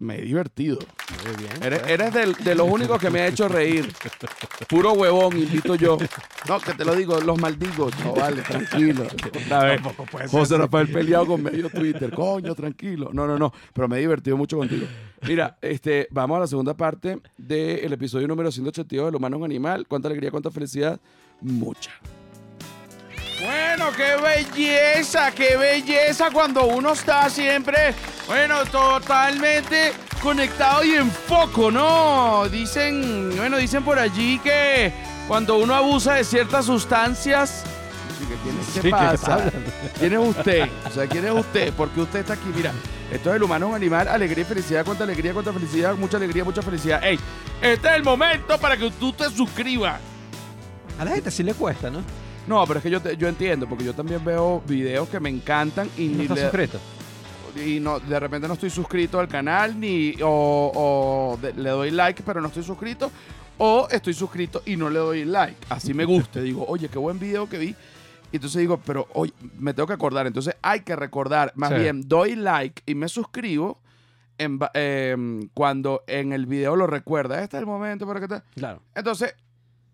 me 0.00 0.18
he 0.18 0.22
divertido. 0.22 0.78
Muy 1.24 1.36
bien. 1.36 1.52
Eres, 1.62 1.82
eres 1.86 2.12
del- 2.12 2.34
de 2.34 2.54
los 2.54 2.68
únicos 2.68 2.98
que 2.98 3.08
me 3.10 3.20
ha 3.20 3.26
hecho 3.28 3.46
reír. 3.48 3.92
Puro 4.68 4.92
huevón, 4.92 5.36
invito 5.38 5.74
yo. 5.76 5.96
No, 6.48 6.58
que 6.60 6.72
te 6.74 6.84
lo 6.84 6.94
digo, 6.96 7.20
los 7.20 7.38
maldigo. 7.38 7.88
No, 8.04 8.14
vale, 8.14 8.42
tranquilo. 8.42 9.04
José. 10.28 10.56
Rafael 10.58 10.88
peleado 10.88 11.26
con 11.26 11.42
medio 11.42 11.68
Twitter. 11.70 12.10
Coño, 12.12 12.54
tranquilo. 12.54 13.10
No, 13.12 13.26
no, 13.26 13.38
no. 13.38 13.52
Pero 13.72 13.88
me 13.88 13.96
he 13.98 14.00
divertido 14.00 14.36
mucho 14.36 14.56
contigo. 14.56 14.86
Mira, 15.26 15.58
este, 15.60 16.08
vamos 16.10 16.36
a 16.38 16.40
la 16.40 16.46
segunda 16.46 16.74
parte 16.74 17.20
del 17.36 17.92
episodio 17.92 18.26
número 18.26 18.50
182 18.50 19.06
del 19.06 19.16
humano 19.16 19.36
es 19.36 19.40
un 19.40 19.44
animal. 19.44 19.86
Cuánta 19.86 20.08
alegría, 20.08 20.30
cuánta 20.30 20.50
felicidad. 20.50 20.98
Mucha. 21.42 21.90
Bueno, 23.40 23.90
qué 23.96 24.16
belleza, 24.16 25.32
qué 25.32 25.56
belleza 25.56 26.30
cuando 26.30 26.66
uno 26.66 26.92
está 26.92 27.30
siempre, 27.30 27.94
bueno, 28.26 28.66
totalmente 28.66 29.92
conectado 30.22 30.84
y 30.84 30.96
en 30.96 31.10
foco, 31.10 31.70
¿no? 31.70 32.46
Dicen, 32.50 33.34
bueno, 33.36 33.56
dicen 33.56 33.82
por 33.82 33.98
allí 33.98 34.38
que 34.40 34.92
cuando 35.26 35.56
uno 35.56 35.74
abusa 35.74 36.14
de 36.14 36.24
ciertas 36.24 36.66
sustancias, 36.66 37.64
¿qué, 38.18 38.26
qué 38.26 38.72
Sí, 38.72 38.80
¿qué 38.82 38.90
pasa? 38.90 39.50
¿Quién 39.98 40.12
es 40.12 40.18
usted? 40.18 40.68
O 40.86 40.90
sea, 40.90 41.06
¿quién 41.06 41.24
es 41.24 41.32
usted? 41.32 41.72
Porque 41.72 42.00
usted 42.02 42.20
está 42.20 42.34
aquí, 42.34 42.52
mira. 42.54 42.72
Esto 43.10 43.30
es 43.30 43.36
el 43.36 43.42
humano 43.42 43.68
un 43.68 43.74
animal, 43.74 44.06
alegría 44.06 44.42
y 44.42 44.46
felicidad, 44.46 44.84
cuánta 44.84 45.04
alegría, 45.04 45.32
cuánta 45.32 45.52
felicidad, 45.52 45.94
mucha 45.94 46.18
alegría, 46.18 46.44
mucha 46.44 46.62
felicidad. 46.62 47.02
¡Ey! 47.02 47.18
Este 47.62 47.88
es 47.88 47.94
el 47.94 48.04
momento 48.04 48.58
para 48.58 48.76
que 48.76 48.90
tú 48.92 49.12
te 49.12 49.28
suscribas. 49.30 49.98
A 50.98 51.04
la 51.06 51.12
gente 51.12 51.30
sí 51.30 51.42
le 51.42 51.54
cuesta, 51.54 51.90
¿no? 51.90 52.02
No, 52.46 52.66
pero 52.66 52.78
es 52.78 52.82
que 52.82 52.90
yo, 52.90 53.00
te- 53.00 53.16
yo 53.16 53.28
entiendo, 53.28 53.68
porque 53.68 53.84
yo 53.84 53.94
también 53.94 54.24
veo 54.24 54.62
videos 54.66 55.08
que 55.08 55.20
me 55.20 55.28
encantan 55.28 55.88
y, 55.96 56.08
¿No 56.08 56.16
ni 56.16 56.22
estás 56.22 56.36
le- 56.38 56.42
suscrito? 56.44 56.78
y 57.66 57.80
no, 57.80 57.98
de 58.00 58.20
repente 58.20 58.46
no 58.48 58.54
estoy 58.54 58.70
suscrito 58.70 59.18
al 59.18 59.28
canal, 59.28 59.78
ni 59.78 60.14
o, 60.22 60.72
o 60.74 61.38
de- 61.42 61.52
le 61.54 61.70
doy 61.70 61.90
like, 61.90 62.22
pero 62.22 62.40
no 62.40 62.48
estoy 62.48 62.62
suscrito, 62.62 63.10
o 63.58 63.88
estoy 63.90 64.14
suscrito 64.14 64.62
y 64.66 64.76
no 64.76 64.88
le 64.88 64.98
doy 64.98 65.24
like. 65.24 65.56
Así 65.68 65.92
me 65.94 66.04
guste. 66.04 66.40
digo, 66.42 66.64
oye, 66.66 66.88
qué 66.88 66.98
buen 66.98 67.18
video 67.18 67.48
que 67.48 67.58
vi. 67.58 67.74
Y 68.32 68.36
entonces 68.36 68.60
digo, 68.60 68.80
pero 68.86 69.08
oye, 69.14 69.32
me 69.58 69.74
tengo 69.74 69.86
que 69.88 69.92
acordar. 69.94 70.26
Entonces 70.26 70.54
hay 70.62 70.80
que 70.80 70.94
recordar, 70.96 71.52
más 71.56 71.70
Sí. 71.70 71.78
bien, 71.80 72.08
doy 72.08 72.36
like 72.36 72.82
y 72.86 72.94
me 72.94 73.08
suscribo 73.08 73.80
en 74.38 74.58
ba- 74.58 74.70
em, 74.74 75.48
cuando 75.52 76.02
en 76.06 76.32
el 76.32 76.46
video 76.46 76.76
lo 76.76 76.86
recuerda. 76.86 77.42
Este 77.42 77.56
es 77.56 77.60
el 77.60 77.66
momento 77.66 78.06
para 78.06 78.20
que 78.20 78.28
te... 78.28 78.40
Claro. 78.54 78.82
Entonces, 78.94 79.34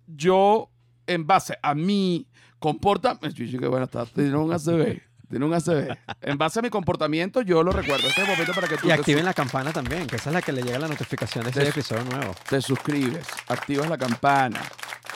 yo, 0.07 0.71
en 1.07 1.27
base 1.27 1.59
a 1.63 1.75
mi 1.75 2.27
comportamiento, 2.73 3.59
que 3.61 3.67
bueno, 3.69 3.85
está, 3.85 4.05
tiene 4.07 4.37
un 4.37 4.53
ACB, 4.53 5.01
tiene 5.31 5.45
un 5.45 5.55
ACB. 5.55 5.97
En 6.23 6.37
base 6.39 6.59
a 6.59 6.63
mi 6.63 6.71
comportamiento, 6.71 7.43
yo 7.43 7.63
lo 7.63 7.71
recuerdo. 7.73 8.07
Este 8.09 8.23
es 8.23 8.29
el 8.29 8.33
momento 8.33 8.53
para 8.55 8.69
que 8.69 8.77
tú 8.77 8.89
Y 8.89 8.91
activen 8.91 9.25
la 9.25 9.35
campana 9.35 9.73
también, 9.73 10.07
que 10.07 10.17
esa 10.17 10.31
es 10.31 10.35
la 10.35 10.43
que 10.43 10.53
le 10.53 10.63
llega 10.63 10.79
la 10.79 10.89
notificación 10.89 11.45
de 11.45 11.51
ese 11.51 11.61
Des- 11.61 11.69
episodio 11.71 12.05
nuevo. 12.05 12.35
te 12.49 12.61
suscribes, 12.61 13.27
activas 13.49 13.89
la 13.89 13.99
campana, 13.99 14.61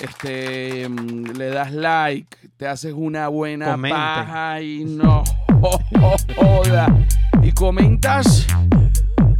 este, 0.01 0.89
mm, 0.89 1.37
le 1.37 1.49
das 1.51 1.73
like, 1.73 2.37
te 2.57 2.67
haces 2.67 2.93
una 2.97 3.29
buena 3.29 3.73
Comenten. 3.73 3.99
paja 4.01 4.61
y 4.63 4.85
no 4.85 5.25
joda. 6.37 6.87
Y 7.43 7.53
comentas, 7.53 8.47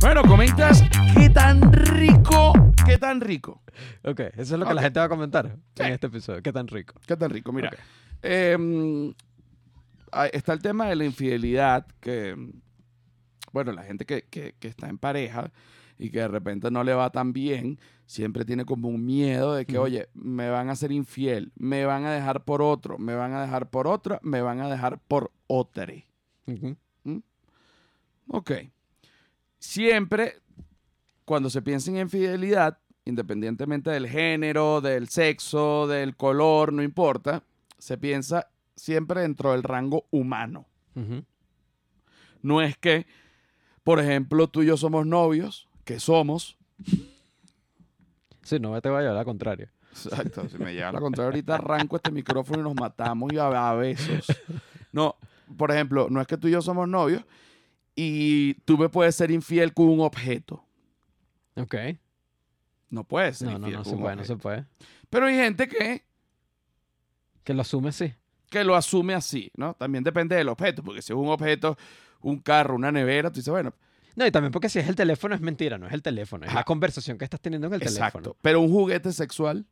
bueno, 0.01 0.23
comentas 0.23 0.83
qué 1.17 1.29
tan 1.31 1.73
rico, 1.73 2.53
qué 2.87 2.99
tan 2.99 3.21
rico. 3.21 3.63
Ok, 4.05 4.21
eso 4.21 4.41
es 4.43 4.51
lo 4.53 4.67
que 4.67 4.75
la 4.75 4.83
gente 4.83 4.99
va 5.01 5.07
a 5.07 5.09
comentar 5.09 5.57
Sí. 5.75 5.83
en 5.83 5.93
este 5.93 6.07
episodio. 6.09 6.43
Qué 6.43 6.53
tan 6.53 6.67
rico. 6.69 6.95
¿Qué 7.07 7.17
tan 7.17 7.31
rico? 7.31 7.53
Mira, 7.53 7.69
Ok. 7.69 7.79
em, 8.23 9.15
está 10.33 10.53
el 10.53 10.61
tema 10.63 10.87
de 10.89 10.97
la 10.97 11.05
infidelidad, 11.05 11.87
que, 12.01 12.35
bueno, 13.53 13.73
la 13.73 13.83
gente 13.85 14.05
que, 14.07 14.23
que- 14.29 14.55
que 14.59 14.69
está 14.69 14.89
en 14.89 14.99
pareja 14.99 15.53
y 15.99 16.11
que 16.11 16.21
de 16.21 16.29
repente 16.29 16.71
no 16.71 16.83
le 16.83 16.95
va 16.95 17.11
tan 17.11 17.33
bien, 17.33 17.79
siempre 18.07 18.45
tiene 18.45 18.65
como 18.65 18.89
un 18.89 19.05
miedo 19.05 19.55
de 19.55 19.67
que, 19.67 19.79
oye, 19.79 20.09
me 20.15 20.49
van 20.51 20.71
a 20.71 20.77
ser 20.77 20.91
infiel, 20.93 21.53
me 21.57 21.85
van 21.85 22.05
a 22.07 22.13
dejar 22.13 22.45
por 22.45 22.63
otro, 22.63 22.99
me 22.99 23.15
van 23.15 23.35
a 23.35 23.43
dejar 23.43 23.69
por 23.71 23.87
otra, 23.87 24.19
me 24.23 24.41
van 24.41 24.61
a 24.61 24.69
dejar 24.69 24.99
por 24.99 25.31
otra. 25.47 25.93
Ujú. 26.47 26.77
Ok. 28.29 28.51
Siempre, 29.61 30.41
cuando 31.25 31.51
se 31.51 31.61
piensa 31.63 31.91
en 31.91 31.99
infidelidad, 31.99 32.79
independientemente 33.05 33.91
del 33.91 34.09
género, 34.09 34.81
del 34.81 35.09
sexo, 35.09 35.87
del 35.87 36.17
color, 36.17 36.73
no 36.73 36.83
importa, 36.83 37.45
se 37.79 37.99
piensa 37.99 38.49
siempre 38.75 39.21
dentro 39.21 39.53
del 39.53 39.63
rango 39.63 40.07
humano. 40.11 40.67
No 42.43 42.63
es 42.63 42.77
que, 42.79 43.07
por 43.85 44.01
ejemplo, 44.01 44.49
tú 44.49 44.63
y 44.63 44.67
yo 44.67 44.77
somos 44.77 45.07
novios, 45.07 45.69
que 45.85 46.01
somos. 46.01 46.57
Sí, 48.43 48.59
no 48.59 48.81
te 48.81 48.89
voy 48.89 48.99
a 48.99 49.01
llevar 49.03 49.17
la 49.17 49.25
contraria. 49.25 49.71
Exacto, 49.91 50.49
si 50.49 50.57
me 50.59 50.73
llega 50.73 50.91
la 50.91 51.01
contraria, 51.01 51.27
ahorita 51.31 51.55
arranco 51.57 51.97
este 51.97 52.11
micrófono 52.11 52.61
y 52.61 52.63
nos 52.63 52.75
matamos 52.75 53.31
y 53.33 53.39
a, 53.39 53.71
a 53.71 53.75
besos. 53.75 54.27
No, 54.93 55.17
por 55.57 55.71
ejemplo, 55.71 56.09
no 56.11 56.21
es 56.21 56.27
que 56.27 56.39
tú 56.39 56.49
y 56.49 56.53
yo 56.53 56.63
somos 56.63 56.89
novios 56.89 57.25
y 58.03 58.55
tú 58.65 58.79
me 58.79 58.89
puedes 58.89 59.15
ser 59.15 59.31
infiel 59.31 59.75
con 59.75 59.89
un 59.89 60.01
objeto. 60.01 60.65
Ok. 61.57 61.75
No 62.89 63.05
puedes 63.05 63.39
ser 63.39 63.49
No, 63.49 63.59
no, 63.59 63.67
infiel 63.67 63.73
no 63.75 63.79
con 63.83 63.91
se 63.91 63.95
un 63.97 64.01
puede, 64.01 64.17
no 64.17 64.25
se 64.25 64.37
puede. 64.37 64.65
Pero 65.11 65.27
hay 65.27 65.35
gente 65.37 65.69
que, 65.69 66.05
Que 67.45 67.53
lo 67.55 67.61
asume 67.63 67.93
sí. 67.93 68.15
que 68.49 68.65
lo 68.65 68.75
asume 68.75 69.15
así, 69.15 69.51
¿no? 69.57 69.75
También 69.75 70.03
depende 70.05 70.35
del 70.37 70.49
objeto, 70.49 70.83
porque 70.83 71.03
si 71.03 71.13
es 71.13 71.19
un 71.19 71.29
objeto, 71.29 71.77
un 72.21 72.39
carro, 72.41 72.75
una 72.75 72.91
nevera, 72.91 73.31
tú 73.31 73.37
dices, 73.41 73.51
bueno, 73.51 73.75
No, 74.17 74.27
y 74.27 74.31
también 74.31 74.51
porque 74.53 74.69
si 74.69 74.79
es 74.79 74.89
el 74.89 74.95
teléfono 74.97 75.35
es 75.35 75.41
mentira, 75.41 75.77
no 75.79 75.87
es 75.87 75.93
el 75.93 76.03
teléfono, 76.03 76.47
es 76.47 76.55
la 76.55 76.65
conversación 76.65 77.19
que 77.19 77.25
estás 77.25 77.41
teniendo 77.41 77.67
en 77.69 77.75
el 77.75 77.83
exacto. 77.83 78.19
teléfono. 78.21 78.37
Pero 78.43 78.61
un 78.61 78.71
juguete 78.71 79.13
sexual 79.13 79.67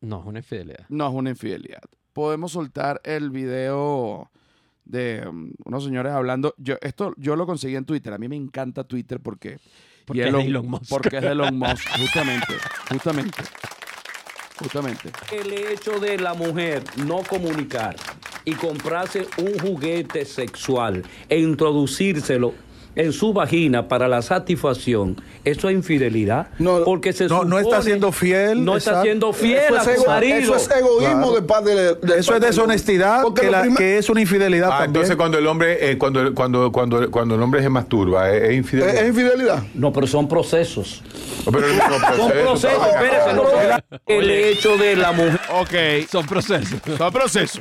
No, 0.00 0.20
es 0.20 0.26
una 0.26 0.38
infidelidad. 0.38 0.86
no 0.88 1.06
es 1.08 1.14
una 1.14 1.30
infidelidad. 1.30 1.82
Podemos 2.12 2.52
soltar 2.52 3.00
el 3.04 3.30
video 3.30 4.30
de 4.86 5.26
um, 5.28 5.50
unos 5.64 5.84
señores 5.84 6.12
hablando. 6.12 6.54
Yo, 6.58 6.76
esto 6.80 7.14
yo 7.16 7.36
lo 7.36 7.46
conseguí 7.46 7.76
en 7.76 7.84
Twitter. 7.84 8.12
A 8.12 8.18
mí 8.18 8.28
me 8.28 8.36
encanta 8.36 8.84
Twitter 8.84 9.20
porque. 9.20 9.58
Porque 10.06 10.20
y 10.20 10.22
es 10.22 10.32
de 10.32 10.40
Elon 10.42 10.68
Musk. 10.68 10.88
Porque 10.88 11.16
es 11.16 11.22
de 11.22 11.32
Elon 11.32 11.58
Musk, 11.58 11.88
justamente. 11.98 12.54
Justamente. 12.90 13.42
Justamente. 14.58 15.10
El 15.32 15.52
hecho 15.52 15.98
de 16.00 16.16
la 16.16 16.32
mujer 16.32 16.82
no 17.04 17.18
comunicar 17.28 17.96
y 18.44 18.54
comprarse 18.54 19.26
un 19.38 19.58
juguete 19.58 20.24
sexual 20.24 21.02
e 21.28 21.38
introducírselo 21.38 22.54
en 22.96 23.12
su 23.12 23.32
vagina 23.32 23.86
para 23.88 24.08
la 24.08 24.22
satisfacción, 24.22 25.20
eso 25.44 25.68
es 25.68 25.74
infidelidad. 25.76 26.48
No, 26.58 26.82
porque 26.84 27.12
se 27.12 27.26
no, 27.28 27.44
no 27.44 27.58
está 27.58 27.82
siendo 27.82 28.10
fiel, 28.10 28.64
No 28.64 28.76
está 28.76 29.02
siendo 29.02 29.32
fiel 29.32 29.74
Eso 29.76 29.76
a 29.88 29.92
es, 29.92 30.00
su 30.02 30.06
marido. 30.06 30.38
eso 30.38 30.56
es 30.56 30.70
egoísmo 30.70 31.28
Claro. 31.28 31.32
de 31.32 31.42
parte 31.42 31.70
de, 31.74 31.94
de 31.94 32.18
Eso 32.18 32.34
es 32.34 32.40
deshonestidad, 32.40 33.22
que, 33.34 33.44
lo 33.46 33.52
la- 33.52 33.60
primer- 33.60 33.78
que 33.78 33.98
es 33.98 34.08
una 34.10 34.20
infidelidad 34.22 34.68
Ah, 34.68 34.78
también. 34.78 34.88
entonces 34.88 35.16
cuando 35.16 35.38
el 35.38 35.46
hombre, 35.46 35.90
eh, 35.92 35.98
cuando, 35.98 36.34
cuando, 36.34 36.72
cuando, 36.72 37.10
cuando 37.10 37.34
el 37.36 37.42
hombre 37.42 37.62
se 37.62 37.68
masturba, 37.68 38.30
¿es, 38.32 38.42
es 38.42 38.48
¿Es, 38.50 38.56
infidelidad? 38.56 39.02
es 39.02 39.08
infidelidad. 39.08 39.62
No, 39.74 39.92
pero 39.92 40.06
son 40.06 40.26
procesos. 40.26 41.02
Pero 41.44 41.58
el 41.66 41.74
mismo 41.74 41.82
Son 41.90 42.00
proceso, 42.00 42.42
procesos, 42.42 42.86
espérese, 42.88 43.32
no 43.34 43.42
son- 43.42 44.00
El 44.06 44.30
hecho 44.30 44.76
de 44.78 44.96
la 44.96 45.12
mujer. 45.12 45.40
Ok. 45.52 46.08
Son 46.10 46.26
procesos. 46.26 46.80
Son 46.96 47.12
procesos. 47.12 47.60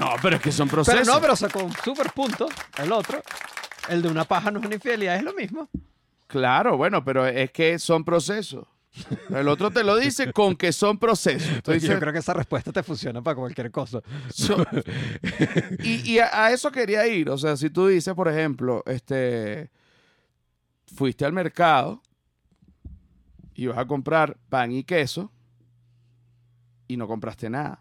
No, 0.00 0.10
pero 0.22 0.36
es 0.36 0.42
que 0.42 0.50
son 0.50 0.68
procesos. 0.68 1.00
Pero 1.02 1.12
no, 1.14 1.20
pero 1.20 1.36
sacó 1.36 1.60
un 1.64 1.72
super 1.84 2.10
punto. 2.12 2.46
El 2.82 2.90
otro, 2.92 3.20
el 3.88 4.02
de 4.02 4.08
una 4.08 4.24
paja 4.24 4.50
no 4.50 4.60
es 4.60 4.66
una 4.66 4.74
infidelidad, 4.74 5.16
es 5.16 5.22
lo 5.22 5.34
mismo. 5.34 5.68
Claro, 6.26 6.76
bueno, 6.76 7.04
pero 7.04 7.26
es 7.26 7.50
que 7.50 7.78
son 7.78 8.04
procesos. 8.04 8.66
El 9.30 9.48
otro 9.48 9.70
te 9.72 9.82
lo 9.82 9.96
dice 9.96 10.32
con 10.32 10.54
que 10.54 10.72
son 10.72 10.98
procesos. 10.98 11.48
Tú 11.56 11.62
Porque 11.64 11.74
dices, 11.74 11.90
yo 11.90 11.98
creo 11.98 12.12
que 12.12 12.20
esa 12.20 12.32
respuesta 12.32 12.70
te 12.72 12.82
funciona 12.84 13.20
para 13.22 13.34
cualquier 13.36 13.70
cosa. 13.72 14.00
So- 14.32 14.64
y 15.82 16.12
y 16.12 16.18
a, 16.20 16.44
a 16.44 16.52
eso 16.52 16.70
quería 16.70 17.06
ir. 17.06 17.28
O 17.28 17.36
sea, 17.36 17.56
si 17.56 17.70
tú 17.70 17.88
dices, 17.88 18.14
por 18.14 18.28
ejemplo, 18.28 18.82
este, 18.86 19.70
fuiste 20.94 21.24
al 21.24 21.32
mercado 21.32 22.00
y 23.54 23.66
vas 23.66 23.78
a 23.78 23.86
comprar 23.86 24.36
pan 24.48 24.70
y 24.70 24.84
queso 24.84 25.32
y 26.86 26.96
no 26.96 27.08
compraste 27.08 27.50
nada. 27.50 27.80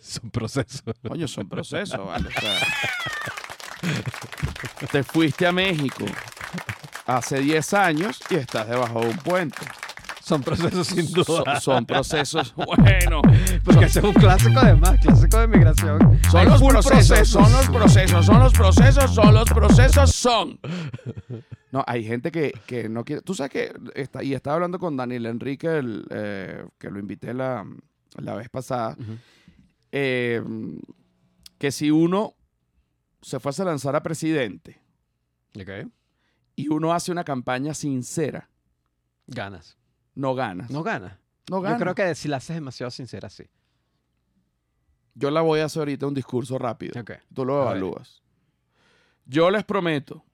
Son 0.00 0.30
procesos. 0.30 0.82
Coño, 1.06 1.28
son 1.28 1.48
procesos, 1.48 2.04
¿vale? 2.04 2.28
O 2.28 2.40
sea, 2.40 2.58
te 4.92 5.02
fuiste 5.02 5.46
a 5.46 5.52
México 5.52 6.04
hace 7.06 7.40
10 7.40 7.74
años 7.74 8.20
y 8.30 8.34
estás 8.34 8.68
debajo 8.68 9.00
de 9.00 9.08
un 9.08 9.16
puente. 9.18 9.58
Son 10.26 10.42
procesos 10.42 10.88
sin 10.88 11.12
duda. 11.12 11.60
son 11.60 11.86
procesos, 11.86 12.52
bueno, 12.56 13.22
Porque 13.64 13.84
es 13.84 13.96
un 13.96 14.12
clásico 14.12 14.58
además, 14.58 14.98
clásico 15.00 15.38
de 15.38 15.46
migración. 15.46 16.20
Son 16.28 16.40
Hay 16.40 16.46
los 16.46 16.60
procesos, 16.60 17.28
son 17.28 17.52
los 17.52 17.68
procesos, 17.68 18.26
son 18.26 18.40
los 18.40 18.52
procesos, 18.52 19.14
son 19.14 19.34
los 19.34 19.48
procesos, 19.48 20.10
son. 20.10 20.58
No, 21.70 21.84
hay 21.86 22.04
gente 22.04 22.32
que, 22.32 22.52
que 22.66 22.88
no 22.88 23.04
quiere. 23.04 23.22
Tú 23.22 23.34
sabes 23.34 23.52
que. 23.52 23.72
Está, 23.94 24.24
y 24.24 24.34
estaba 24.34 24.54
hablando 24.54 24.80
con 24.80 24.96
Daniel 24.96 25.26
Enrique, 25.26 25.68
el, 25.78 26.04
eh, 26.10 26.64
que 26.76 26.90
lo 26.90 26.98
invité 26.98 27.32
la, 27.32 27.64
la 28.16 28.34
vez 28.34 28.48
pasada. 28.48 28.96
Eh, 29.92 30.42
que 31.58 31.70
si 31.70 31.90
uno 31.90 32.35
se 33.26 33.40
fuese 33.40 33.62
a 33.62 33.64
lanzar 33.64 33.96
a 33.96 34.02
presidente 34.04 34.80
Ok. 35.60 35.90
y 36.54 36.68
uno 36.68 36.92
hace 36.92 37.10
una 37.10 37.24
campaña 37.24 37.74
sincera, 37.74 38.48
Ganas. 39.26 39.76
no 40.14 40.34
ganas. 40.36 40.70
No 40.70 40.84
ganas. 40.84 41.18
no 41.50 41.56
Yo 41.56 41.62
ganas. 41.62 41.80
creo 41.82 41.94
que 41.96 42.14
si 42.14 42.28
la 42.28 42.36
haces 42.36 42.54
demasiado 42.54 42.90
sincera, 42.92 43.28
sí. 43.28 43.44
Yo 45.14 45.30
la 45.32 45.40
voy 45.40 45.58
a 45.60 45.64
hacer 45.64 45.80
ahorita 45.80 46.06
un 46.06 46.14
discurso 46.14 46.56
rápido. 46.58 47.00
Ok. 47.00 47.12
Tú 47.34 47.44
lo 47.44 47.62
evalúas. 47.62 48.22
Yo 49.24 49.50
les 49.50 49.64
prometo 49.64 50.24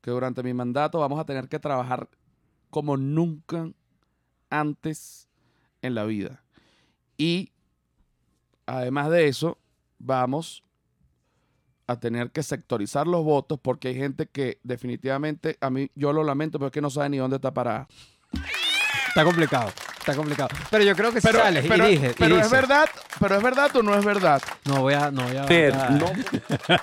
que 0.00 0.10
durante 0.12 0.42
mi 0.44 0.54
mandato 0.54 1.00
vamos 1.00 1.18
a 1.18 1.24
tener 1.24 1.48
que 1.48 1.58
trabajar 1.58 2.08
como 2.70 2.96
nunca 2.96 3.70
antes 4.50 5.28
en 5.82 5.94
la 5.96 6.04
vida. 6.04 6.44
Y 7.18 7.50
además 8.66 9.10
de 9.10 9.26
eso, 9.26 9.58
vamos 9.98 10.62
a 11.90 12.00
tener 12.00 12.30
que 12.30 12.42
sectorizar 12.42 13.06
los 13.06 13.24
votos 13.24 13.58
porque 13.60 13.88
hay 13.88 13.94
gente 13.96 14.26
que 14.26 14.58
definitivamente, 14.62 15.56
a 15.60 15.70
mí 15.70 15.90
yo 15.94 16.12
lo 16.12 16.22
lamento, 16.24 16.58
pero 16.58 16.68
es 16.68 16.72
que 16.72 16.80
no 16.80 16.90
sabe 16.90 17.10
ni 17.10 17.18
dónde 17.18 17.36
está 17.36 17.52
parada. 17.52 17.86
Está 19.08 19.24
complicado. 19.24 19.70
Está 19.98 20.14
complicado. 20.14 20.48
Pero 20.70 20.84
yo 20.84 20.96
creo 20.96 21.12
que 21.12 21.20
si 21.20 21.26
Pero, 21.26 21.40
sales 21.40 21.64
pero- 21.68 21.86
y 21.88 21.92
dices, 21.92 22.12
y 22.12 22.18
pero 22.18 22.38
es 22.38 22.50
verdad, 22.50 22.88
pero 23.18 23.36
es 23.36 23.42
verdad 23.42 23.76
o 23.76 23.82
no 23.82 23.94
es 23.94 24.04
verdad. 24.04 24.40
no 24.64 24.80
voy 24.80 24.94
a, 24.94 25.10
no 25.10 25.22
voy 25.24 25.36
a. 25.36 25.42
A- 25.44 25.90
no 25.90 26.06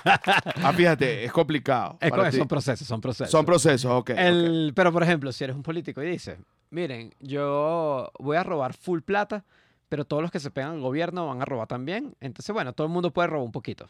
Ah, 0.62 0.72
fíjate, 0.72 1.24
es 1.24 1.32
complicado. 1.32 1.96
Es 2.00 2.10
para 2.10 2.24
co- 2.24 2.30
ti. 2.30 2.36
son 2.36 2.48
procesos, 2.48 2.86
son 2.86 3.00
procesos. 3.00 3.30
Son 3.30 3.44
procesos, 3.44 3.90
ok. 3.90 4.10
ok. 4.10 4.18
El, 4.18 4.72
Pero, 4.74 4.92
por 4.92 5.02
ejemplo, 5.02 5.32
si 5.32 5.42
eres 5.44 5.56
un 5.56 5.62
político 5.62 6.02
y 6.02 6.06
dices, 6.10 6.38
miren, 6.70 7.12
yo 7.18 8.10
voy 8.20 8.36
a 8.36 8.42
robar 8.44 8.74
full 8.74 9.00
plata, 9.00 9.44
pero 9.88 10.04
todos 10.04 10.22
los 10.22 10.30
que 10.30 10.38
se 10.38 10.50
pegan 10.50 10.72
al 10.72 10.80
gobierno 10.80 11.26
van 11.26 11.42
a 11.42 11.44
robar 11.44 11.66
también. 11.66 12.14
Entonces, 12.20 12.52
bueno, 12.52 12.72
todo 12.72 12.86
el 12.86 12.92
mundo 12.92 13.10
puede 13.10 13.28
robar 13.28 13.44
un 13.46 13.52
poquito. 13.52 13.88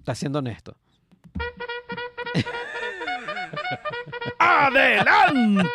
Está 0.00 0.14
siendo 0.14 0.38
honesto. 0.38 0.74
¡Adelante! 4.38 5.74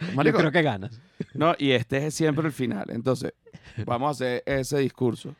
Yo 0.00 0.12
Marico, 0.14 0.38
creo 0.38 0.50
que 0.50 0.62
ganas. 0.62 1.00
No, 1.32 1.54
y 1.58 1.70
este 1.70 2.08
es 2.08 2.14
siempre 2.14 2.44
el 2.46 2.52
final. 2.52 2.90
Entonces, 2.90 3.34
vamos 3.86 4.08
a 4.08 4.10
hacer 4.10 4.42
ese 4.44 4.78
discurso. 4.78 5.36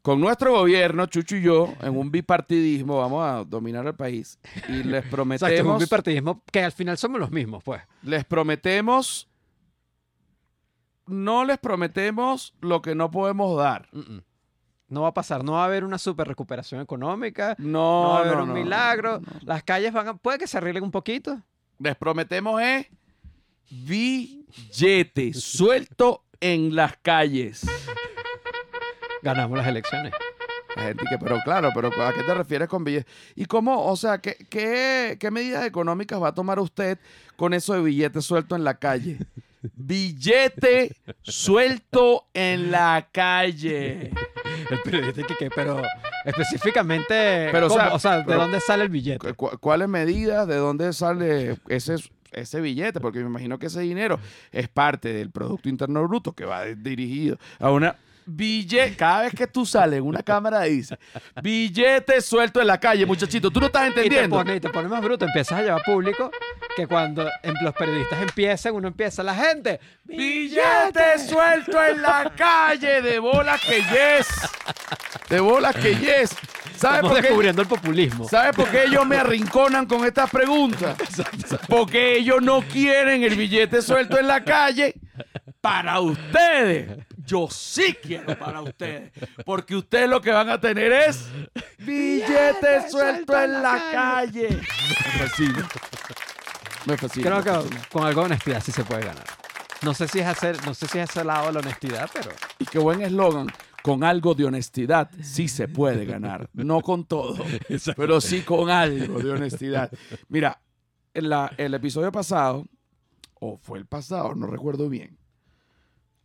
Con 0.00 0.20
nuestro 0.20 0.52
gobierno, 0.52 1.04
Chucho 1.04 1.36
y 1.36 1.42
yo, 1.42 1.74
en 1.82 1.98
un 1.98 2.10
bipartidismo, 2.10 2.96
vamos 2.96 3.22
a 3.22 3.44
dominar 3.44 3.86
el 3.86 3.94
país. 3.94 4.38
Y 4.68 4.84
les 4.84 5.04
Exacto, 5.04 5.08
es 5.08 5.08
un 5.10 5.10
prometemos, 5.10 5.80
bipartidismo 5.80 6.42
que 6.50 6.64
al 6.64 6.72
final 6.72 6.96
somos 6.96 7.20
los 7.20 7.30
mismos, 7.30 7.62
pues. 7.62 7.82
les 8.02 8.24
prometemos, 8.24 9.28
no 11.06 11.44
les 11.44 11.58
prometemos 11.58 12.54
lo 12.62 12.80
que 12.80 12.94
no 12.94 13.10
podemos 13.10 13.54
dar. 13.58 13.86
Mm, 13.92 13.98
mm. 13.98 14.22
No 14.88 15.02
va 15.02 15.08
a 15.08 15.14
pasar, 15.14 15.42
no 15.42 15.52
va 15.52 15.62
a 15.62 15.64
haber 15.66 15.84
una 15.84 15.98
super 15.98 16.28
recuperación 16.28 16.80
económica, 16.80 17.56
no, 17.58 18.04
No, 18.04 18.08
va 18.10 18.18
a 18.18 18.20
haber 18.20 18.36
no, 18.36 18.42
un 18.44 18.48
no, 18.50 18.54
milagro, 18.54 19.20
las 19.42 19.64
calles 19.64 19.92
van 19.92 20.08
a, 20.08 20.14
puede 20.14 20.38
que 20.38 20.46
se 20.46 20.58
arreglen 20.58 20.84
un 20.84 20.92
poquito. 20.92 21.40
Les 21.78 21.96
prometemos 21.96 22.62
es 22.62 22.86
billete 23.68 25.34
suelto 25.34 26.24
en 26.40 26.74
las 26.76 26.96
calles. 26.98 27.66
Ganamos 29.22 29.58
las 29.58 29.66
elecciones. 29.66 30.12
La 30.76 30.82
gente 30.84 31.04
que, 31.08 31.18
pero 31.18 31.40
claro, 31.42 31.70
pero 31.74 31.88
¿a 31.88 32.12
qué 32.12 32.22
te 32.22 32.34
refieres 32.34 32.68
con 32.68 32.84
billetes? 32.84 33.10
¿Y 33.34 33.46
cómo, 33.46 33.86
o 33.86 33.96
sea, 33.96 34.18
qué, 34.18 34.36
qué, 34.50 35.16
qué 35.18 35.30
medidas 35.30 35.64
económicas 35.64 36.22
va 36.22 36.28
a 36.28 36.34
tomar 36.34 36.60
usted 36.60 36.98
con 37.36 37.54
eso 37.54 37.72
de 37.72 37.80
billete 37.82 38.20
suelto 38.20 38.54
en 38.54 38.62
la 38.62 38.78
calle? 38.78 39.18
Billete 39.74 40.94
suelto 41.22 42.26
en 42.34 42.70
la 42.70 43.08
calle. 43.10 44.12
El 44.70 44.80
periodista 44.84 45.22
que, 45.26 45.34
que- 45.36 45.50
pero 45.50 45.82
específicamente, 46.24 47.48
Pero, 47.52 47.66
o 47.66 47.70
¿cómo? 47.70 47.98
sea, 47.98 48.18
¿de 48.18 48.24
pero- 48.24 48.40
dónde 48.40 48.60
sale 48.60 48.84
el 48.84 48.88
billete? 48.88 49.34
¿Cu- 49.34 49.58
¿Cuáles 49.60 49.88
medidas? 49.88 50.46
¿De 50.46 50.56
dónde 50.56 50.92
sale 50.92 51.56
ese, 51.68 51.96
ese 52.32 52.60
billete? 52.60 53.00
Porque 53.00 53.20
me 53.20 53.26
imagino 53.26 53.58
que 53.58 53.66
ese 53.66 53.80
dinero 53.80 54.18
es 54.52 54.68
parte 54.68 55.12
del 55.12 55.30
Producto 55.30 55.68
Interno 55.68 56.06
Bruto 56.06 56.32
que 56.32 56.44
va 56.44 56.64
dirigido 56.64 57.38
a 57.58 57.70
una 57.70 57.96
billete. 58.26 58.96
Cada 58.96 59.22
vez 59.22 59.34
que 59.34 59.46
tú 59.46 59.64
sales 59.64 59.98
en 59.98 60.04
una 60.06 60.22
cámara 60.22 60.62
dice 60.62 60.98
billete 61.42 62.20
suelto 62.20 62.60
en 62.60 62.66
la 62.66 62.78
calle, 62.78 63.06
muchachito. 63.06 63.50
Tú 63.50 63.60
no 63.60 63.66
estás 63.66 63.88
Y 63.90 63.92
te 63.94 64.00
entendiendo. 64.00 64.36
pone, 64.36 64.56
y 64.56 64.60
te 64.60 64.68
pone 64.68 64.88
más 64.88 65.00
bruto, 65.02 65.24
empiezas 65.24 65.58
a 65.58 65.62
llevar 65.62 65.82
público 65.84 66.30
que 66.76 66.86
cuando 66.86 67.28
los 67.62 67.74
periodistas 67.74 68.20
empiezan, 68.20 68.74
uno 68.74 68.88
empieza, 68.88 69.22
la 69.22 69.34
gente, 69.34 69.80
Billete 70.04 71.18
suelto 71.18 71.82
en 71.84 72.02
la 72.02 72.32
calle 72.36 73.00
de 73.02 73.18
bolas 73.18 73.60
que 73.62 73.76
yes. 73.78 74.26
De 75.30 75.40
bolas 75.40 75.74
que 75.74 75.94
yes. 75.94 76.30
¿Sabes 76.76 76.96
Estamos 76.98 77.10
por 77.12 77.16
qué? 77.16 77.22
descubriendo 77.22 77.62
el 77.62 77.68
populismo. 77.68 78.28
¿Sabes 78.28 78.54
por 78.54 78.68
qué 78.70 78.84
ellos 78.84 79.06
me 79.06 79.16
arrinconan 79.16 79.86
con 79.86 80.04
estas 80.04 80.28
preguntas? 80.30 80.96
Porque 81.68 82.16
ellos 82.18 82.42
no 82.42 82.60
quieren 82.60 83.22
el 83.22 83.34
billete 83.34 83.80
suelto 83.80 84.18
en 84.18 84.26
la 84.26 84.44
calle 84.44 84.94
para 85.62 86.00
ustedes. 86.00 86.98
Yo 87.26 87.48
sí 87.50 87.96
quiero 88.02 88.38
para 88.38 88.62
ustedes. 88.62 89.12
Porque 89.44 89.74
ustedes 89.76 90.08
lo 90.08 90.20
que 90.20 90.30
van 90.30 90.48
a 90.48 90.60
tener 90.60 90.92
es 90.92 91.28
billete 91.78 92.90
suelto 92.90 93.40
en 93.40 93.52
la 93.62 93.90
calle. 93.92 94.48
Me 94.50 95.18
fascina. 95.26 95.68
Me 96.86 96.96
fascina. 96.96 97.42
Creo 97.42 97.62
que 97.62 97.76
con 97.90 98.04
algo 98.06 98.20
de 98.22 98.26
honestidad 98.26 98.62
sí 98.62 98.72
se 98.72 98.84
puede 98.84 99.04
ganar. 99.04 99.24
No 99.82 99.92
sé 99.94 100.08
si 100.08 100.20
es 100.20 100.26
hacer, 100.26 100.64
no 100.64 100.72
sé 100.74 100.86
si 100.86 100.98
es 100.98 101.10
ese 101.10 101.24
lado 101.24 101.48
de 101.48 101.52
la 101.54 101.58
honestidad, 101.60 102.08
pero 102.12 102.30
Y 102.58 102.64
qué 102.64 102.78
buen 102.78 103.02
eslogan. 103.02 103.48
Con 103.82 104.02
algo 104.02 104.34
de 104.34 104.44
honestidad 104.44 105.10
sí 105.22 105.46
se 105.48 105.68
puede 105.68 106.04
ganar. 106.06 106.48
No 106.54 106.80
con 106.80 107.04
todo, 107.04 107.36
pero 107.96 108.20
sí 108.20 108.40
con 108.42 108.68
algo 108.70 109.20
de 109.20 109.30
honestidad. 109.30 109.90
Mira, 110.28 110.60
en 111.14 111.28
la- 111.28 111.52
el 111.56 111.72
episodio 111.74 112.10
pasado, 112.10 112.66
o 113.34 113.56
fue 113.58 113.78
el 113.78 113.86
pasado, 113.86 114.34
no 114.34 114.46
recuerdo 114.48 114.88
bien. 114.88 115.16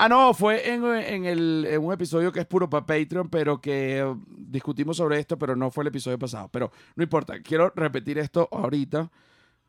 Ah, 0.04 0.10
no, 0.10 0.34
fue 0.34 0.68
en, 0.68 0.84
en 0.84 1.26
el, 1.26 1.68
en 1.70 1.86
un 1.86 1.94
episodio 1.94 2.32
que 2.32 2.40
es 2.40 2.48
puro 2.48 2.68
para 2.68 2.88
Patreon, 2.88 3.30
pero 3.30 3.62
que 3.62 4.00
eh, 4.00 4.16
discutimos 4.28 4.98
sobre 4.98 5.20
esto, 5.20 5.38
pero 5.38 5.56
no 5.56 5.70
fue 5.70 5.84
el 5.84 5.90
episodio 5.90 6.18
pasado. 6.18 6.50
Pero 6.52 6.72
no 6.96 7.04
importa, 7.04 7.40
quiero 7.44 7.72
repetir 7.76 8.18
esto 8.18 8.50
ahorita 8.52 9.12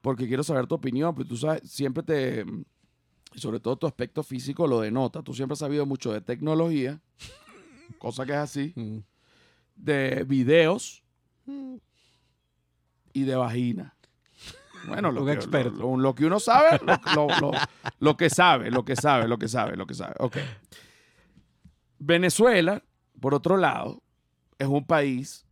porque 0.01 0.27
quiero 0.27 0.43
saber 0.43 0.67
tu 0.67 0.75
opinión, 0.75 1.15
porque 1.15 1.29
tú 1.29 1.37
sabes, 1.37 1.71
siempre 1.71 2.03
te, 2.03 2.47
y 3.35 3.41
sobre 3.41 3.61
todo 3.61 3.77
tu 3.77 3.87
aspecto 3.87 4.23
físico 4.23 4.67
lo 4.67 4.81
denota. 4.81 5.23
Tú 5.23 5.35
siempre 5.35 5.53
has 5.53 5.59
sabido 5.59 5.85
mucho 5.85 6.11
de 6.15 6.23
tecnología, 6.23 6.99
cosa 7.99 8.25
que 8.25 8.33
es 8.33 8.39
así, 8.39 8.73
mm, 8.75 9.01
de 9.77 10.25
videos 10.25 11.05
y 13.13 13.25
de 13.25 13.37
vagina. 13.37 13.95
Bueno, 14.89 15.13
lo, 15.13 15.21
Un 15.23 15.27
que, 15.29 15.33
experto. 15.35 15.79
Lo, 15.79 15.97
lo 15.97 16.15
que 16.15 16.27
uno 16.27 16.41
sabe, 16.41 16.79
lo, 16.85 17.29
lo- 17.29 17.41
lo- 17.41 17.59
lo 18.01 18.17
que 18.17 18.29
sabe, 18.31 18.71
lo 18.71 18.85
que 18.85 18.97
sabe, 18.97 19.29
lo 19.29 19.39
que 19.39 19.49
sabe, 19.49 19.77
lo 19.77 19.87
que 19.87 19.95
sabe. 19.95 20.15
Ok. 20.19 20.37
Venezuela, 21.99 22.83
por 23.21 23.35
otro 23.35 23.57
lado, 23.57 24.03
es 24.59 24.67
un 24.67 24.85
país 24.85 25.47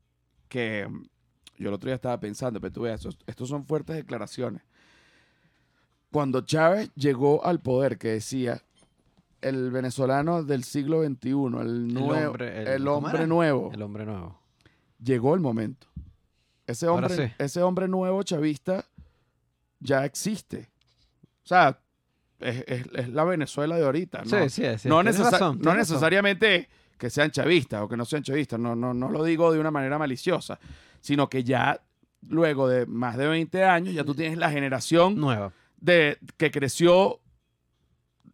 que 0.48 0.86
mm, 0.88 1.02
yo 1.58 1.68
el 1.68 1.74
otro 1.74 1.88
día 1.88 1.94
estaba 1.94 2.18
pensando, 2.18 2.60
pero 2.60 2.72
tú 2.72 2.82
veas, 2.82 3.00
estos, 3.00 3.18
estos 3.26 3.48
son 3.48 3.64
fuertes 3.66 3.96
declaraciones. 3.96 4.62
Cuando 6.10 6.40
Chávez 6.40 6.90
llegó 6.96 7.44
al 7.44 7.60
poder, 7.60 7.98
que 7.98 8.08
decía 8.08 8.62
el 9.42 9.70
venezolano 9.70 10.42
del 10.42 10.64
siglo 10.64 11.02
XXI, 11.04 11.28
el, 11.60 11.94
nuevo, 11.94 12.30
hombre- 12.32 12.62
el- 12.62 12.68
el 12.68 12.84
¿cómo 12.84 12.96
hombre 12.96 13.26
nuevo, 13.26 13.70
el 13.72 13.82
hombre 13.82 14.04
nuevo. 14.06 14.38
llegó 15.02 15.34
el 15.34 15.40
momento. 15.40 15.86
Ese 16.66 16.86
hombre, 16.88 17.16
sí. 17.28 17.32
ese 17.38 17.62
hombre 17.62 17.88
nuevo 17.88 18.22
chavista 18.22 18.84
ya 19.80 20.04
existe. 20.04 20.70
O 21.44 21.46
sea, 21.46 21.78
es, 22.38 22.64
es- 22.66 22.86
es 22.94 23.08
la 23.08 23.24
Venezuela 23.24 23.76
de 23.76 23.84
ahorita. 23.84 24.22
¿no? 24.24 24.48
Sí, 24.48 24.48
sí, 24.50 24.62
sí. 24.78 24.88
no, 24.88 25.02
necesa- 25.02 25.30
razón, 25.32 25.58
no 25.58 25.64
razón. 25.74 25.78
necesariamente 25.78 26.68
que 26.96 27.10
sean 27.10 27.30
chavistas 27.30 27.82
o 27.82 27.88
que 27.88 27.96
no 27.96 28.04
sean 28.04 28.22
chavistas, 28.22 28.60
no, 28.60 28.76
no, 28.76 28.92
no 28.94 29.08
lo 29.10 29.24
digo 29.24 29.52
de 29.52 29.58
una 29.58 29.70
manera 29.70 29.98
maliciosa, 29.98 30.58
sino 31.00 31.28
que 31.30 31.42
ya 31.44 31.80
luego 32.28 32.68
de 32.68 32.84
más 32.86 33.16
de 33.16 33.26
20 33.26 33.64
años 33.64 33.94
ya 33.94 34.04
tú 34.04 34.14
tienes 34.14 34.36
la 34.36 34.50
generación 34.50 35.16
Nueva. 35.16 35.52
de 35.78 36.18
que 36.36 36.50
creció 36.50 37.20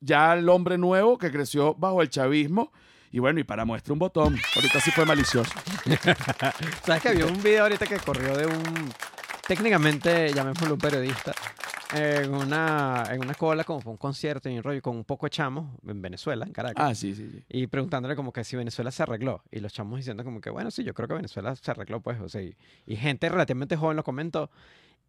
ya 0.01 0.35
el 0.35 0.49
hombre 0.49 0.79
nuevo 0.79 1.17
que 1.17 1.31
creció 1.31 1.75
bajo 1.75 2.03
el 2.03 2.11
chavismo 2.11 2.73
y 3.13 3.21
bueno, 3.21 3.39
y 3.41 3.45
para 3.45 3.65
muestra 3.65 3.93
un 3.93 4.01
botón, 4.01 4.37
ahorita 4.57 4.81
sí 4.81 4.91
fue 4.91 5.07
malicioso. 5.07 5.51
¿Sabes 6.85 7.03
que 7.03 7.09
había 7.09 7.25
un 7.27 7.41
video 7.43 7.63
ahorita 7.63 7.87
que 7.87 7.97
corrió 7.99 8.37
de 8.37 8.47
un, 8.47 8.93
técnicamente, 9.47 10.33
llamémoslo 10.33 10.75
un 10.75 10.81
periodista, 10.81 11.33
en 11.95 12.35
una, 12.35 13.05
en 13.11 13.23
una 13.23 13.35
cola 13.35 13.65
como 13.65 13.79
para 13.81 13.91
un 13.91 13.97
concierto 13.97 14.49
y 14.49 14.57
un 14.57 14.63
rollo 14.63 14.83
con 14.83 14.97
un 14.97 15.05
poco 15.05 15.27
de 15.27 15.31
chamos 15.31 15.67
en 15.87 16.03
Venezuela, 16.03 16.45
en 16.45 16.53
Caracas. 16.53 16.85
Ah, 16.85 16.95
sí, 16.95 17.15
sí, 17.15 17.29
sí. 17.31 17.43
Y 17.49 17.67
preguntándole 17.69 18.17
como 18.17 18.33
que 18.33 18.43
si 18.45 18.57
Venezuela 18.57 18.91
se 18.91 19.03
arregló. 19.03 19.43
Y 19.51 19.61
los 19.61 19.73
chamos 19.73 19.99
diciendo 19.99 20.25
como 20.25 20.41
que, 20.41 20.51
bueno, 20.51 20.71
sí, 20.71 20.83
yo 20.85 20.95
creo 20.95 21.09
que 21.09 21.15
Venezuela 21.15 21.55
se 21.55 21.71
arregló, 21.71 22.01
pues. 22.01 22.21
O 22.21 22.29
sea, 22.29 22.43
y, 22.43 22.57
y 22.87 22.97
gente 22.97 23.29
relativamente 23.29 23.77
joven 23.77 23.97
lo 23.97 24.05
comentó. 24.05 24.51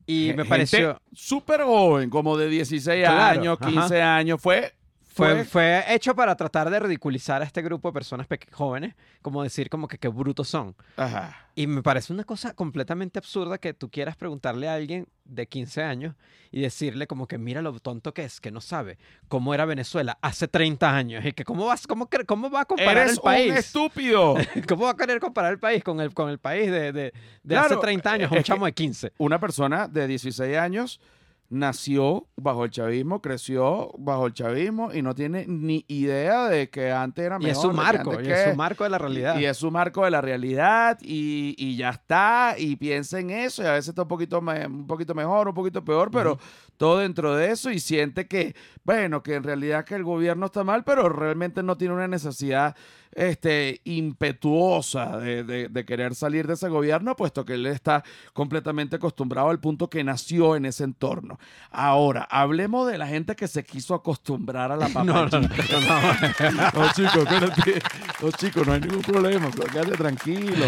Y 0.06 0.28
me 0.30 0.36
Gente 0.44 0.46
pareció... 0.46 1.02
súper 1.12 1.64
joven, 1.64 2.10
como 2.10 2.38
de 2.38 2.48
16 2.48 3.04
Claro, 3.04 3.40
años, 3.42 3.58
ajá. 3.60 3.70
15 3.72 4.02
años. 4.02 4.42
Fue, 4.42 4.74
Fue, 5.18 5.44
fue, 5.46 5.84
hecho 5.94 6.16
para 6.16 6.36
tratar 6.36 6.70
de 6.70 6.80
ridiculizar 6.80 7.42
a 7.42 7.46
este 7.46 7.62
grupo 7.62 7.90
de 7.90 7.94
personas 7.94 8.28
jóvenes, 8.52 8.96
como 9.22 9.44
decir 9.44 9.70
como 9.70 9.88
que 9.88 9.98
qué 9.98 10.08
brutos 10.08 10.48
son. 10.48 10.76
Ajá. 10.96 11.36
Y 11.56 11.66
me 11.68 11.82
parece 11.82 12.14
una 12.14 12.24
cosa 12.24 12.54
completamente 12.54 13.18
absurda 13.18 13.58
que 13.58 13.74
tú 13.74 13.90
quieras 13.90 14.16
preguntarle 14.16 14.70
a 14.70 14.76
alguien 14.76 15.08
de 15.26 15.48
15 15.48 15.84
años 15.84 16.16
y 16.52 16.62
decirle 16.62 17.08
como 17.08 17.28
que 17.28 17.38
mira 17.38 17.62
lo 17.62 17.78
tonto 17.80 18.14
que 18.14 18.24
es, 18.24 18.40
que 18.40 18.52
no 18.52 18.62
sabe 18.62 18.98
cómo 19.28 19.54
era 19.54 19.66
Venezuela 19.66 20.18
hace 20.22 20.48
30 20.48 20.96
años 20.96 21.26
y 21.26 21.34
que 21.34 21.44
cómo, 21.44 21.66
vas, 21.66 21.88
cómo, 21.88 22.08
cómo 22.26 22.50
va 22.50 22.62
a 22.62 22.66
comparar 22.66 22.98
Eres 22.98 23.14
el 23.14 23.20
país. 23.20 23.52
un 23.52 23.58
estúpido. 23.58 24.36
¿Cómo 24.68 24.86
va 24.86 24.92
a 24.92 24.96
querer 24.96 25.20
comparar 25.20 25.52
el 25.52 25.60
país 25.60 25.84
con 25.84 26.00
el, 26.00 26.14
con 26.14 26.30
el 26.30 26.38
país 26.38 26.72
de, 26.72 26.92
de, 26.92 27.02
de 27.02 27.14
Claro, 27.48 27.66
hace 27.66 27.78
30 27.78 28.12
años, 28.12 28.32
un 28.32 28.38
es 28.38 28.44
que- 28.44 28.48
chamo 28.48 28.66
de 28.66 28.74
15? 28.74 29.14
Una 29.18 29.40
persona 29.40 29.88
de 29.88 30.08
16 30.08 30.58
años 30.58 31.02
nació 31.50 32.28
bajo 32.36 32.66
el 32.66 32.72
chavismo, 32.72 33.22
creció 33.22 33.92
bajo 33.98 34.28
el 34.28 34.34
chavismo 34.34 34.94
y 34.94 35.02
no 35.02 35.16
tiene 35.16 35.46
ni 35.48 35.86
idea 35.88 36.48
de 36.50 36.70
que 36.70 36.92
antes 36.92 37.26
era 37.26 37.38
Y 37.40 37.46
mejor. 37.46 37.52
es 37.52 37.62
su 37.62 37.72
marco, 37.72 38.22
y 38.22 38.28
es 38.30 38.50
su 38.52 38.56
marco 38.58 38.84
de 38.84 38.90
la 38.90 38.98
realidad. 38.98 39.40
Y 39.40 39.46
es 39.46 39.58
su 39.58 39.72
marco 39.72 40.04
de 40.04 40.12
la 40.12 40.22
realidad 40.22 40.98
y, 41.02 41.56
y 41.58 41.78
ya 41.78 41.90
está, 41.92 42.56
y 42.58 42.76
piensa 42.76 43.20
en 43.20 43.30
eso, 43.30 43.64
y 43.64 43.66
a 43.66 43.74
veces 43.74 43.90
está 43.90 44.02
un 44.02 44.08
poquito, 44.08 44.42
me- 44.42 44.68
un 44.68 44.88
poquito 44.88 45.16
mejor, 45.16 45.48
un 45.48 45.54
poquito 45.54 45.84
peor, 45.86 46.12
pero 46.12 46.38
todo 46.76 47.00
dentro 47.00 47.36
de 47.36 47.52
eso 47.52 47.72
y 47.72 47.80
siente 47.80 48.28
que, 48.28 48.56
bueno, 48.84 49.24
que 49.24 49.36
en 49.36 49.44
realidad 49.44 49.86
que 49.86 49.96
el 49.96 50.04
gobierno 50.04 50.48
está 50.48 50.64
mal, 50.64 50.84
pero 50.84 51.08
realmente 51.10 51.64
no 51.64 51.78
tiene 51.78 51.94
una 51.94 52.08
necesidad 52.08 52.76
este, 53.14 53.82
impetuosa 53.84 55.18
de, 55.18 55.44
de- 55.44 55.70
de 55.70 55.86
querer 55.86 56.16
salir 56.16 56.48
de 56.48 56.54
ese 56.54 56.70
gobierno, 56.70 57.16
puesto 57.16 57.46
que 57.46 57.54
él 57.54 57.66
está 57.66 58.04
completamente 58.34 58.96
acostumbrado 58.98 59.50
al 59.50 59.60
punto 59.60 59.90
que 59.90 60.04
nació 60.04 60.56
en 60.56 60.66
ese 60.66 60.84
entorno. 60.84 61.40
Ahora, 61.72 62.28
hablemos 62.30 62.88
de 62.92 62.98
la 62.98 63.08
gente 63.08 63.36
que 63.36 63.48
se 63.48 63.64
quiso 63.64 63.94
acostumbrar 63.96 64.72
a 64.72 64.78
la 64.78 64.88
No, 64.98 65.04
no, 65.04 65.26
no, 65.26 65.30
papachita. 65.48 66.52
no, 66.52 66.82
No, 66.82 66.94
chicos, 66.94 67.18
espérate. 67.18 67.82
No, 68.22 68.32
chicos, 68.32 68.68
no 68.68 68.74
hay 68.74 68.82
ningún 68.82 69.02
problema. 69.02 69.50
Quédate 69.52 69.92
tranquilo. 69.98 70.66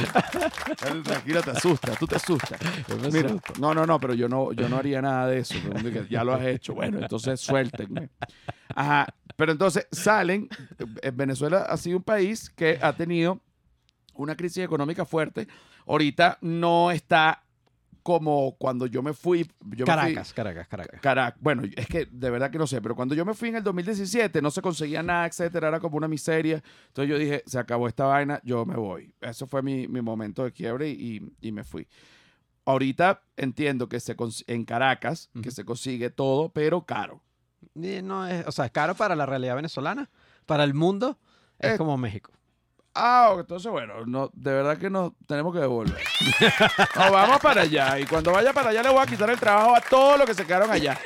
Quédate 0.78 1.02
tranquilo, 1.04 1.42
te 1.42 1.52
asusta, 1.52 1.92
tú 1.96 2.08
te 2.08 2.16
asustas. 2.16 2.60
Mira, 3.12 3.32
no, 3.60 3.74
no, 3.74 3.86
no, 3.86 4.00
pero 4.00 4.14
yo 4.14 4.28
no, 4.30 4.52
yo 4.54 4.68
no 4.70 4.78
haría 4.78 5.02
nada 5.02 5.28
de 5.28 5.40
eso. 5.40 5.56
Ya 6.10 6.24
lo 6.24 6.34
has 6.34 6.46
hecho. 6.46 6.74
Bueno, 6.74 7.00
entonces 7.00 7.40
suéltenme. 7.40 8.10
Ajá. 8.76 9.08
Pero 9.36 9.54
entonces 9.54 9.88
salen. 9.92 10.50
eh, 11.02 11.12
Venezuela 11.16 11.60
ha 11.70 11.78
sido 11.78 11.98
un 11.98 12.04
país 12.04 12.29
que 12.56 12.78
ha 12.82 12.94
tenido 12.94 13.40
una 14.14 14.36
crisis 14.36 14.64
económica 14.64 15.06
fuerte. 15.06 15.48
Ahorita 15.88 16.38
no 16.42 16.92
está 16.92 17.44
como 18.04 18.56
cuando 18.58 18.86
yo 18.88 19.04
me 19.04 19.14
fui. 19.14 19.44
Yo 19.44 19.50
me 19.70 19.76
fui- 19.76 19.86
Caracas, 19.86 20.34
Caracas, 20.34 20.68
Caracas. 20.68 21.02
Carac, 21.02 21.36
bueno, 21.40 21.64
es 21.76 21.86
que 21.88 22.06
de 22.06 22.30
verdad 22.30 22.50
que 22.50 22.58
no 22.58 22.66
sé, 22.68 22.82
pero 22.82 22.96
cuando 22.96 23.14
yo 23.14 23.26
me 23.26 23.34
fui 23.34 23.50
en 23.50 23.56
el 23.58 23.64
2017 23.64 24.42
no 24.42 24.52
se 24.52 24.62
conseguía 24.62 25.04
nada, 25.04 25.26
etcétera, 25.28 25.68
era 25.68 25.80
como 25.80 25.98
una 25.98 26.08
miseria. 26.08 26.64
Entonces 26.88 27.10
yo 27.10 27.18
dije, 27.18 27.44
se 27.46 27.60
acabó 27.60 27.88
esta 27.88 28.06
vaina, 28.06 28.40
yo 28.44 28.66
me 28.66 28.76
voy. 28.76 29.14
Eso 29.22 29.48
fue 29.48 29.62
mi, 29.62 29.88
mi 29.88 30.02
momento 30.02 30.44
de 30.44 30.52
quiebre 30.52 30.90
y, 30.90 31.22
y 31.42 31.52
me 31.52 31.64
fui. 31.64 31.88
Ahorita 32.66 33.24
entiendo 33.36 33.90
que 33.90 34.00
se 34.00 34.16
en 34.48 34.64
Caracas, 34.66 35.30
que 35.42 35.50
se 35.52 35.66
consigue 35.66 36.10
todo, 36.10 36.50
pero 36.50 36.86
caro. 36.86 37.22
Y 37.76 38.02
no 38.02 38.28
es, 38.28 38.46
o 38.48 38.52
sea, 38.52 38.66
es 38.66 38.72
caro 38.72 38.96
para 38.96 39.16
la 39.16 39.26
realidad 39.26 39.56
venezolana, 39.56 40.10
para 40.46 40.64
el 40.64 40.74
mundo, 40.74 41.18
es 41.60 41.74
Eh, 41.74 41.78
como 41.78 41.98
México. 41.98 42.32
Ah, 42.96 43.36
entonces 43.38 43.72
bueno, 43.72 44.06
no, 44.06 44.30
de 44.34 44.52
verdad 44.52 44.78
que 44.78 44.90
nos 44.90 45.14
tenemos 45.28 45.54
que 45.54 45.60
devolver. 45.60 45.96
Nos 46.96 47.12
vamos 47.12 47.40
para 47.40 47.62
allá 47.62 48.00
y 48.00 48.06
cuando 48.06 48.32
vaya 48.32 48.52
para 48.52 48.72
allá 48.72 48.84
le 48.84 48.90
voy 48.90 49.00
a 49.00 49.06
quitar 49.06 49.30
el 49.30 49.40
trabajo 49.40 49.76
a 49.76 49.82
todos 49.82 50.18
los 50.18 50.28
que 50.28 50.34
se 50.34 50.46
quedaron 50.46 50.72
allá. 50.72 50.98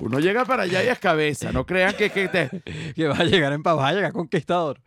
Uno 0.00 0.18
llega 0.18 0.44
para 0.44 0.64
allá 0.64 0.84
y 0.84 0.88
es 0.88 0.98
cabeza, 0.98 1.52
no 1.52 1.64
crean 1.64 1.94
que, 1.94 2.10
que 2.10 2.28
te... 2.28 2.50
Que 2.94 3.08
va 3.08 3.16
a 3.16 3.24
llegar 3.24 3.52
en 3.52 3.62
paz, 3.62 3.78
va 3.78 3.88
a 3.88 3.92
llegar 3.92 4.12
conquistador. 4.12 4.80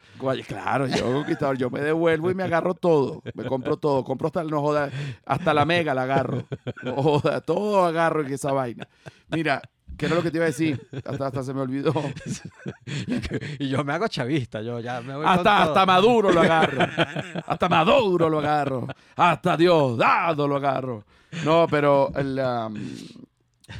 Claro, 0.47 0.87
yo 0.87 1.05
conquistador, 1.11 1.57
yo 1.57 1.69
me 1.69 1.81
devuelvo 1.81 2.29
y 2.29 2.35
me 2.35 2.43
agarro 2.43 2.73
todo, 2.73 3.21
me 3.33 3.45
compro 3.45 3.77
todo, 3.77 4.03
compro 4.03 4.27
hasta, 4.27 4.43
no 4.43 4.61
joda, 4.61 4.89
hasta 5.25 5.53
la 5.53 5.65
mega 5.65 5.93
la 5.93 6.03
agarro, 6.03 6.43
no 6.83 7.01
joda, 7.01 7.41
todo 7.41 7.85
agarro 7.85 8.21
en 8.21 8.33
esa 8.33 8.51
vaina. 8.51 8.87
Mira, 9.29 9.61
¿qué 9.97 10.05
era 10.05 10.15
lo 10.15 10.23
que 10.23 10.31
te 10.31 10.37
iba 10.37 10.45
a 10.45 10.47
decir? 10.47 10.87
Hasta, 11.05 11.27
hasta 11.27 11.43
se 11.43 11.53
me 11.53 11.61
olvidó. 11.61 11.93
Y 13.59 13.69
yo 13.69 13.83
me 13.83 13.93
hago 13.93 14.07
chavista, 14.07 14.61
yo 14.61 14.79
ya 14.79 15.01
me 15.01 15.15
voy 15.15 15.23
con 15.25 15.33
Hasta, 15.33 15.63
hasta 15.63 15.85
Maduro 15.85 16.31
lo 16.31 16.41
agarro. 16.41 16.79
Hasta 17.47 17.69
Maduro 17.69 18.29
lo 18.29 18.39
agarro. 18.39 18.87
Hasta 19.15 19.57
Diosdado 19.57 20.47
lo 20.47 20.55
agarro. 20.57 21.03
No, 21.43 21.67
pero 21.69 22.11
el, 22.15 22.39
um, 22.39 22.75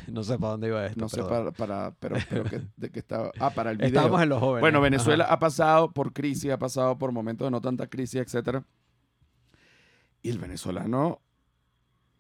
No 0.08 0.24
sé 0.24 0.38
para 0.38 0.52
dónde 0.52 0.68
iba 0.68 0.86
esto. 0.86 1.00
no 1.00 1.10
sé 1.10 1.24
para, 1.24 1.52
para 1.52 1.92
pero, 2.00 2.18
pero 2.30 2.44
que, 2.44 2.62
de 2.76 2.90
que 2.92 3.00
estaba. 3.00 3.32
Ah, 3.40 3.50
para 3.52 3.72
el 3.72 3.78
video. 3.78 3.88
Estábamos 3.90 4.22
en 4.22 4.30
los 4.30 4.40
jóvenes. 4.40 4.62
Bueno, 4.62 4.82
Venezuela 4.82 5.24
Ajá. 5.26 5.34
ha 5.34 5.40
pasado 5.40 5.92
por 5.92 6.14
crisis, 6.14 6.52
ha 6.52 6.58
pasado 6.60 6.98
por 6.98 7.12
momentos 7.12 7.46
de 7.48 7.52
no 7.52 7.62
tanta 7.62 7.88
crisis, 7.88 8.22
etcétera. 8.22 8.64
Y 10.22 10.30
el 10.30 10.40
venezolano, 10.40 11.22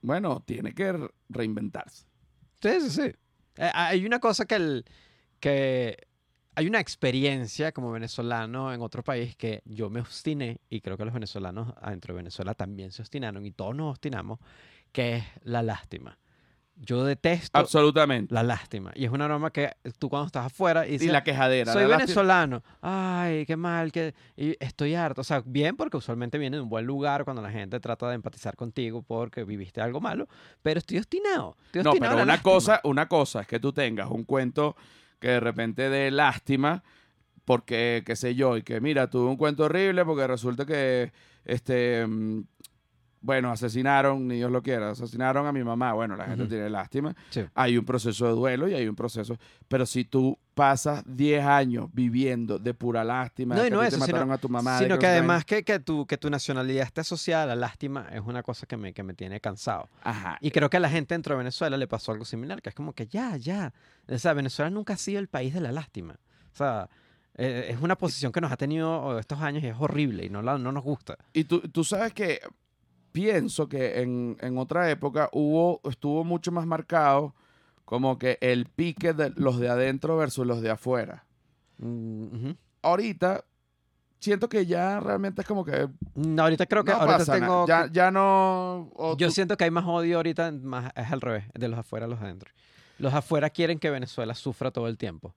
bueno, 0.01 0.41
tiene 0.45 0.73
que 0.73 0.93
re- 0.93 1.09
reinventarse. 1.29 2.05
Sí, 2.61 2.69
sí, 2.81 2.89
sí. 2.89 3.11
Eh, 3.57 3.69
hay 3.73 4.05
una 4.05 4.19
cosa 4.19 4.45
que 4.45 4.55
el 4.55 4.85
que 5.39 6.07
hay 6.55 6.65
una 6.67 6.79
experiencia 6.79 7.71
como 7.71 7.91
venezolano 7.91 8.73
en 8.73 8.81
otro 8.81 9.03
país 9.03 9.35
que 9.35 9.61
yo 9.65 9.91
me 9.91 9.99
obstiné 9.99 10.59
y 10.71 10.81
creo 10.81 10.97
que 10.97 11.05
los 11.05 11.13
venezolanos 11.13 11.71
adentro 11.79 12.15
de 12.15 12.17
Venezuela 12.17 12.55
también 12.55 12.91
se 12.91 13.03
obstinaron 13.03 13.45
y 13.45 13.51
todos 13.51 13.75
nos 13.75 13.91
obstinamos, 13.91 14.39
que 14.91 15.17
es 15.17 15.23
la 15.43 15.61
lástima. 15.61 16.17
Yo 16.80 17.03
detesto 17.03 17.57
Absolutamente. 17.57 18.32
la 18.34 18.43
lástima 18.43 18.91
y 18.95 19.05
es 19.05 19.11
una 19.11 19.28
norma 19.28 19.51
que 19.51 19.71
tú 19.97 20.09
cuando 20.09 20.28
estás 20.28 20.45
afuera 20.45 20.88
y 20.88 20.99
la 20.99 21.23
quejadera. 21.23 21.73
soy 21.73 21.82
la 21.84 21.88
lástima- 21.89 22.05
venezolano. 22.05 22.63
Ay, 22.82 23.45
qué 23.47 23.57
mal, 23.57 23.91
que 23.91 24.13
y 24.36 24.55
estoy 24.63 24.93
harto. 24.93 25.21
O 25.21 25.23
sea, 25.23 25.41
bien 25.43 25.75
porque 25.75 25.97
usualmente 25.97 26.38
viene 26.38 26.57
de 26.57 26.61
un 26.63 26.69
buen 26.69 26.86
lugar 26.86 27.23
cuando 27.23 27.41
la 27.41 27.49
gente 27.49 27.80
trata 27.80 28.07
de 28.09 28.15
empatizar 28.15 28.55
contigo 28.55 29.01
porque 29.01 29.43
viviste 29.43 29.82
algo 29.82 29.99
malo, 29.99 30.28
pero 30.61 30.78
estoy 30.78 30.99
obstinado. 30.99 31.57
Estoy 31.65 31.82
No, 31.84 31.89
obstinado 31.89 32.13
pero 32.15 32.23
una 32.23 32.34
lástima. 32.34 32.53
cosa, 32.53 32.82
una 32.84 33.07
cosa 33.07 33.41
es 33.41 33.47
que 33.47 33.59
tú 33.59 33.73
tengas 33.73 34.09
un 34.11 34.23
cuento 34.23 34.75
que 35.19 35.30
de 35.30 35.39
repente 35.39 35.89
de 35.89 36.11
lástima, 36.11 36.84
porque, 37.43 38.03
qué 38.05 38.15
sé 38.15 38.36
yo, 38.36 38.55
y 38.57 38.61
que 38.61 38.82
mira, 38.82 39.09
tuve 39.09 39.30
un 39.30 39.38
cuento 39.38 39.63
horrible 39.63 40.03
porque 40.05 40.28
resulta 40.28 40.65
que, 40.65 41.11
este, 41.45 42.05
mm, 42.05 42.43
bueno, 43.22 43.51
asesinaron, 43.51 44.28
ni 44.28 44.36
Dios 44.36 44.51
lo 44.51 44.61
quiera, 44.61 44.91
asesinaron 44.91 45.45
a 45.47 45.51
mi 45.51 45.63
mamá. 45.63 45.93
Bueno, 45.93 46.15
la 46.15 46.26
gente 46.26 46.45
tiene 46.45 46.70
lástima. 46.70 47.15
Sí. 47.30 47.43
Hay 47.55 47.78
un 47.78 47.84
proceso 47.86 48.26
de 48.28 48.32
duelo 48.34 48.68
y 48.70 48.74
hay 48.74 48.88
un 48.88 48.95
proceso. 48.95 49.38
Pero 49.68 49.86
si 49.86 50.05
tú 50.05 50.38
pasas 50.53 51.03
10 51.05 51.43
años 51.45 51.89
viviendo 51.93 52.57
de 52.59 52.74
pura 52.74 53.03
lástima, 53.03 53.55
No, 53.55 53.61
de 53.63 53.70
que 53.70 53.76
no 53.76 53.82
eso, 53.84 53.97
te 53.97 54.05
sino- 54.05 54.07
mataron 54.18 54.32
a 54.32 54.38
tu 54.38 54.49
mamá, 54.49 54.78
Sino 54.80 54.95
no 54.95 54.99
que 54.99 55.07
además 55.07 55.45
que, 55.45 55.63
que, 55.63 55.80
tu, 55.80 56.05
que 56.07 56.18
tu 56.18 56.30
nacionalidad 56.30 56.86
esté 56.86 57.01
asociada 57.01 57.43
a 57.43 57.47
la 57.47 57.55
lástima 57.55 58.07
es 58.11 58.22
una 58.26 58.43
cosa 58.43 58.65
que 58.65 58.78
me, 58.78 58.93
que 58.93 59.03
me 59.03 59.13
tiene 59.13 59.39
cansado. 59.41 59.89
Ajá. 60.03 60.38
Y 60.41 60.51
creo 60.51 60.70
que 60.70 60.78
a 60.78 60.80
la 60.80 60.89
gente 60.89 61.13
dentro 61.13 61.34
de 61.36 61.39
Venezuela 61.39 61.78
le 61.78 61.88
pasó 61.88 62.11
algo 62.11 62.26
similar, 62.26 62.61
que 62.61 62.70
es 62.70 62.76
como 62.76 62.93
que 62.93 63.07
ya, 63.07 63.36
ya. 63.38 63.74
O 64.07 64.18
sea, 64.18 64.34
Venezuela 64.34 64.70
nunca 64.70 64.93
ha 64.93 64.97
sido 64.97 65.20
el 65.20 65.28
país 65.28 65.53
de 65.53 65.61
la 65.61 65.72
lástima. 65.72 66.15
O 66.53 66.55
sea, 66.55 66.89
eh, 67.36 67.68
es 67.70 67.80
una 67.82 67.95
posición 67.95 68.32
que 68.32 68.41
nos 68.41 68.51
ha 68.51 68.57
tenido 68.57 69.20
estos 69.20 69.39
años 69.41 69.63
y 69.63 69.68
es 69.68 69.76
horrible 69.78 70.26
y 70.26 70.30
no, 70.30 70.41
la, 70.41 70.57
no 70.57 70.72
nos 70.72 70.84
gusta. 70.84 71.18
Y 71.34 71.43
tú, 71.43 71.59
tú 71.59 71.84
sabes 71.84 72.13
que 72.13 72.39
pienso 73.18 73.68
que 73.68 73.99
en, 74.01 74.38
en 74.41 74.59
otra 74.59 74.91
época 74.91 75.28
hubo, 75.32 75.82
estuvo 75.89 76.24
mucho 76.24 76.51
más 76.51 76.68
marcado 76.68 77.34
como 77.84 78.20
que 78.20 78.38
el 78.41 78.68
pique 78.68 79.13
de 79.13 79.32
los 79.36 79.59
de 79.59 79.70
adentro 79.70 80.18
versus 80.18 80.45
los 80.45 80.61
de 80.61 80.70
afuera. 80.70 81.26
Mm. 81.80 82.51
Ahorita 82.84 83.43
siento 84.20 84.49
que 84.49 84.68
ya 84.68 84.99
realmente 84.99 85.41
es 85.41 85.47
como 85.47 85.65
que 85.65 85.89
No, 86.13 86.43
ahorita 86.43 86.68
creo 86.68 86.84
que 86.84 86.91
no 86.91 86.97
ahorita 86.99 87.18
pasa 87.18 87.34
tengo... 87.34 87.65
Ya, 87.65 87.89
ya 87.91 88.11
no... 88.11 88.91
Yo 89.18 89.28
tú- 89.30 89.32
siento 89.32 89.57
que 89.57 89.63
hay 89.63 89.72
más 89.72 89.86
odio 89.86 90.18
ahorita, 90.18 90.51
más, 90.51 90.91
es 90.95 91.11
al 91.11 91.22
revés, 91.22 91.45
de 91.55 91.70
los 91.70 91.80
afuera 91.80 92.05
a 92.05 92.09
los 92.09 92.22
adentro. 92.22 92.51
Los 92.99 93.15
afuera 93.15 93.49
quieren 93.49 93.80
que 93.80 93.89
Venezuela 93.89 94.36
sufra 94.36 94.70
todo 94.70 94.88
el 94.88 94.99
tiempo. 94.99 95.34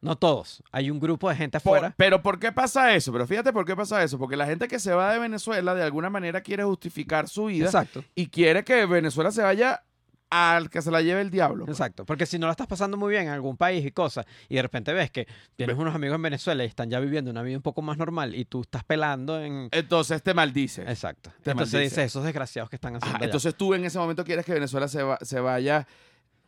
No 0.00 0.16
todos. 0.16 0.62
Hay 0.72 0.90
un 0.90 1.00
grupo 1.00 1.28
de 1.28 1.36
gente 1.36 1.58
por- 1.60 1.76
afuera. 1.78 1.94
pero 1.96 2.22
¿por 2.22 2.38
qué 2.38 2.52
pasa 2.52 2.94
eso? 2.94 3.12
Pero 3.12 3.26
fíjate 3.26 3.52
por 3.52 3.64
qué 3.64 3.74
pasa 3.76 4.02
eso. 4.02 4.18
Porque 4.18 4.36
la 4.36 4.46
gente 4.46 4.68
que 4.68 4.78
se 4.78 4.92
va 4.92 5.12
de 5.12 5.18
Venezuela 5.18 5.74
de 5.74 5.82
alguna 5.82 6.10
manera 6.10 6.40
quiere 6.40 6.64
justificar 6.64 7.28
su 7.28 7.46
vida 7.46 7.66
Exacto. 7.66 8.04
y 8.14 8.28
quiere 8.28 8.64
que 8.64 8.86
Venezuela 8.86 9.30
se 9.32 9.42
vaya 9.42 9.82
al 10.30 10.68
que 10.68 10.82
se 10.82 10.90
la 10.90 11.00
lleve 11.00 11.22
el 11.22 11.30
diablo. 11.30 11.64
pues. 11.64 11.78
Exacto, 11.78 12.04
porque 12.04 12.26
si 12.26 12.38
no 12.38 12.46
la 12.48 12.50
estás 12.50 12.66
pasando 12.66 12.98
muy 12.98 13.10
bien 13.12 13.22
en 13.22 13.28
algún 13.30 13.56
país 13.56 13.82
y 13.86 13.90
cosas, 13.92 14.26
y 14.50 14.56
de 14.56 14.62
repente 14.62 14.92
ves 14.92 15.10
que 15.10 15.26
tienes 15.56 15.78
unos 15.78 15.94
amigos 15.94 16.16
en 16.16 16.22
Venezuela 16.22 16.64
y 16.64 16.66
están 16.66 16.90
ya 16.90 17.00
viviendo 17.00 17.30
una 17.30 17.40
vida 17.40 17.56
un 17.56 17.62
poco 17.62 17.80
más 17.80 17.96
normal 17.96 18.34
y 18.34 18.44
tú 18.44 18.60
estás 18.60 18.84
pelando 18.84 19.40
en... 19.40 19.68
Entonces 19.72 20.22
te 20.22 20.34
maldice. 20.34 20.82
Exacto. 20.82 21.30
Te 21.42 21.52
Entonces 21.52 21.72
maldice. 21.74 21.78
dices, 21.80 21.98
esos 22.04 22.24
desgraciados 22.24 22.68
que 22.68 22.76
están 22.76 22.94
haciendo 22.96 23.08
Ajá, 23.08 23.16
allá". 23.16 23.24
entonces 23.24 23.54
tú 23.54 23.72
en 23.72 23.86
ese 23.86 23.98
momento 23.98 24.22
quieres 24.22 24.44
que 24.44 24.52
Venezuela 24.52 24.86
se, 24.86 25.02
va- 25.02 25.18
se 25.22 25.40
vaya 25.40 25.86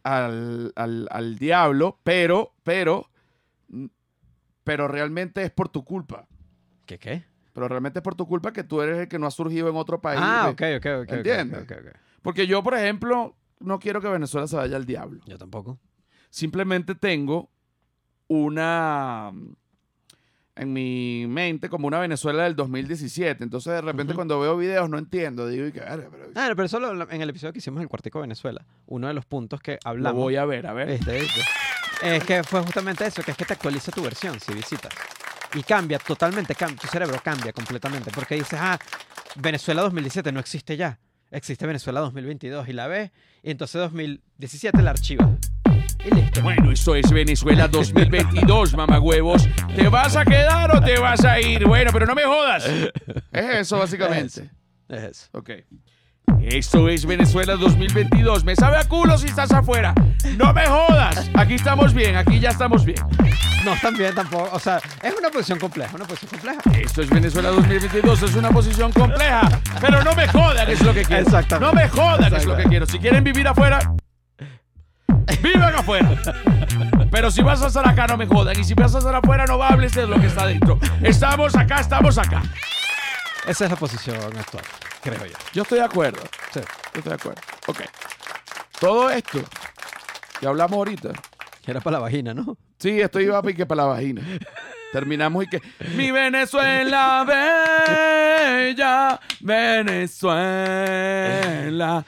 al, 0.03 0.73
al- 0.77 1.09
al 1.11 1.39
diablo, 1.39 1.99
pero, 2.05 2.53
pero, 2.63 3.09
pero 4.65 4.89
realmente 4.89 5.43
es 5.43 5.51
por 5.51 5.69
tu 5.69 5.85
culpa. 5.85 6.27
¿Qué 6.87 6.99
qué? 6.99 7.25
Pero 7.53 7.69
realmente 7.69 7.99
es 7.99 8.03
por 8.03 8.15
tu 8.15 8.27
culpa 8.27 8.53
que 8.53 8.63
tú 8.65 8.81
eres 8.81 8.99
el 8.99 9.09
que 9.09 9.19
no 9.19 9.27
ha 9.27 9.31
surgido 9.31 9.69
en 9.69 9.77
otro 9.77 10.01
país. 10.01 10.21
Ah, 10.23 10.49
ok, 10.51 10.63
ok, 10.79 10.87
ok. 11.03 11.13
¿Entiendes? 11.13 11.63
ok, 11.63 11.73
ok. 11.81 11.97
Porque 12.23 12.47
yo, 12.47 12.63
por 12.63 12.75
ejemplo, 12.75 13.37
no 13.59 13.79
quiero 13.79 14.01
que 14.01 14.09
Venezuela 14.09 14.47
se 14.47 14.57
vaya 14.57 14.77
al 14.77 14.87
diablo. 14.87 15.21
Yo 15.27 15.37
tampoco. 15.39 15.79
Simplemente 16.31 16.95
tengo 16.95 17.51
una 18.29 19.33
en 20.57 20.73
mi 20.73 21.25
mente 21.27 21.69
como 21.71 21.87
una 21.87 21.99
Venezuela 21.99 22.45
del 22.45 22.55
2017. 22.55 23.43
Entonces, 23.43 23.73
de 23.73 23.81
repente, 23.81 24.15
cuando 24.15 24.39
veo 24.39 24.57
videos 24.57 24.89
no 24.91 24.99
entiendo. 24.99 25.47
Digo, 25.49 25.67
y 25.67 25.71
"Verga, 25.71 26.09
pero 26.11 26.27
Ah, 26.35 26.49
no, 26.49 26.57
pero 26.57 26.67
eso 26.67 26.79
lo- 26.79 27.11
en 27.11 27.23
el 27.23 27.31
episodio 27.31 27.53
que 27.53 27.59
hicimos 27.61 27.79
en 27.79 27.83
el 27.83 27.89
Cuartico 27.89 28.21
Venezuela, 28.21 28.65
uno 28.87 29.09
de 29.09 29.15
los 29.15 29.25
puntos 29.25 29.61
que 29.61 29.73
lo 29.85 29.91
hablamos... 29.91 30.21
voy 30.23 30.37
a 30.37 30.45
ver, 30.45 30.67
a 30.67 30.73
ver. 30.73 30.89
Viste, 30.91 31.13
viste. 31.21 31.41
Es 32.03 32.25
que 32.25 32.43
fue 32.43 32.63
justamente 32.63 33.07
eso, 33.07 33.23
que 33.23 33.33
es 33.33 33.37
que 33.37 33.45
te 33.45 33.53
actualiza 33.53 33.93
tu 33.93 34.03
versión 34.03 34.39
si 34.41 34.53
visitas. 34.55 34.93
Y 35.55 35.63
cambia 35.63 35.99
totalmente, 35.99 36.55
tu 36.55 36.87
cerebro 36.87 37.21
cambia 37.23 37.53
completamente. 37.53 38.11
Porque 38.11 38.37
dices, 38.37 38.59
ah, 38.61 38.79
Venezuela 39.37 39.83
2017 39.83 40.33
no 40.33 40.41
existe 40.41 40.77
ya. 40.77 40.99
existe 41.31 41.67
Venezuela 41.67 42.01
2022 42.01 42.69
y 42.69 42.73
la 42.73 42.87
ves, 42.89 43.11
y 43.43 43.51
entonces 43.51 43.81
2017 43.81 44.83
la 44.83 44.91
archivas. 44.91 45.29
Y 46.05 46.15
listo. 46.15 46.43
Bueno, 46.43 46.73
esto 46.73 46.95
es 46.97 47.11
Venezuela 47.13 47.69
2022, 47.69 48.75
mamagüevos. 48.75 49.49
¿Te 49.77 49.89
vas 49.89 50.17
a 50.17 50.25
quedar 50.25 50.75
o 50.75 50.81
te 50.81 50.99
vas 50.99 51.25
a 51.25 51.39
ir? 51.41 51.67
Bueno, 51.67 51.91
pero 51.93 52.07
no 52.07 52.15
me 52.15 52.25
jodas. 52.25 52.65
Es 52.67 53.55
eso, 53.55 53.79
básicamente. 53.79 54.51
Es 54.89 55.03
eso. 55.03 55.29
Ok. 55.33 55.51
Esto 56.43 56.89
es 56.89 57.07
Venezuela 57.07 57.57
2022. 57.57 58.45
Me 58.45 58.57
sabe 58.57 58.79
a 58.79 58.85
culo 58.85 59.17
si 59.19 59.27
estás 59.27 59.51
afuera. 59.53 59.95
No 60.37 60.53
me 60.53 60.67
jodas. 60.67 61.31
Aquí 61.35 61.55
estamos 61.55 61.95
bien, 61.95 62.17
aquí 62.17 62.41
ya 62.41 62.51
estamos 62.51 62.85
bien. 62.85 62.99
No, 63.65 63.73
también 63.83 64.15
tampoco. 64.15 64.49
O 64.53 64.59
sea, 64.59 64.81
es 65.03 65.15
una 65.19 65.31
posición 65.31 65.59
compleja, 65.59 65.95
una 65.95 66.07
posición 66.07 66.31
compleja. 66.31 66.61
Esto 66.81 67.03
es 67.03 67.11
Venezuela 67.11 67.51
2022, 67.51 68.23
es 68.23 68.35
una 68.35 68.51
posición 68.51 68.93
compleja. 68.93 69.61
Pero 69.81 70.03
no 70.03 70.15
me 70.15 70.27
jodan, 70.29 70.69
es 70.71 70.83
lo 70.83 70.95
que 70.95 71.05
quiero. 71.05 71.23
Exactamente. 71.23 71.67
No 71.67 71.73
me 71.73 71.89
jodan, 71.89 72.35
es 72.35 72.45
lo 72.47 72.57
que 72.57 72.65
quiero. 72.65 72.87
Si 72.87 72.99
quieren 72.99 73.23
vivir 73.23 73.47
afuera, 73.47 73.79
vivan 75.43 75.75
afuera. 75.75 76.11
Pero 77.11 77.31
si 77.31 77.43
vas 77.43 77.61
a 77.63 77.67
estar 77.67 77.87
acá, 77.89 78.07
no 78.07 78.17
me 78.17 78.27
jodan. 78.27 78.59
Y 78.59 78.65
si 78.65 78.75
vas 78.75 78.95
a 78.95 78.99
estar 78.99 79.15
afuera, 79.15 79.45
no 79.47 79.63
hables 79.63 79.93
de 79.93 80.07
lo 80.07 80.19
que 80.21 80.27
está 80.27 80.47
dentro. 80.47 80.79
Estamos 81.03 81.55
acá, 81.55 81.81
estamos 81.81 82.17
acá. 82.19 82.43
Esa 83.47 83.65
es 83.65 83.71
la 83.71 83.77
posición 83.77 84.17
actual, 84.17 84.65
creo 85.03 85.27
yo. 85.27 85.37
Yo 85.53 85.63
estoy 85.63 85.79
de 85.79 85.85
acuerdo. 85.85 86.23
Sí. 86.53 86.61
Yo 86.61 86.99
estoy 86.99 87.11
de 87.11 87.15
acuerdo. 87.15 87.41
Ok. 87.67 87.81
Todo 88.81 89.11
esto 89.11 89.41
que 90.39 90.47
hablamos 90.47 90.77
ahorita. 90.77 91.13
Era 91.67 91.81
para 91.81 91.99
la 91.99 92.01
vagina, 92.01 92.33
¿no? 92.35 92.57
Sí, 92.79 93.01
esto 93.01 93.21
iba 93.21 93.39
a 93.39 93.43
pique 93.43 93.67
para 93.67 93.83
la 93.83 93.89
vagina. 93.89 94.23
Terminamos 94.93 95.45
y 95.45 95.49
que. 95.49 95.61
Mi 95.95 96.11
Venezuela 96.11 97.25
bella, 98.67 99.21
Venezuela. 99.41 100.35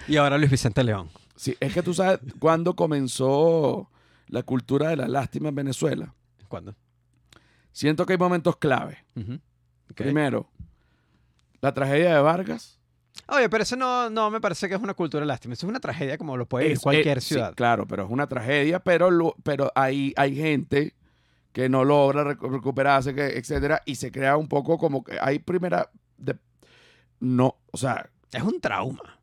Y 0.09 0.17
ahora 0.17 0.39
Luis 0.39 0.51
Vicente 0.51 0.83
León. 0.83 1.11
Sí, 1.37 1.57
es 1.61 1.73
que 1.73 1.83
tú 1.83 1.95
sabes 1.95 2.21
cuándo 2.39 2.75
comenzó 2.75 3.91
la 4.29 4.43
cultura 4.43 4.89
de 4.89 4.97
la 4.97 5.09
lástima 5.09 5.51
en 5.51 5.55
Venezuela. 5.55 6.15
¿Cuándo? 6.49 6.75
Siento 7.73 8.05
que 8.07 8.15
hay 8.15 8.19
momentos 8.19 8.57
clave. 8.57 9.05
Primero, 9.95 10.51
la 11.63 11.73
tragedia 11.73 12.15
de 12.15 12.21
Vargas. 12.21 12.79
Oye, 13.29 13.49
pero 13.49 13.63
eso 13.63 13.77
no, 13.77 14.11
no 14.11 14.31
me 14.31 14.41
parece 14.41 14.69
que 14.69 14.75
es 14.75 14.81
una 14.83 14.95
cultura 14.95 15.21
de 15.21 15.27
lástima. 15.27 15.55
Eso 15.55 15.67
es 15.67 15.71
una 15.71 15.81
tragedia 15.81 16.19
como 16.19 16.37
lo 16.37 16.47
puede 16.47 16.73
Es- 16.73 16.81
cualquier 16.81 17.19
eh, 17.19 17.21
sí, 17.21 17.29
ciudad. 17.35 17.55
claro, 17.55 17.87
pero 17.87 18.05
es 18.05 18.11
una 18.11 18.27
tragedia, 18.27 18.81
pero, 18.81 19.11
lo- 19.11 19.35
pero 19.43 19.71
hay, 19.75 20.13
hay 20.17 20.35
gente 20.37 20.95
que 21.53 21.69
no 21.69 21.85
logra 21.85 22.25
recu- 22.25 22.51
recuperarse, 22.51 23.15
que, 23.15 23.39
etcétera, 23.39 23.81
y 23.87 23.95
se 23.95 24.11
crea 24.11 24.37
un 24.37 24.49
poco 24.49 24.77
como 24.77 25.03
que 25.05 25.19
hay 25.21 25.39
primera. 25.39 25.89
de- 26.19 26.37
no, 27.21 27.57
o 27.71 27.77
sea, 27.77 28.09
Es 28.33 28.43
un 28.43 28.61
trauma. 28.61 29.21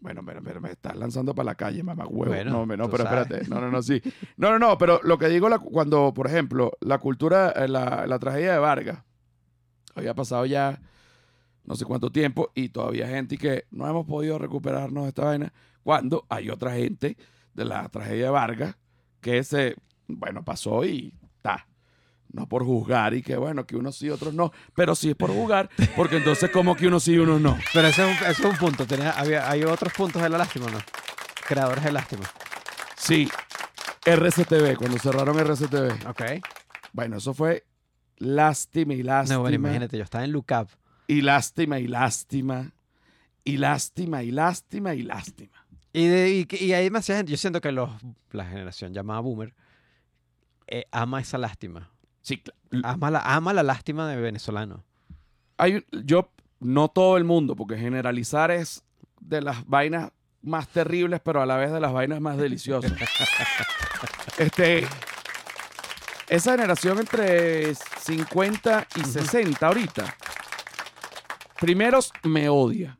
bueno, 0.00 0.22
pero, 0.26 0.42
pero 0.42 0.60
me 0.60 0.70
estás 0.72 0.96
lanzando 0.96 1.34
para 1.34 1.46
la 1.46 1.54
calle, 1.54 1.82
mamá 1.82 2.04
huevo. 2.06 2.34
Bueno, 2.34 2.50
no, 2.50 2.66
me- 2.66 2.76
no, 2.76 2.90
pero 2.90 3.04
sabes. 3.04 3.22
espérate. 3.22 3.48
No, 3.48 3.60
no, 3.60 3.70
no, 3.70 3.80
sí. 3.82 4.02
No, 4.36 4.50
no, 4.50 4.58
no, 4.58 4.76
pero 4.76 5.00
lo 5.04 5.16
que 5.18 5.28
digo 5.28 5.48
la- 5.48 5.58
cuando, 5.60 6.12
por 6.12 6.26
ejemplo, 6.26 6.72
la 6.80 6.98
cultura, 6.98 7.50
eh, 7.56 7.68
la, 7.68 8.06
la 8.06 8.18
tragedia 8.18 8.52
de 8.52 8.58
Vargas, 8.58 8.98
había 9.94 10.12
pasado 10.14 10.44
ya 10.46 10.80
no 11.64 11.74
sé 11.76 11.84
cuánto 11.84 12.10
tiempo 12.10 12.50
y 12.54 12.68
todavía 12.68 13.08
gente 13.08 13.36
que 13.38 13.66
no 13.70 13.88
hemos 13.88 14.06
podido 14.06 14.38
recuperarnos 14.38 15.04
de 15.04 15.08
esta 15.08 15.24
vaina, 15.24 15.52
cuando 15.82 16.26
hay 16.28 16.50
otra 16.50 16.74
gente 16.74 17.16
de 17.54 17.64
la 17.64 17.88
tragedia 17.88 18.24
de 18.24 18.30
Vargas 18.30 18.76
que 19.20 19.42
se, 19.42 19.76
bueno, 20.06 20.44
pasó 20.44 20.84
y 20.84 21.14
está. 21.36 21.66
No 22.32 22.48
por 22.48 22.64
juzgar 22.64 23.14
y 23.14 23.22
que 23.22 23.36
bueno, 23.36 23.64
que 23.64 23.76
unos 23.76 23.96
sí, 23.96 24.10
otros 24.10 24.34
no, 24.34 24.52
pero 24.74 24.96
sí 24.96 25.10
es 25.10 25.14
por 25.16 25.30
juzgar, 25.30 25.70
porque 25.94 26.16
entonces 26.16 26.50
como 26.50 26.74
que 26.74 26.88
unos 26.88 27.04
sí 27.04 27.12
y 27.12 27.18
unos 27.18 27.40
no. 27.40 27.56
Pero 27.72 27.86
ese 27.86 28.02
es 28.02 28.08
un, 28.08 28.26
ese 28.26 28.42
es 28.42 28.50
un 28.50 28.56
punto. 28.56 28.84
Había, 29.16 29.48
hay 29.48 29.62
otros 29.62 29.92
puntos 29.92 30.20
de 30.20 30.28
la 30.28 30.38
lástima, 30.38 30.66
¿no? 30.68 30.78
Creadores 31.46 31.84
de 31.84 31.92
lástima. 31.92 32.24
Sí, 32.96 33.28
RCTV, 34.04 34.76
cuando 34.76 34.98
cerraron 34.98 35.38
RCTV. 35.38 36.08
Ok. 36.08 36.22
Bueno, 36.92 37.18
eso 37.18 37.34
fue 37.34 37.64
lástima 38.16 38.94
y 38.94 39.02
lástima. 39.04 39.36
No, 39.36 39.42
bueno, 39.42 39.54
imagínate, 39.54 39.96
yo 39.96 40.02
estaba 40.02 40.24
en 40.24 40.32
Lookup. 40.32 40.68
Y 41.06 41.20
lástima 41.22 41.78
y 41.78 41.86
lástima. 41.86 42.72
Y 43.44 43.56
lástima 43.58 44.22
y 44.22 44.30
lástima 44.30 44.94
y 44.94 45.02
lástima. 45.02 45.66
Y, 45.92 46.06
de- 46.06 46.46
y, 46.60 46.72
hay 46.72 46.84
demasiada 46.84 47.18
gente. 47.20 47.32
Yo 47.32 47.38
siento 47.38 47.60
que 47.60 47.70
los, 47.72 47.90
la 48.30 48.44
generación 48.46 48.92
llamada 48.94 49.20
Boomer 49.20 49.54
eh, 50.66 50.86
ama 50.90 51.20
esa 51.20 51.38
lástima. 51.38 51.90
Sí, 52.22 52.42
Ama 52.82 53.10
la, 53.10 53.20
ama 53.20 53.52
la 53.52 53.62
lástima 53.62 54.08
de 54.08 54.16
venezolano. 54.16 54.82
hay, 55.58 55.84
yo, 55.92 56.30
no 56.58 56.88
todo 56.88 57.16
el 57.18 57.24
mundo, 57.24 57.54
porque 57.54 57.76
generalizar 57.76 58.50
es 58.50 58.82
de 59.20 59.42
las 59.42 59.66
vainas 59.66 60.10
más 60.40 60.66
terribles, 60.68 61.20
pero 61.22 61.42
a 61.42 61.46
la 61.46 61.56
vez 61.56 61.70
de 61.70 61.80
las 61.80 61.92
vainas 61.92 62.20
más 62.22 62.38
deliciosas. 62.38 62.92
este, 64.38 64.86
esa 66.28 66.52
generación 66.52 66.98
entre 66.98 67.74
50 67.74 68.88
y 68.96 69.04
60 69.04 69.66
ahorita, 69.66 70.16
primero 71.60 71.98
me 72.24 72.48
odia. 72.48 72.98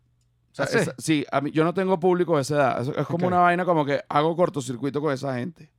O 0.52 0.54
sea, 0.54 0.64
¿Ah, 0.66 0.68
sí? 0.68 0.78
esa- 0.78 0.94
sí, 0.98 1.26
a 1.32 1.40
mí, 1.40 1.50
yo 1.50 1.64
no 1.64 1.74
tengo 1.74 1.98
público 1.98 2.36
de 2.36 2.42
esa 2.42 2.54
edad. 2.54 2.82
Es, 2.82 2.88
es 2.96 3.06
como 3.06 3.26
una 3.26 3.38
vaina 3.38 3.64
como 3.64 3.84
que 3.84 4.02
hago 4.08 4.36
cortocircuito 4.36 5.00
con 5.00 5.12
esa 5.12 5.36
gente. 5.36 5.70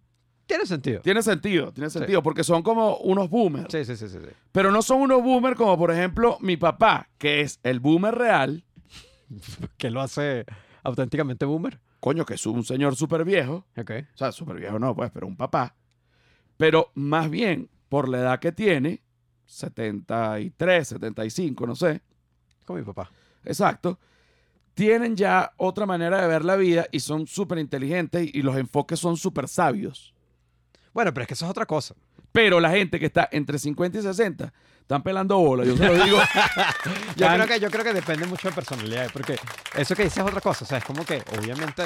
Tiene 0.45 0.65
sentido. 0.65 1.01
Tiene 1.01 1.23
sentido, 1.23 1.71
tiene 1.73 1.89
sentido, 1.89 2.21
porque 2.21 2.43
son 2.43 2.61
como 2.61 2.97
unos 2.97 3.29
boomers. 3.29 3.67
Sí, 3.71 3.83
sí, 3.83 3.95
sí, 3.95 4.07
sí. 4.09 4.19
sí. 4.21 4.29
Pero 4.51 4.71
no 4.71 4.81
son 4.81 5.01
unos 5.01 5.23
boomers 5.23 5.57
como, 5.57 5.77
por 5.77 5.91
ejemplo, 5.91 6.37
mi 6.41 6.55
papá, 6.57 7.09
que 7.17 7.41
es 7.41 7.59
el 7.63 7.79
boomer 7.79 8.13
real. 8.15 8.63
Que 9.77 9.89
lo 9.89 10.01
hace 10.01 10.45
auténticamente 10.83 11.45
Boomer. 11.45 11.79
Coño, 11.99 12.25
que 12.25 12.35
es 12.35 12.45
un 12.45 12.63
señor 12.63 12.95
súper 12.95 13.25
viejo. 13.25 13.65
Ok. 13.77 13.91
O 14.13 14.17
sea, 14.17 14.31
súper 14.31 14.57
viejo 14.57 14.77
no, 14.77 14.95
pues, 14.95 15.09
pero 15.11 15.25
un 15.25 15.35
papá. 15.35 15.75
Pero 16.57 16.91
más 16.93 17.29
bien, 17.29 17.69
por 17.89 18.07
la 18.07 18.19
edad 18.19 18.39
que 18.39 18.51
tiene, 18.51 19.01
73, 19.45 20.87
75, 20.87 21.65
no 21.67 21.75
sé. 21.75 22.01
Como 22.65 22.79
mi 22.79 22.85
papá. 22.85 23.09
Exacto. 23.43 23.99
Tienen 24.73 25.15
ya 25.15 25.53
otra 25.57 25.85
manera 25.85 26.21
de 26.21 26.27
ver 26.27 26.43
la 26.43 26.55
vida 26.55 26.87
y 26.91 26.99
son 26.99 27.27
súper 27.27 27.59
inteligentes 27.59 28.29
y 28.33 28.41
los 28.41 28.57
enfoques 28.57 28.99
son 28.99 29.15
súper 29.15 29.47
sabios. 29.47 30.13
Bueno, 30.93 31.13
pero 31.13 31.23
es 31.23 31.27
que 31.27 31.33
eso 31.33 31.45
es 31.45 31.51
otra 31.51 31.65
cosa. 31.65 31.95
Pero 32.31 32.59
la 32.59 32.69
gente 32.69 32.99
que 32.99 33.05
está 33.05 33.29
entre 33.31 33.57
50 33.57 33.99
y 33.99 34.01
60 34.01 34.51
están 34.81 35.01
pelando 35.01 35.37
bola, 35.37 35.63
yo 35.63 35.77
se 35.77 35.85
lo 35.85 36.03
digo. 36.03 36.17
Yo 37.15 37.27
creo, 37.27 37.47
que, 37.47 37.59
yo 37.59 37.71
creo 37.71 37.83
que 37.83 37.93
depende 37.93 38.27
mucho 38.27 38.49
de 38.49 38.53
personalidad, 38.53 39.09
porque 39.11 39.37
eso 39.75 39.95
que 39.95 40.03
dices 40.03 40.17
es 40.17 40.23
otra 40.23 40.41
cosa. 40.41 40.65
O 40.65 40.67
sea, 40.67 40.79
es 40.79 40.83
como 40.83 41.05
que, 41.05 41.23
obviamente, 41.37 41.83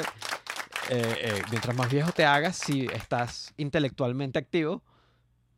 eh, 0.90 1.14
eh, 1.20 1.42
mientras 1.50 1.76
más 1.76 1.88
viejo 1.88 2.10
te 2.10 2.24
hagas, 2.24 2.56
si 2.56 2.86
estás 2.86 3.54
intelectualmente 3.56 4.40
activo, 4.40 4.82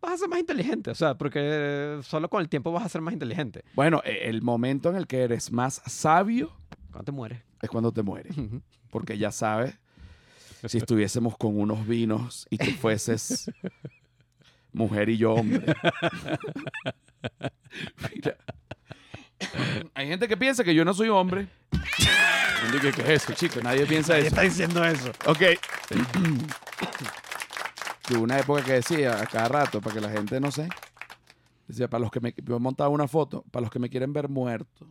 vas 0.03 0.15
a 0.15 0.19
ser 0.19 0.29
más 0.29 0.39
inteligente. 0.41 0.91
O 0.91 0.95
sea, 0.95 1.15
porque 1.17 1.99
solo 2.03 2.29
con 2.29 2.41
el 2.43 2.49
tiempo 2.49 2.71
vas 2.73 2.85
a 2.85 2.89
ser 2.89 3.01
más 3.01 3.13
inteligente. 3.15 3.65
Bueno, 3.75 4.03
e- 4.05 4.29
el 4.29 4.43
momento 4.43 4.91
en 4.91 4.97
el 4.97 5.07
que 5.07 5.23
eres 5.23 5.51
más 5.53 5.81
sabio 5.87 6.53
Cuando 6.91 7.05
te 7.05 7.13
mueres. 7.13 7.41
es 7.63 7.71
cuando 7.71 7.93
te 7.93 8.03
mueres. 8.03 8.35
Porque 8.91 9.17
ya 9.17 9.33
sabes, 9.33 9.75
si 10.67 10.79
estuviésemos 10.79 11.37
con 11.39 11.59
unos 11.59 11.87
vinos 11.87 12.47
y 12.51 12.59
tú 12.59 12.71
fueses 12.73 13.51
mujer 14.73 15.09
y 15.09 15.17
yo 15.17 15.35
hombre. 15.35 15.65
Mira. 18.15 18.37
Hay 19.95 20.07
gente 20.09 20.29
que 20.29 20.37
piensa 20.37 20.63
que 20.65 20.75
yo 20.75 20.85
no 20.85 20.95
soy 20.95 21.09
hombre. 21.09 21.49
¿Qué 22.81 22.89
es 22.89 23.23
eso, 23.25 23.33
chico? 23.35 23.61
Nadie 23.63 23.85
piensa 23.87 24.17
eso. 24.17 24.41
diciendo 24.41 24.85
eso. 24.85 25.11
Ok. 25.27 25.41
Tuve 28.03 28.19
una 28.19 28.39
época 28.39 28.63
que 28.63 28.73
decía 28.73 29.21
a 29.21 29.27
cada 29.27 29.49
rato, 29.49 29.81
para 29.81 29.95
que 29.95 30.01
la 30.01 30.11
gente 30.11 30.41
no 30.41 30.51
sé, 30.51 30.69
decía, 31.69 31.89
para 31.89 32.03
los 32.03 32.11
que 32.11 32.21
me, 32.21 32.35
yo 32.45 32.59
montaba 32.59 32.91
una 32.91 33.09
foto, 33.09 33.45
para 33.51 33.63
los 33.63 33.71
que 33.71 33.79
me 33.79 33.89
quieren 33.89 34.13
ver 34.13 34.29
muerto. 34.29 34.87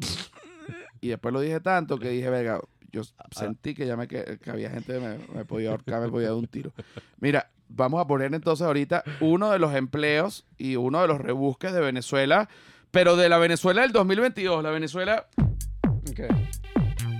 Y 1.02 1.10
después 1.10 1.34
lo 1.34 1.42
dije 1.42 1.60
tanto 1.60 1.98
que 1.98 2.10
dije, 2.10 2.30
venga, 2.30 2.62
yo 2.92 3.02
sentí 3.32 3.74
que 3.74 3.86
ya 3.86 3.98
me 3.98 4.08
que, 4.08 4.40
que 4.42 4.50
había 4.50 4.70
gente 4.70 4.94
que 4.94 5.00
me, 5.00 5.18
me 5.36 5.46
podía 5.46 5.72
ahorcar, 5.72 6.02
me 6.02 6.10
podía 6.10 6.28
dar 6.28 6.38
un 6.38 6.48
tiro. 6.48 6.72
Mira, 7.20 7.50
vamos 7.68 8.00
a 8.02 8.08
poner 8.08 8.34
entonces 8.34 8.66
ahorita 8.66 9.04
uno 9.20 9.52
de 9.52 9.60
los 9.60 9.74
empleos 9.74 10.46
y 10.58 10.76
uno 10.76 11.02
de 11.02 11.08
los 11.08 11.20
rebusques 11.20 11.74
de 11.74 11.82
Venezuela, 11.82 12.50
pero 12.92 13.16
de 13.16 13.30
la 13.30 13.38
Venezuela 13.38 13.82
del 13.82 13.92
2022, 13.92 14.64
la 14.64 14.72
Venezuela 14.72 15.28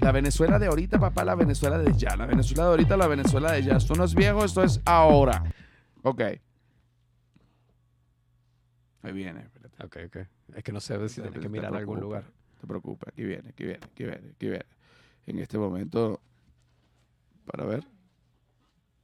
la 0.02 0.12
Venezuela 0.12 0.58
de 0.58 0.66
ahorita, 0.66 1.00
papá, 1.00 1.24
la 1.24 1.36
Venezuela 1.36 1.78
de 1.78 1.94
ya. 1.94 2.16
La 2.16 2.26
Venezuela 2.26 2.64
de 2.64 2.70
ahorita, 2.70 2.98
la 2.98 3.08
Venezuela 3.08 3.52
de 3.52 3.64
ya. 3.64 3.78
Esto 3.78 3.94
no 3.94 4.04
es 4.04 4.16
viejo, 4.16 4.44
esto 4.44 4.64
es 4.64 4.82
ahora. 4.86 5.44
Ok. 6.04 6.22
Ahí 9.04 9.14
viene. 9.14 9.42
espérate. 9.42 9.84
Ok, 9.84 9.98
ok. 10.08 10.28
Es 10.56 10.64
que 10.64 10.72
no 10.72 10.80
sé 10.80 11.10
si 11.10 11.22
te 11.22 11.30
que 11.32 11.50
mirar 11.50 11.74
a 11.74 11.78
algún 11.78 12.00
lugar. 12.00 12.24
No 12.24 12.60
te 12.62 12.68
preocupes, 12.68 13.10
aquí 13.10 13.24
viene, 13.24 13.50
aquí 13.50 13.64
viene, 13.64 13.80
aquí 13.84 14.04
viene, 14.04 14.32
aquí 14.36 14.48
viene. 14.48 14.66
En 15.26 15.40
este 15.40 15.58
momento, 15.58 16.20
para 17.46 17.66
ver. 17.66 17.86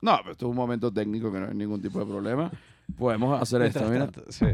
No, 0.02 0.18
pero 0.18 0.32
esto 0.32 0.46
es 0.46 0.50
un 0.50 0.56
momento 0.56 0.92
técnico 0.92 1.32
que 1.32 1.40
no 1.40 1.48
hay 1.48 1.56
ningún 1.56 1.82
tipo 1.82 2.00
de 2.00 2.06
problema. 2.06 2.52
Podemos 2.98 3.42
hacer 3.42 3.64
esto, 3.64 3.88
mira. 3.90 4.10
tanto, 4.10 4.32
sí. 4.32 4.46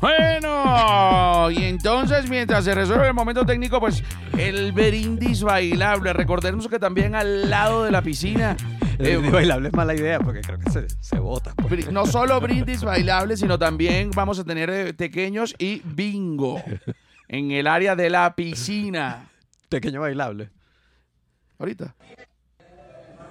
Bueno, 0.00 1.50
y 1.52 1.64
entonces 1.64 2.28
mientras 2.28 2.64
se 2.64 2.74
resuelve 2.74 3.06
el 3.06 3.14
momento 3.14 3.46
técnico, 3.46 3.78
pues 3.78 4.02
el 4.36 4.72
brindis 4.72 5.42
bailable. 5.42 6.12
Recordemos 6.12 6.66
que 6.66 6.80
también 6.80 7.14
al 7.14 7.48
lado 7.48 7.84
de 7.84 7.92
la 7.92 8.02
piscina, 8.02 8.56
brindis 9.02 9.32
bailable 9.32 9.68
es 9.68 9.74
mala 9.74 9.94
idea 9.94 10.18
porque 10.20 10.40
creo 10.40 10.58
que 10.58 10.70
se, 10.70 10.86
se 11.00 11.18
bota. 11.18 11.54
pues. 11.56 11.90
no 11.90 12.06
solo 12.06 12.40
brindis 12.40 12.82
bailable, 12.82 13.36
sino 13.36 13.58
también 13.58 14.10
vamos 14.10 14.38
a 14.38 14.44
tener 14.44 14.70
eh, 14.70 14.94
pequeños 14.94 15.54
y 15.58 15.82
bingo 15.84 16.62
en 17.28 17.50
el 17.50 17.66
área 17.66 17.96
de 17.96 18.10
la 18.10 18.34
piscina. 18.34 19.28
Pequeño 19.68 20.00
bailable. 20.00 20.50
Ahorita. 21.58 21.94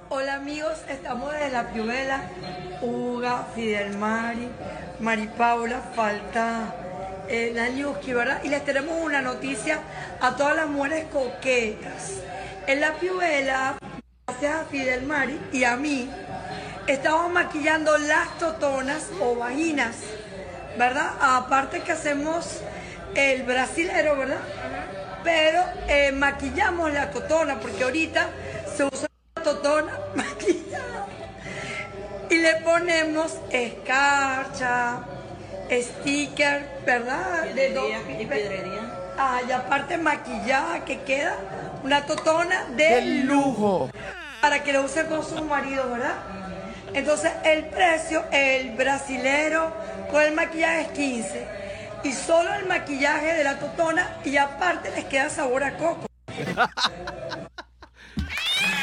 Hola 0.09 0.35
amigos, 0.35 0.73
estamos 0.89 1.31
desde 1.31 1.51
la 1.51 1.71
Piubela, 1.71 2.23
Uga, 2.81 3.45
Fidel 3.55 3.97
Mari, 3.97 4.49
Mari 4.99 5.29
Paula, 5.37 5.79
falta 5.95 6.75
eh, 7.29 7.53
la 7.55 7.69
Ñuski, 7.69 8.11
¿verdad? 8.11 8.41
Y 8.43 8.49
les 8.49 8.65
tenemos 8.65 8.93
una 9.01 9.21
noticia 9.21 9.79
a 10.19 10.35
todas 10.35 10.55
las 10.57 10.67
mujeres 10.67 11.05
coquetas. 11.05 12.21
En 12.67 12.81
la 12.81 12.93
Piubela, 12.95 13.77
a 14.47 14.65
Fidel 14.69 15.03
Mari 15.03 15.39
y 15.51 15.63
a 15.65 15.75
mí, 15.75 16.09
estamos 16.87 17.31
maquillando 17.31 17.97
las 17.97 18.37
totonas 18.39 19.07
o 19.21 19.35
vaginas, 19.35 19.97
¿verdad? 20.77 21.11
Aparte 21.19 21.81
que 21.81 21.91
hacemos 21.91 22.61
el 23.13 23.43
brasilero, 23.43 24.15
¿verdad? 24.17 24.39
Pero 25.23 25.63
eh, 25.87 26.11
maquillamos 26.11 26.91
la 26.91 27.11
totona 27.11 27.59
porque 27.59 27.83
ahorita 27.83 28.29
se 28.75 28.85
usa 28.85 29.07
la 29.35 29.43
totona 29.43 29.91
maquillada. 30.15 31.05
Y 32.29 32.37
le 32.37 32.55
ponemos 32.61 33.35
escarcha, 33.51 34.99
sticker, 35.69 36.65
¿verdad? 36.85 37.43
De 37.53 37.73
dos- 37.73 37.85
y 38.19 38.25
piedrería. 38.25 38.97
Ah, 39.17 39.41
y 39.47 39.51
aparte 39.51 39.97
maquillada 39.97 40.83
que 40.85 41.01
queda 41.01 41.35
una 41.83 42.05
totona 42.05 42.65
de 42.75 42.87
¡Qué 42.87 43.01
lujo! 43.25 43.89
Para 44.41 44.63
que 44.63 44.73
lo 44.73 44.83
use 44.83 45.05
con 45.05 45.23
su 45.23 45.43
marido, 45.45 45.89
¿verdad? 45.91 46.15
Entonces 46.93 47.31
el 47.45 47.65
precio, 47.65 48.23
el 48.31 48.71
brasilero 48.75 49.73
con 50.11 50.21
el 50.23 50.33
maquillaje 50.33 50.81
es 50.81 50.87
15 50.89 51.47
y 52.03 52.11
solo 52.11 52.53
el 52.55 52.65
maquillaje 52.67 53.33
de 53.33 53.43
la 53.43 53.59
totona 53.59 54.17
y 54.25 54.35
aparte 54.37 54.91
les 54.95 55.05
queda 55.05 55.29
sabor 55.29 55.63
a 55.63 55.77
coco. 55.77 56.05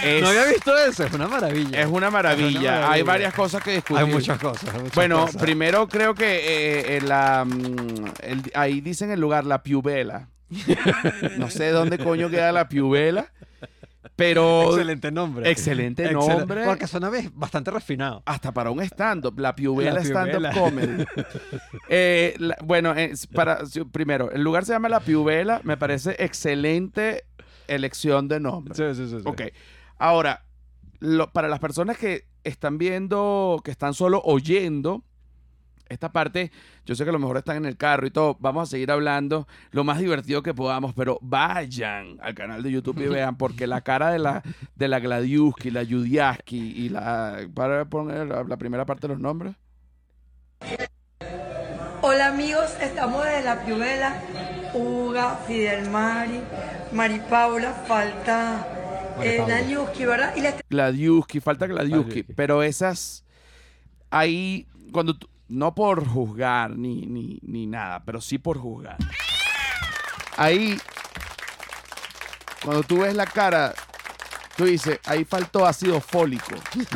Es, 0.04 0.22
No 0.22 0.28
había 0.28 0.44
visto 0.44 0.76
eso, 0.78 1.04
es 1.04 1.12
una 1.12 1.26
maravilla. 1.26 1.80
es 1.80 1.86
una 1.86 2.08
maravilla. 2.10 2.48
Es 2.48 2.56
una 2.56 2.70
maravilla. 2.70 2.92
Hay 2.92 3.02
varias 3.02 3.34
cosas 3.34 3.62
que 3.62 3.72
discutir. 3.72 3.98
Hay 4.04 4.10
muchas 4.12 4.38
cosas. 4.38 4.72
hay 4.72 4.78
muchas 4.80 4.94
Bueno, 4.94 5.26
cosas. 5.26 5.42
primero 5.42 5.88
creo 5.88 6.14
que 6.14 6.96
eh, 6.96 7.00
la, 7.00 7.44
mm, 7.44 8.04
el- 8.22 8.52
ahí 8.54 8.80
dicen 8.80 9.10
el 9.10 9.20
lugar, 9.20 9.44
la 9.44 9.62
Piubela. 9.62 10.28
No 11.36 11.50
sé 11.50 11.70
dónde 11.70 11.98
coño 11.98 12.30
queda 12.30 12.52
la 12.52 12.68
Piubela, 12.68 13.32
pero 14.18 14.64
Excelente 14.72 15.12
nombre. 15.12 15.48
excelente 15.48 16.10
nombre. 16.12 16.64
Porque 16.64 16.88
suena 16.88 17.08
bastante 17.34 17.70
refinado. 17.70 18.24
hasta 18.26 18.52
para 18.52 18.72
un 18.72 18.80
stand-up, 18.82 19.38
la 19.38 19.54
Piubela 19.54 19.92
La 19.92 20.02
Stand-up. 20.04 20.52
Comedy. 20.58 21.04
Eh, 21.88 22.34
la- 22.38 22.56
bueno, 22.64 22.92
es 22.94 23.28
para, 23.28 23.60
primero, 23.92 24.32
el 24.32 24.42
lugar 24.42 24.64
se 24.64 24.72
llama 24.72 24.88
La 24.88 24.98
Piubela, 24.98 25.60
me 25.62 25.76
parece 25.76 26.16
excelente 26.18 27.26
elección 27.68 28.26
de 28.26 28.40
nombre. 28.40 28.74
Sí, 28.74 28.82
sí, 28.94 29.08
sí. 29.08 29.18
sí. 29.20 29.22
Ok. 29.24 29.42
Ahora, 29.98 30.44
lo- 30.98 31.30
para 31.30 31.46
las 31.46 31.60
personas 31.60 31.96
que 31.96 32.26
están 32.42 32.76
viendo, 32.76 33.60
que 33.64 33.70
están 33.70 33.94
solo 33.94 34.20
oyendo 34.24 35.04
esta 35.88 36.12
parte, 36.12 36.50
yo 36.84 36.94
sé 36.94 37.04
que 37.04 37.10
a 37.10 37.12
lo 37.12 37.18
mejor 37.18 37.36
están 37.36 37.56
en 37.56 37.64
el 37.66 37.76
carro 37.76 38.06
y 38.06 38.10
todo, 38.10 38.36
vamos 38.40 38.68
a 38.68 38.70
seguir 38.70 38.90
hablando 38.90 39.46
lo 39.70 39.84
más 39.84 39.98
divertido 39.98 40.42
que 40.42 40.54
podamos, 40.54 40.94
pero 40.94 41.18
vayan 41.22 42.18
al 42.22 42.34
canal 42.34 42.62
de 42.62 42.70
YouTube 42.70 43.00
y 43.00 43.08
vean, 43.08 43.36
porque 43.36 43.66
la 43.66 43.80
cara 43.80 44.10
de 44.10 44.18
la, 44.18 44.42
de 44.74 44.88
la 44.88 45.00
Gladiuski, 45.00 45.70
la 45.70 45.82
Yudiaski 45.82 46.58
y 46.58 46.88
la... 46.88 47.48
Para 47.54 47.84
poner 47.86 48.26
la, 48.26 48.44
la 48.44 48.56
primera 48.56 48.84
parte 48.86 49.06
de 49.08 49.14
los 49.14 49.20
nombres. 49.22 49.54
Hola 52.00 52.28
amigos, 52.28 52.76
estamos 52.80 53.24
desde 53.24 53.42
la 53.44 53.64
Piubela, 53.64 54.22
Uga, 54.74 55.36
Fidel 55.46 55.90
Mari, 55.90 56.40
Mari 56.92 57.20
Paula, 57.28 57.72
falta 57.72 58.66
eh, 59.22 59.44
la 59.46 60.06
¿verdad? 60.06 60.36
Y 60.36 60.40
les 60.40 60.54
Gladiuski, 60.68 61.40
falta 61.40 61.66
Gladiuski, 61.66 62.10
Gladiuski. 62.10 62.32
pero 62.34 62.62
esas 62.62 63.24
ahí 64.10 64.66
cuando 64.92 65.16
tú- 65.16 65.28
no 65.48 65.74
por 65.74 66.06
juzgar 66.06 66.76
ni, 66.76 67.06
ni, 67.06 67.38
ni 67.42 67.66
nada, 67.66 68.02
pero 68.04 68.20
sí 68.20 68.38
por 68.38 68.58
juzgar. 68.58 68.96
Ahí 70.36 70.78
cuando 72.62 72.82
tú 72.82 72.98
ves 73.00 73.14
la 73.14 73.26
cara, 73.26 73.74
tú 74.56 74.64
dices, 74.64 74.98
ahí 75.06 75.24
faltó 75.24 75.66
ácido 75.66 76.00
fólico. 76.00 76.54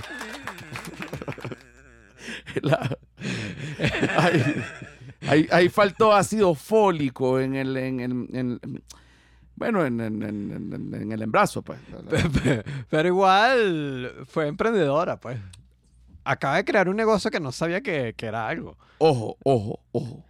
Ahí, 5.28 5.48
ahí- 5.50 5.68
faltó 5.68 6.12
ácido 6.12 6.54
fólico 6.54 7.38
en 7.40 7.54
el, 7.54 7.76
en, 7.76 8.00
el- 8.00 8.28
en- 8.32 8.60
bueno, 9.54 9.84
en, 9.86 10.00
en- 10.00 10.22
en- 10.22 10.72
en- 10.74 10.94
en 10.94 11.12
el 11.12 11.22
embrazo, 11.22 11.62
pues. 11.62 11.78
Pero 12.90 13.08
igual 13.08 14.12
fue 14.26 14.48
emprendedora, 14.48 15.18
pues. 15.20 15.38
Acaba 16.24 16.56
de 16.56 16.64
crear 16.64 16.88
un 16.88 16.96
negocio 16.96 17.30
que 17.30 17.40
no 17.40 17.50
sabía 17.52 17.80
que, 17.80 18.14
que 18.16 18.26
era 18.26 18.46
algo. 18.48 18.76
Ojo, 18.98 19.36
ojo, 19.44 19.80
ojo. 19.92 20.24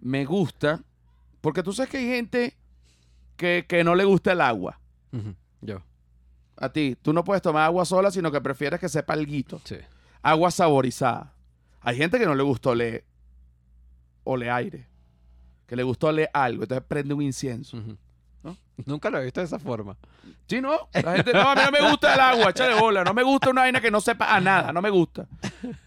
Me 0.00 0.24
gusta, 0.24 0.82
porque 1.40 1.62
tú 1.62 1.72
sabes 1.72 1.90
que 1.90 1.98
hay 1.98 2.06
gente 2.06 2.56
que, 3.36 3.64
que 3.68 3.84
no 3.84 3.94
le 3.94 4.04
gusta 4.04 4.32
el 4.32 4.40
agua. 4.40 4.78
Yo, 5.60 5.80
A 6.56 6.68
ti, 6.70 6.96
tú 7.00 7.12
no 7.12 7.22
puedes 7.24 7.40
tomar 7.42 7.62
agua 7.64 7.84
sola, 7.84 8.10
sino 8.10 8.30
que 8.32 8.40
prefieres 8.40 8.80
que 8.80 8.88
sepa 8.88 9.12
alguito. 9.14 9.60
sí. 9.64 9.76
Agua 10.22 10.50
saborizada. 10.50 11.32
Hay 11.82 11.96
gente 11.98 12.18
que 12.18 12.24
no 12.24 12.34
le 12.34 12.42
gusta 12.42 12.70
oler, 12.70 13.04
oler 14.24 14.50
aire. 14.50 14.86
Que 15.66 15.76
le 15.76 15.82
gusta 15.82 16.06
oler 16.06 16.30
algo. 16.32 16.62
Entonces 16.62 16.84
prende 16.88 17.12
un 17.14 17.20
incienso. 17.22 17.76
¿No? 18.44 18.56
Nunca 18.86 19.10
lo 19.10 19.18
he 19.18 19.24
visto 19.24 19.40
de 19.40 19.46
esa 19.46 19.58
forma. 19.58 19.96
Sí, 20.46 20.60
¿no? 20.60 20.88
La 20.92 21.14
gente, 21.16 21.32
no, 21.32 21.40
a 21.50 21.54
mí 21.56 21.62
no 21.64 21.70
me 21.72 21.90
gusta 21.90 22.14
el 22.14 22.20
agua, 22.20 22.50
échale 22.50 22.78
bola. 22.78 23.02
No 23.02 23.12
me 23.14 23.22
gusta 23.24 23.50
una 23.50 23.62
vaina 23.62 23.80
que 23.80 23.90
no 23.90 24.00
sepa 24.00 24.32
a 24.34 24.40
nada. 24.40 24.72
No 24.72 24.80
me 24.82 24.90
gusta. 24.90 25.26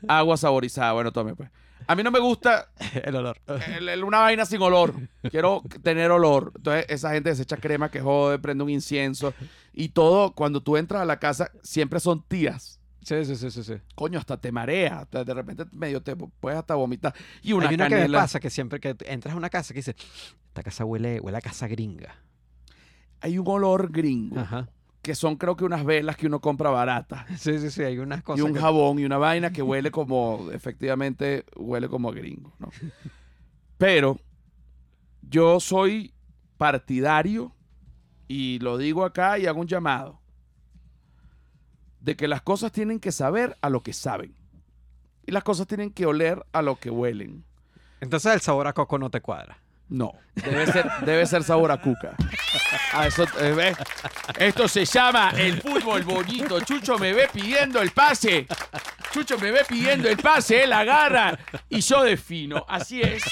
Agua 0.07 0.35
saborizada. 0.35 0.91
Bueno, 0.93 1.11
tome 1.11 1.35
pues. 1.35 1.49
A 1.89 1.95
mí 1.95 2.03
no 2.03 2.11
me 2.11 2.19
gusta 2.19 2.67
El 3.03 3.15
olor. 3.15 3.37
el- 3.77 3.87
el- 3.87 4.03
una 4.03 4.19
vaina 4.19 4.45
sin 4.45 4.61
olor. 4.61 4.93
Quiero 5.29 5.61
tener 5.83 6.11
olor. 6.11 6.51
Entonces, 6.57 6.85
esa 6.89 7.11
gente 7.13 7.33
se 7.35 7.43
echa 7.43 7.57
crema 7.57 7.89
que 7.89 8.01
jode, 8.01 8.39
prende 8.39 8.63
un 8.63 8.69
incienso. 8.69 9.33
Y 9.71 9.89
todo, 9.89 10.31
cuando 10.33 10.61
tú 10.61 10.75
entras 10.75 11.03
a 11.03 11.05
la 11.05 11.17
casa, 11.19 11.51
siempre 11.63 11.99
son 11.99 12.23
tías. 12.23 12.79
Sí, 13.03 13.23
sí, 13.23 13.35
sí, 13.37 13.51
sí. 13.51 13.63
sí. 13.63 13.75
Coño, 13.95 14.19
hasta 14.19 14.35
te 14.35 14.51
marea. 14.51 14.99
hasta 15.01 15.23
de 15.23 15.33
repente 15.33 15.63
medio 15.71 16.01
te 16.01 16.15
puedes 16.17 16.59
hasta 16.59 16.75
vomitar. 16.75 17.13
Y 17.41 17.53
una 17.53 17.69
Hay 17.69 17.75
una 17.75 17.87
que 17.87 17.95
me 17.95 18.09
pasa 18.09 18.39
que 18.41 18.49
siempre 18.49 18.79
que 18.81 18.95
entras 19.05 19.33
a 19.33 19.37
una 19.37 19.49
casa 19.49 19.73
que 19.73 19.79
dice, 19.79 19.95
esta 20.47 20.63
casa 20.63 20.83
huele, 20.83 21.19
huele 21.21 21.37
a 21.37 21.41
casa 21.41 21.67
gringa. 21.67 22.15
Hay 23.21 23.37
un 23.37 23.47
olor 23.47 23.91
gringo. 23.91 24.39
Ajá. 24.39 24.67
Que 25.01 25.15
son 25.15 25.37
creo 25.37 25.55
que 25.55 25.63
unas 25.63 25.85
velas 25.85 26.17
que 26.17 26.27
uno 26.27 26.39
compra 26.41 26.69
baratas. 26.69 27.25
Sí, 27.37 27.59
sí, 27.59 27.69
sí, 27.71 27.83
hay 27.83 27.97
unas 27.99 28.23
cosas 28.23 28.39
Y 28.39 28.41
un 28.47 28.53
que- 28.53 28.59
jabón 28.59 28.99
y 28.99 29.05
una 29.05 29.17
vaina 29.17 29.51
que 29.51 29.61
huele 29.61 29.89
como, 29.91 30.49
efectivamente, 30.51 31.45
huele 31.55 31.87
como 31.87 32.09
a 32.09 32.13
gringo, 32.13 32.53
¿no? 32.59 32.69
Pero 33.77 34.19
yo 35.21 35.59
soy 35.59 36.13
partidario, 36.57 37.53
y 38.27 38.59
lo 38.59 38.77
digo 38.77 39.05
acá 39.05 39.37
y 39.39 39.45
hago 39.45 39.61
un 39.61 39.67
llamado, 39.67 40.19
de 42.01 42.15
que 42.15 42.27
las 42.27 42.41
cosas 42.41 42.71
tienen 42.71 42.99
que 42.99 43.11
saber 43.11 43.55
a 43.61 43.69
lo 43.69 43.81
que 43.83 43.93
saben. 43.93 44.33
Y 45.25 45.31
las 45.31 45.43
cosas 45.43 45.67
tienen 45.67 45.91
que 45.91 46.05
oler 46.05 46.45
a 46.53 46.61
lo 46.61 46.77
que 46.77 46.89
huelen. 46.89 47.43
Entonces 48.01 48.33
el 48.33 48.41
sabor 48.41 48.67
a 48.67 48.73
coco 48.73 48.97
no 48.97 49.09
te 49.09 49.21
cuadra. 49.21 49.59
No, 49.89 50.11
debe 50.35 50.65
ser, 50.67 50.85
debe 51.05 51.25
ser 51.25 51.43
sabor 51.43 51.71
a 51.71 51.81
cuca. 51.81 52.15
A 52.93 53.07
eso, 53.07 53.25
eh. 53.39 53.73
Esto 54.39 54.67
se 54.67 54.85
llama 54.85 55.31
el 55.37 55.61
fútbol 55.61 56.03
bonito. 56.03 56.59
Chucho 56.61 56.97
me 56.97 57.13
ve 57.13 57.27
pidiendo 57.31 57.81
el 57.81 57.91
pase. 57.91 58.47
Chucho 59.11 59.37
me 59.37 59.51
ve 59.51 59.63
pidiendo 59.67 60.09
el 60.09 60.17
pase, 60.17 60.63
él 60.63 60.73
agarra 60.73 61.37
y 61.69 61.79
yo 61.81 62.03
defino. 62.03 62.65
Así 62.67 63.01
es. 63.01 63.23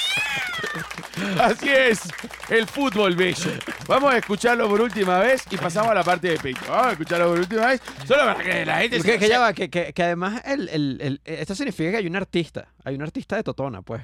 Así 1.40 1.70
es 1.70 2.02
el 2.50 2.66
fútbol 2.68 3.16
bello. 3.16 3.52
Vamos 3.88 4.14
a 4.14 4.18
escucharlo 4.18 4.68
por 4.70 4.82
última 4.82 5.20
vez 5.20 5.44
y 5.50 5.58
pasamos 5.58 5.92
a 5.92 5.94
la 5.96 6.04
parte 6.04 6.30
de 6.30 6.38
pecho. 6.38 6.62
Vamos 6.70 6.88
a 6.88 6.92
escucharlo 6.92 7.28
por 7.30 7.40
última 7.40 7.68
vez, 7.68 7.82
solo 8.08 8.24
para 8.26 8.44
que 8.44 8.66
la 8.66 8.78
gente 8.80 9.02
Que, 9.02 9.18
que 9.20 9.28
ya 9.30 9.40
va, 9.40 9.54
que, 9.54 9.70
que- 9.70 9.94
que 9.94 10.04
además 10.04 10.42
el, 10.46 10.70
el- 10.70 10.98
el- 11.02 11.22
esto 11.26 11.56
significa 11.56 11.92
que 11.92 11.98
hay 11.98 12.08
un 12.08 12.16
artista. 12.16 12.68
Hay 12.84 12.96
un 12.96 13.02
artista 13.02 13.36
de 13.36 13.44
Totona, 13.44 13.82
pues. 13.82 14.02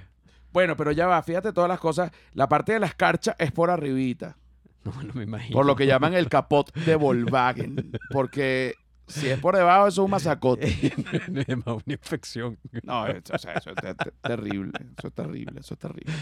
Bueno, 0.52 0.76
pero 0.76 0.92
ya 0.92 1.08
va, 1.08 1.22
fíjate 1.24 1.54
todas 1.54 1.70
las 1.70 1.80
cosas. 1.80 2.12
La 2.34 2.48
parte 2.48 2.74
de 2.74 2.80
la 2.80 2.88
escarcha 2.88 3.36
es 3.40 3.52
por 3.52 3.70
arribita. 3.70 4.36
No, 4.86 4.92
no 5.04 5.14
me 5.14 5.24
imagino. 5.24 5.54
Por 5.56 5.66
lo 5.66 5.76
que 5.76 5.86
llaman 5.86 6.14
el 6.16 6.28
capot 6.28 6.74
de 6.74 6.96
Volkswagen. 6.96 7.92
Porque 8.12 8.74
Si 9.08 9.30
es 9.30 9.40
por 9.40 9.56
debajo, 9.56 9.88
eso 9.88 10.02
es 10.02 10.06
un 10.06 10.12
masacote. 10.12 10.68
es 11.48 11.58
más 11.58 11.68
una 11.68 11.84
infección. 11.88 12.58
No, 12.84 13.06
eso, 13.08 13.34
o 13.34 13.38
sea, 13.38 13.54
eso 13.54 13.70
es 13.72 13.76
te- 13.76 13.94
te- 13.94 14.12
terrible. 14.24 14.72
Eso 14.98 15.08
es 15.10 15.14
terrible, 15.14 15.60
eso 15.60 15.74
es 15.76 15.80
terrible. 15.80 16.14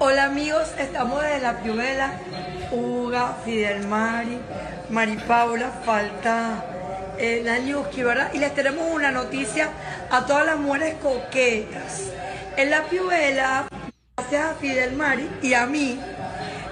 Hola 0.00 0.24
amigos, 0.26 0.74
estamos 0.78 1.22
desde 1.22 1.40
la 1.40 1.62
Piubela, 1.62 2.12
Uga, 2.72 3.34
Fidel 3.44 3.86
Mari, 3.86 4.38
Mari 4.90 5.16
Paula, 5.28 5.70
falta 5.84 6.64
eh, 7.18 7.42
la 7.44 7.58
Ñuski, 7.58 8.02
¿verdad? 8.02 8.30
Y 8.34 8.38
les 8.38 8.54
tenemos 8.54 8.82
una 8.92 9.10
noticia 9.10 9.70
a 10.10 10.24
todas 10.26 10.46
las 10.46 10.58
mujeres 10.58 10.94
coquetas. 11.02 12.12
En 12.56 12.70
la 12.70 12.84
Piubela, 12.84 13.66
a 14.36 14.54
Fidel 14.60 14.92
Mari 14.92 15.28
y 15.42 15.54
a 15.54 15.66
mí, 15.66 15.98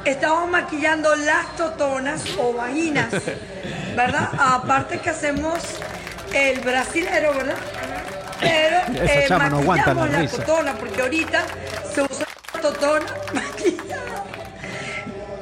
estamos 0.04 0.48
maquillando 0.48 1.14
las 1.16 1.56
totonas 1.56 2.22
o 2.38 2.52
vaginas, 2.52 3.08
¿verdad? 3.96 4.28
Aparte 4.38 4.98
que 4.98 5.10
hacemos 5.10 5.58
el 6.32 6.60
brasilero, 6.60 7.34
¿verdad? 7.34 7.56
Pero 8.40 8.76
eh, 9.04 9.24
chama 9.26 9.50
no 9.50 9.58
aguanta 9.58 9.92
la 9.92 9.94
maquillamos 9.94 10.30
totona, 10.30 10.74
porque 10.74 11.02
ahorita 11.02 11.42
se 11.92 12.02
usa 12.02 12.26
la 12.54 12.60
totona 12.60 13.06
maquillada. 13.34 14.24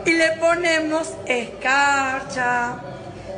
Y 0.07 0.13
le 0.13 0.33
ponemos 0.33 1.13
escarcha, 1.27 2.77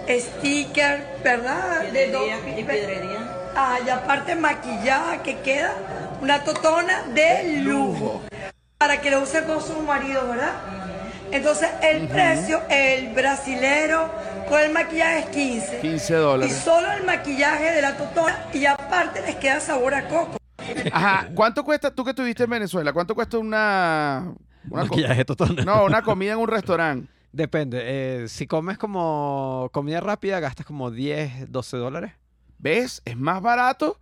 sticker, 0.09 1.05
¿verdad? 1.25 1.83
De 1.93 2.11
dos- 2.13 2.25
y 2.57 2.63
piedrería. 2.63 3.35
Ah, 3.57 3.79
y 3.85 3.91
aparte 3.91 4.37
maquillada 4.37 5.23
que 5.23 5.39
queda 5.41 5.73
una 6.21 6.45
totona 6.45 7.03
de 7.13 7.61
lujo 7.63 8.23
para 8.79 9.01
que 9.01 9.11
lo 9.11 9.21
use 9.23 9.45
con 9.45 9.61
su 9.61 9.81
marido, 9.83 10.29
¿verdad? 10.29 10.53
Entonces 11.33 11.69
el 11.83 12.09
precio, 12.09 12.63
el 12.71 13.13
brasilero 13.13 14.11
con 14.49 14.61
el 14.61 14.73
maquillaje 14.73 15.19
es 15.19 15.27
15. 15.27 15.81
15 15.81 16.13
Y 16.13 16.17
dólares. 16.17 16.57
solo 16.65 16.91
el 16.93 17.05
maquillaje 17.05 17.73
de 17.73 17.83
la 17.83 17.97
totona 17.97 18.47
y 18.55 18.65
aparte 18.65 19.21
les 19.27 19.37
queda 19.37 19.61
sabor 19.61 19.95
a 19.95 20.09
coco. 20.09 20.39
Ajá, 20.93 21.29
¿cuánto 21.35 21.65
cuesta, 21.65 21.91
tú 21.95 22.05
que 22.05 22.11
estuviste 22.11 22.45
en 22.45 22.51
Venezuela, 22.51 22.93
cuánto 22.93 23.15
cuesta 23.15 23.37
una... 23.39 24.33
Maquillaje 24.71 25.25
totona. 25.25 25.65
no, 25.65 25.85
una 25.85 26.03
comida 26.03 26.33
en 26.33 26.39
un 26.39 26.49
restaurante? 26.49 27.11
Depende. 27.33 27.79
eh, 27.83 28.29
si 28.29 28.47
comes 28.47 28.79
como 28.79 29.69
comida 29.73 30.01
rápida, 30.01 30.41
gastas 30.41 30.65
como 30.67 30.91
10, 30.91 31.51
12 31.53 31.77
dólares. 31.77 32.13
¿Ves? 32.59 33.03
Es 33.05 33.17
más 33.17 33.41
barato 33.43 33.99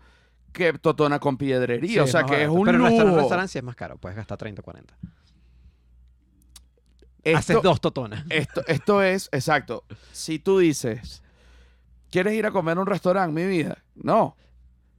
que 0.57 0.73
Totona 0.73 1.19
con 1.21 1.37
piedrería. 1.37 1.89
Sí, 1.91 1.99
o 1.99 2.07
sea 2.07 2.25
que 2.25 2.43
es 2.45 2.49
un 2.49 2.65
Pero 2.65 2.79
en 2.79 2.83
restaurante, 2.85 3.05
lujo. 3.11 3.17
restaurante 3.21 3.53
sí 3.53 3.59
es 3.59 3.65
más 3.65 3.77
caro. 3.77 3.99
Puedes 3.99 4.17
gastar 4.17 4.39
30, 4.39 4.63
40. 4.63 4.95
Esto, 7.23 7.39
Haces 7.39 7.63
dos 7.63 7.81
totonas. 7.81 8.25
esto, 8.31 8.63
esto 8.69 9.03
es, 9.03 9.29
exacto. 9.33 9.85
Si 10.13 10.39
tú 10.39 10.59
dices, 10.59 11.23
¿quieres 12.11 12.35
ir 12.35 12.47
a 12.47 12.53
comer 12.53 12.79
a 12.79 12.81
un 12.81 12.87
restaurante, 12.87 13.33
mi 13.41 13.47
vida? 13.51 13.79
No. 13.97 14.37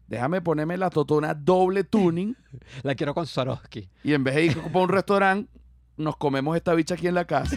Déjame 0.08 0.41
ponerme 0.41 0.78
la 0.78 0.89
Totona 0.89 1.34
doble 1.34 1.84
tuning 1.84 2.36
La 2.84 2.95
quiero 2.95 3.14
con 3.14 3.26
Swarovski. 3.28 3.89
y 4.03 4.14
en 4.14 4.24
vez 4.24 4.36
de 4.36 4.45
ir 4.45 4.58
a 4.74 4.78
un 4.78 4.89
restaurante, 4.89 5.49
nos 5.98 6.16
comemos 6.18 6.56
esta 6.56 6.74
bicha 6.74 6.95
aquí 6.95 7.08
en 7.08 7.16
la 7.16 7.26
casa. 7.26 7.56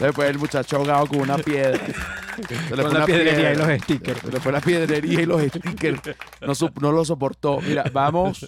Después 0.00 0.30
el 0.30 0.38
muchacho 0.38 0.76
ahogado 0.76 1.06
con 1.06 1.20
una 1.20 1.36
piedra. 1.38 1.78
Se 2.36 2.76
le 2.76 2.82
Con 2.82 2.82
fue 2.82 2.82
la 2.82 2.88
una 2.90 3.06
piedrería 3.06 3.52
y 3.52 3.56
los 3.56 3.82
stickers. 3.82 4.20
Se 4.20 4.32
le 4.32 4.40
fue 4.40 4.52
la 4.52 4.60
piedrería 4.60 5.22
y 5.22 5.26
los 5.26 5.42
stickers. 5.42 6.00
No, 6.40 6.52
no 6.80 6.92
lo 6.92 7.04
soportó. 7.04 7.60
Mira, 7.60 7.84
vamos 7.92 8.46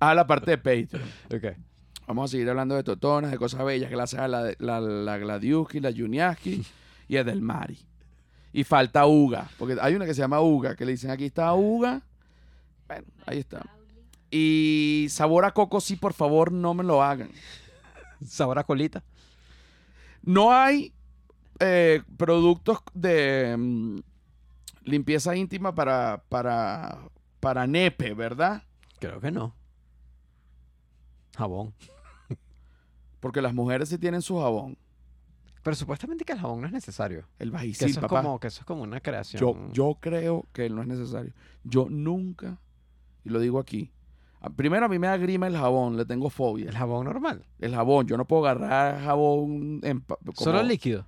a 0.00 0.14
la 0.14 0.26
parte 0.26 0.52
de 0.52 0.58
Patreon. 0.58 1.02
Ok. 1.34 1.56
Vamos 2.06 2.30
a 2.30 2.32
seguir 2.32 2.48
hablando 2.50 2.74
de 2.74 2.82
totonas, 2.82 3.30
de 3.30 3.38
cosas 3.38 3.64
bellas. 3.64 3.90
Gracias 3.90 4.20
a 4.20 4.28
la, 4.28 4.52
la, 4.58 4.80
la 4.80 5.18
Gladiuski, 5.18 5.80
la 5.80 5.92
Juniaski 5.92 6.64
y 7.08 7.16
a 7.16 7.24
Del 7.24 7.40
Mari. 7.40 7.78
Y 8.52 8.64
falta 8.64 9.06
Uga, 9.06 9.48
porque 9.58 9.78
hay 9.80 9.94
una 9.94 10.04
que 10.04 10.12
se 10.12 10.20
llama 10.20 10.40
Uga, 10.40 10.76
que 10.76 10.84
le 10.84 10.92
dicen 10.92 11.10
aquí 11.10 11.26
está 11.26 11.54
Uga. 11.54 12.02
Bueno, 12.86 13.06
ahí 13.24 13.38
está. 13.38 13.62
Y 14.34 15.08
sabor 15.10 15.44
a 15.44 15.52
coco, 15.52 15.78
sí, 15.82 15.94
por 15.94 16.14
favor, 16.14 16.50
no 16.50 16.72
me 16.72 16.82
lo 16.82 17.02
hagan. 17.02 17.30
Sabor 18.26 18.58
a 18.58 18.64
colita. 18.64 19.04
No 20.22 20.52
hay 20.52 20.94
eh, 21.60 22.02
productos 22.16 22.78
de 22.94 23.54
mm, 23.58 23.98
limpieza 24.84 25.36
íntima 25.36 25.74
para, 25.74 26.24
para, 26.30 27.10
para 27.40 27.66
nepe, 27.66 28.14
¿verdad? 28.14 28.62
Creo 28.98 29.20
que 29.20 29.30
no. 29.30 29.54
Jabón. 31.36 31.74
Porque 33.20 33.42
las 33.42 33.52
mujeres 33.52 33.90
sí 33.90 33.98
tienen 33.98 34.22
su 34.22 34.40
jabón. 34.40 34.78
Pero 35.62 35.76
supuestamente 35.76 36.24
que 36.24 36.32
el 36.32 36.40
jabón 36.40 36.62
no 36.62 36.66
es 36.66 36.72
necesario. 36.72 37.28
El 37.38 37.50
Que, 37.50 37.54
bajisil, 37.56 37.88
eso, 37.90 38.00
es 38.00 38.06
papá. 38.06 38.22
como, 38.22 38.40
que 38.40 38.48
eso 38.48 38.60
es 38.60 38.66
como 38.66 38.82
una 38.82 39.00
creación. 39.00 39.40
Yo, 39.40 39.72
yo 39.72 39.98
creo 40.00 40.46
que 40.54 40.70
no 40.70 40.80
es 40.80 40.88
necesario. 40.88 41.34
Yo 41.64 41.86
nunca, 41.90 42.58
y 43.24 43.28
lo 43.28 43.38
digo 43.38 43.58
aquí, 43.58 43.92
primero 44.50 44.86
a 44.86 44.88
mí 44.88 44.98
me 44.98 45.06
da 45.06 45.16
grima 45.16 45.46
el 45.46 45.56
jabón, 45.56 45.96
le 45.96 46.04
tengo 46.04 46.26
El 46.26 46.32
fobia. 46.32 46.72
jabón 46.72 47.04
normal. 47.06 47.44
El 47.60 47.74
jabón, 47.74 48.06
yo 48.06 48.16
no 48.16 48.24
puedo 48.26 48.46
agarrar 48.46 49.00
jabón 49.02 49.80
en... 49.82 50.00
como- 50.00 50.18
Solo 50.34 50.62
líquido. 50.62 51.06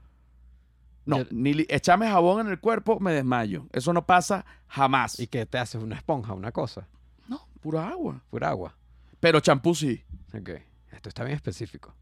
No, 1.06 1.18
Yo- 1.18 1.24
ni 1.30 1.50
echarme 1.68 2.08
jabón 2.08 2.46
en 2.46 2.52
el 2.52 2.60
cuerpo, 2.60 2.98
me 3.00 3.12
desmayo. 3.12 3.66
Eso 3.72 3.92
no 3.92 4.06
pasa 4.06 4.44
jamás. 4.68 5.18
¿Y 5.20 5.26
que 5.26 5.44
te 5.46 5.58
haces? 5.58 5.82
Una 5.82 5.96
esponja, 5.96 6.32
una 6.32 6.50
cosa. 6.52 6.88
No, 7.28 7.46
pura 7.60 7.88
agua. 7.88 8.22
Pura 8.30 8.48
agua. 8.50 8.74
Pero 9.20 9.40
champú 9.40 9.74
sí. 9.74 10.02
Ok. 10.32 10.50
Esto 10.92 11.08
está 11.08 11.24
bien 11.24 11.34
específico. 11.36 11.94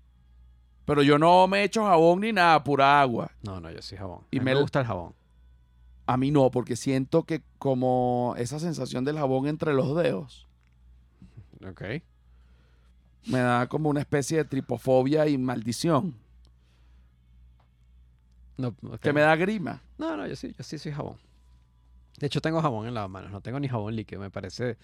Pero 0.84 1.02
yo 1.02 1.18
no 1.18 1.46
me 1.48 1.64
echo 1.64 1.84
jabón 1.84 2.20
ni 2.20 2.32
nada, 2.32 2.62
pura 2.62 3.00
agua. 3.00 3.30
No, 3.42 3.60
no, 3.60 3.70
yo 3.70 3.80
sí 3.82 3.96
jabón. 3.96 4.20
Y 4.30 4.40
me 4.40 4.54
gusta 4.54 4.80
el 4.80 4.86
jabón. 4.86 5.14
A 6.06 6.16
mí 6.16 6.30
no, 6.30 6.50
porque 6.50 6.76
siento 6.76 7.22
que 7.24 7.42
como 7.58 8.34
esa 8.36 8.58
sensación 8.58 9.04
del 9.04 9.16
jabón 9.18 9.46
entre 9.46 9.72
los 9.72 9.96
dedos 9.96 10.48
Ok. 11.64 11.82
me 13.26 13.38
da 13.38 13.66
como 13.68 13.88
una 13.88 14.00
especie 14.00 14.38
de 14.38 14.44
tripofobia 14.44 15.26
y 15.28 15.38
maldición. 15.38 16.14
No. 18.56 18.74
Que 19.00 19.12
me 19.12 19.20
da 19.22 19.34
grima. 19.36 19.82
No, 19.98 20.16
no, 20.16 20.26
yo 20.26 20.36
sí, 20.36 20.54
yo 20.56 20.62
sí 20.64 20.78
soy 20.78 20.92
jabón. 20.92 21.16
De 22.18 22.26
hecho, 22.26 22.40
tengo 22.40 22.60
jabón 22.60 22.86
en 22.86 22.94
las 22.94 23.08
manos. 23.08 23.32
No 23.32 23.40
tengo 23.40 23.58
ni 23.58 23.68
jabón 23.68 23.96
líquido. 23.96 24.20
Me 24.20 24.30
parece 24.30 24.76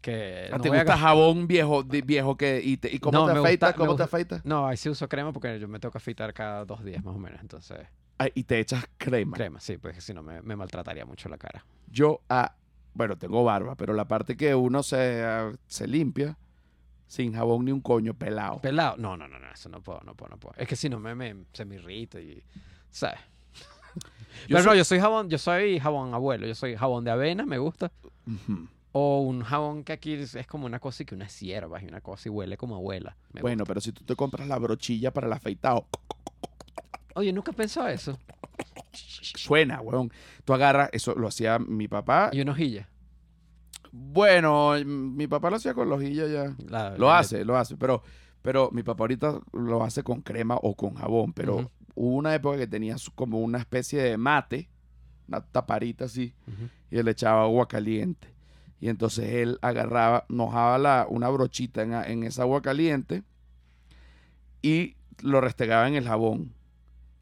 que. 0.00 0.50
¿A 0.52 0.56
no 0.58 0.62
¿Te 0.62 0.68
a 0.68 0.72
gusta 0.74 0.98
jabón 0.98 1.46
viejo, 1.48 1.82
de- 1.82 2.02
viejo 2.02 2.36
que 2.36 2.60
y, 2.62 2.76
te- 2.76 2.94
y 2.94 2.98
cómo 2.98 3.18
No, 3.18 3.26
te 3.26 3.38
afeitas? 3.38 3.70
gusta- 3.70 3.78
¿Cómo 3.78 3.96
te 3.96 4.02
afeitas? 4.02 4.44
No, 4.44 4.66
ahí 4.66 4.76
sí 4.76 4.88
uso 4.88 5.08
crema 5.08 5.32
porque 5.32 5.58
yo 5.58 5.66
me 5.68 5.80
tengo 5.80 5.90
que 5.92 5.98
afeitar 5.98 6.32
cada 6.34 6.64
dos 6.64 6.84
días 6.84 7.02
más 7.02 7.16
o 7.16 7.18
menos. 7.18 7.40
Entonces, 7.40 7.78
Ah, 8.18 8.28
y 8.34 8.44
te 8.44 8.60
echas 8.60 8.84
crema. 8.98 9.34
crema, 9.36 9.58
sí, 9.58 9.78
porque 9.78 10.00
si 10.00 10.12
no 10.14 10.22
me, 10.22 10.42
me 10.42 10.54
maltrataría 10.54 11.04
mucho 11.04 11.28
la 11.28 11.38
cara. 11.38 11.64
Yo, 11.90 12.20
ah, 12.28 12.54
bueno, 12.94 13.16
tengo 13.16 13.42
barba, 13.44 13.74
pero 13.74 13.92
la 13.94 14.06
parte 14.06 14.36
que 14.36 14.54
uno 14.54 14.82
se, 14.82 15.22
se 15.66 15.86
limpia 15.86 16.36
sin 17.06 17.32
jabón 17.34 17.64
ni 17.66 17.72
un 17.72 17.80
coño 17.80 18.14
pelado. 18.14 18.60
Pelado. 18.60 18.96
No, 18.96 19.16
no, 19.16 19.28
no, 19.28 19.38
no, 19.38 19.50
eso 19.52 19.68
no 19.68 19.80
puedo, 19.82 20.00
no 20.04 20.14
puedo, 20.14 20.30
no 20.30 20.38
puedo. 20.38 20.54
Es 20.56 20.66
que 20.68 20.76
si 20.76 20.88
no 20.88 20.98
me, 20.98 21.14
me- 21.14 21.44
se 21.52 21.64
me 21.64 21.74
irrita 21.76 22.20
y. 22.20 22.42
¿Sabes? 22.90 23.18
Yo 23.94 24.56
Pero 24.56 24.58
soy- 24.60 24.66
no, 24.66 24.74
yo 24.76 24.84
soy 24.84 24.98
jabón, 25.00 25.28
yo 25.28 25.38
soy 25.38 25.78
jabón 25.78 26.14
abuelo. 26.14 26.46
Yo 26.46 26.54
soy 26.54 26.74
jabón 26.76 27.04
de 27.04 27.10
avena, 27.10 27.44
me 27.44 27.58
gusta. 27.58 27.90
O 28.92 29.20
un 29.20 29.42
jabón 29.42 29.84
que 29.84 29.92
aquí 29.92 30.12
es, 30.14 30.46
como 30.46 30.66
una 30.66 30.78
cosa 30.78 31.02
y 31.02 31.06
que 31.06 31.14
unas 31.14 31.38
hierbas 31.40 31.82
y 31.82 31.86
una 31.86 32.00
cosa 32.00 32.28
y 32.28 32.30
huele 32.30 32.56
como 32.56 32.76
abuela. 32.76 33.16
Bueno, 33.40 33.64
pero 33.64 33.80
si 33.80 33.92
tú 33.92 34.04
te 34.04 34.14
compras 34.16 34.48
la 34.48 34.58
brochilla 34.58 35.10
para 35.12 35.26
el 35.26 35.32
afeitado. 35.34 35.86
Oye, 37.14 37.32
nunca 37.32 37.50
he 37.52 37.54
pensado 37.54 37.88
eso. 37.88 38.18
Suena, 38.92 39.80
weón. 39.80 40.12
Tú 40.44 40.52
agarras, 40.54 40.90
eso 40.92 41.14
lo 41.14 41.28
hacía 41.28 41.58
mi 41.58 41.88
papá. 41.88 42.30
Y 42.32 42.40
una 42.40 42.52
hojilla. 42.52 42.88
Bueno, 43.90 44.74
mi 44.84 45.26
papá 45.26 45.50
lo 45.50 45.56
hacía 45.56 45.74
con 45.74 45.88
la 45.88 45.96
hojilla 45.96 46.26
ya. 46.26 46.56
La- 46.68 46.96
Lo 46.96 47.06
la- 47.08 47.18
hace, 47.18 47.44
lo 47.44 47.56
hace, 47.56 47.76
pero, 47.76 48.02
pero 48.40 48.70
mi 48.72 48.82
papá 48.82 49.04
ahorita 49.04 49.40
lo 49.52 49.82
hace 49.84 50.02
con 50.02 50.22
crema 50.22 50.56
o 50.62 50.74
con 50.74 50.94
jabón, 50.94 51.32
pero 51.32 51.70
hubo 51.94 52.16
una 52.16 52.34
época 52.34 52.56
que 52.58 52.66
tenía 52.66 52.96
como 53.14 53.38
una 53.40 53.58
especie 53.58 54.02
de 54.02 54.16
mate, 54.16 54.70
una 55.28 55.40
taparita 55.42 56.06
así, 56.06 56.34
y 56.90 56.98
él 56.98 57.04
le 57.04 57.10
echaba 57.12 57.42
agua 57.42 57.68
caliente. 57.68 58.28
Y 58.80 58.88
entonces 58.88 59.26
él 59.32 59.58
agarraba, 59.62 60.24
mojaba 60.28 60.76
la, 60.78 61.06
una 61.08 61.28
brochita 61.28 61.82
en, 61.82 61.92
en 61.92 62.24
esa 62.24 62.42
agua 62.42 62.62
caliente 62.62 63.22
y 64.60 64.96
lo 65.22 65.40
restregaba 65.40 65.86
en 65.86 65.94
el 65.94 66.04
jabón. 66.04 66.52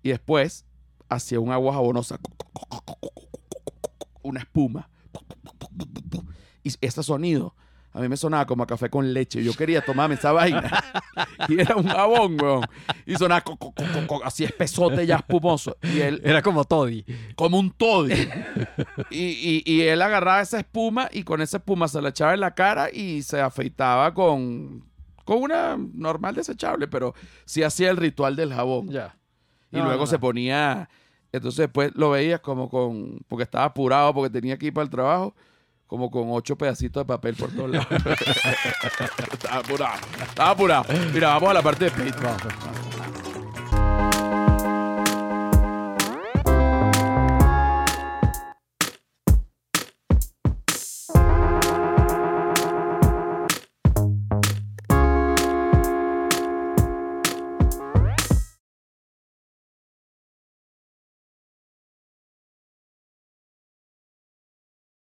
Y 0.02 0.08
después 0.10 0.64
hacía 1.10 1.40
un 1.40 1.52
agua 1.52 1.74
jabonosa, 1.74 2.18
una 4.22 4.40
espuma. 4.40 4.88
Y 6.62 6.72
ese 6.80 7.02
sonido 7.02 7.54
a 7.92 7.98
mí 8.00 8.08
me 8.08 8.16
sonaba 8.16 8.46
como 8.46 8.62
a 8.62 8.66
café 8.68 8.88
con 8.88 9.12
leche. 9.12 9.42
Yo 9.42 9.52
quería 9.54 9.84
tomarme 9.84 10.14
esa 10.14 10.30
vaina. 10.30 10.70
Y 11.48 11.60
era 11.60 11.74
un 11.74 11.88
jabón, 11.88 12.40
weón. 12.40 12.64
Y 13.04 13.16
sonaba 13.16 13.40
co- 13.40 13.56
co- 13.56 13.74
co- 13.74 13.82
co- 13.92 14.06
co- 14.06 14.24
así 14.24 14.44
espesote 14.44 15.04
ya 15.06 15.16
espumoso. 15.16 15.76
Y 15.82 15.98
él, 16.00 16.20
Era 16.24 16.40
como 16.40 16.62
Toddy. 16.64 17.04
como 17.34 17.58
un 17.58 17.72
toddy. 17.72 18.28
Y, 19.10 19.18
y- 19.18 19.62
y 19.66 19.80
él 19.82 20.00
agarraba 20.02 20.40
esa 20.40 20.58
espuma 20.60 21.08
y 21.10 21.24
con 21.24 21.42
esa 21.42 21.56
espuma 21.56 21.88
se 21.88 22.00
la 22.00 22.10
echaba 22.10 22.32
en 22.34 22.40
la 22.40 22.54
cara 22.54 22.92
y 22.92 23.22
se 23.22 23.40
afeitaba 23.40 24.14
con, 24.14 24.84
con 25.24 25.42
una 25.42 25.76
normal 25.76 26.36
desechable, 26.36 26.86
pero 26.86 27.14
sí 27.44 27.64
hacía 27.64 27.90
el 27.90 27.96
ritual 27.96 28.36
del 28.36 28.54
jabón. 28.54 28.88
Ya. 28.88 29.16
y 29.72 29.78
No, 29.78 29.86
luego 29.86 30.02
no, 30.02 30.06
se 30.06 30.20
ponía, 30.20 30.88
entonces 31.32 31.58
después 31.58 31.92
lo 31.94 32.10
veías 32.10 32.40
como 32.40 32.68
con, 32.68 33.20
porque 33.28 33.44
estaba 33.44 33.66
apurado, 33.66 34.14
porque 34.14 34.30
tenía 34.30 34.58
que 34.58 34.66
ir 34.66 34.74
para 34.74 34.84
el 34.84 34.90
trabajo, 34.90 35.34
como 35.86 36.10
con 36.10 36.28
ocho 36.30 36.56
pedacitos 36.56 37.02
de 37.02 37.06
papel 37.06 37.34
por 37.34 37.50
todos 37.50 37.70
lados. 37.70 37.86
estaba 39.32 39.56
apurado, 39.56 40.00
estaba 40.22 40.50
apurado. 40.50 40.84
Mira, 41.12 41.28
vamos 41.28 41.50
a 41.50 41.54
la 41.54 41.62
parte 41.62 41.84
de 41.86 41.90
Patreon. 41.90 42.36
Pues. 42.38 42.99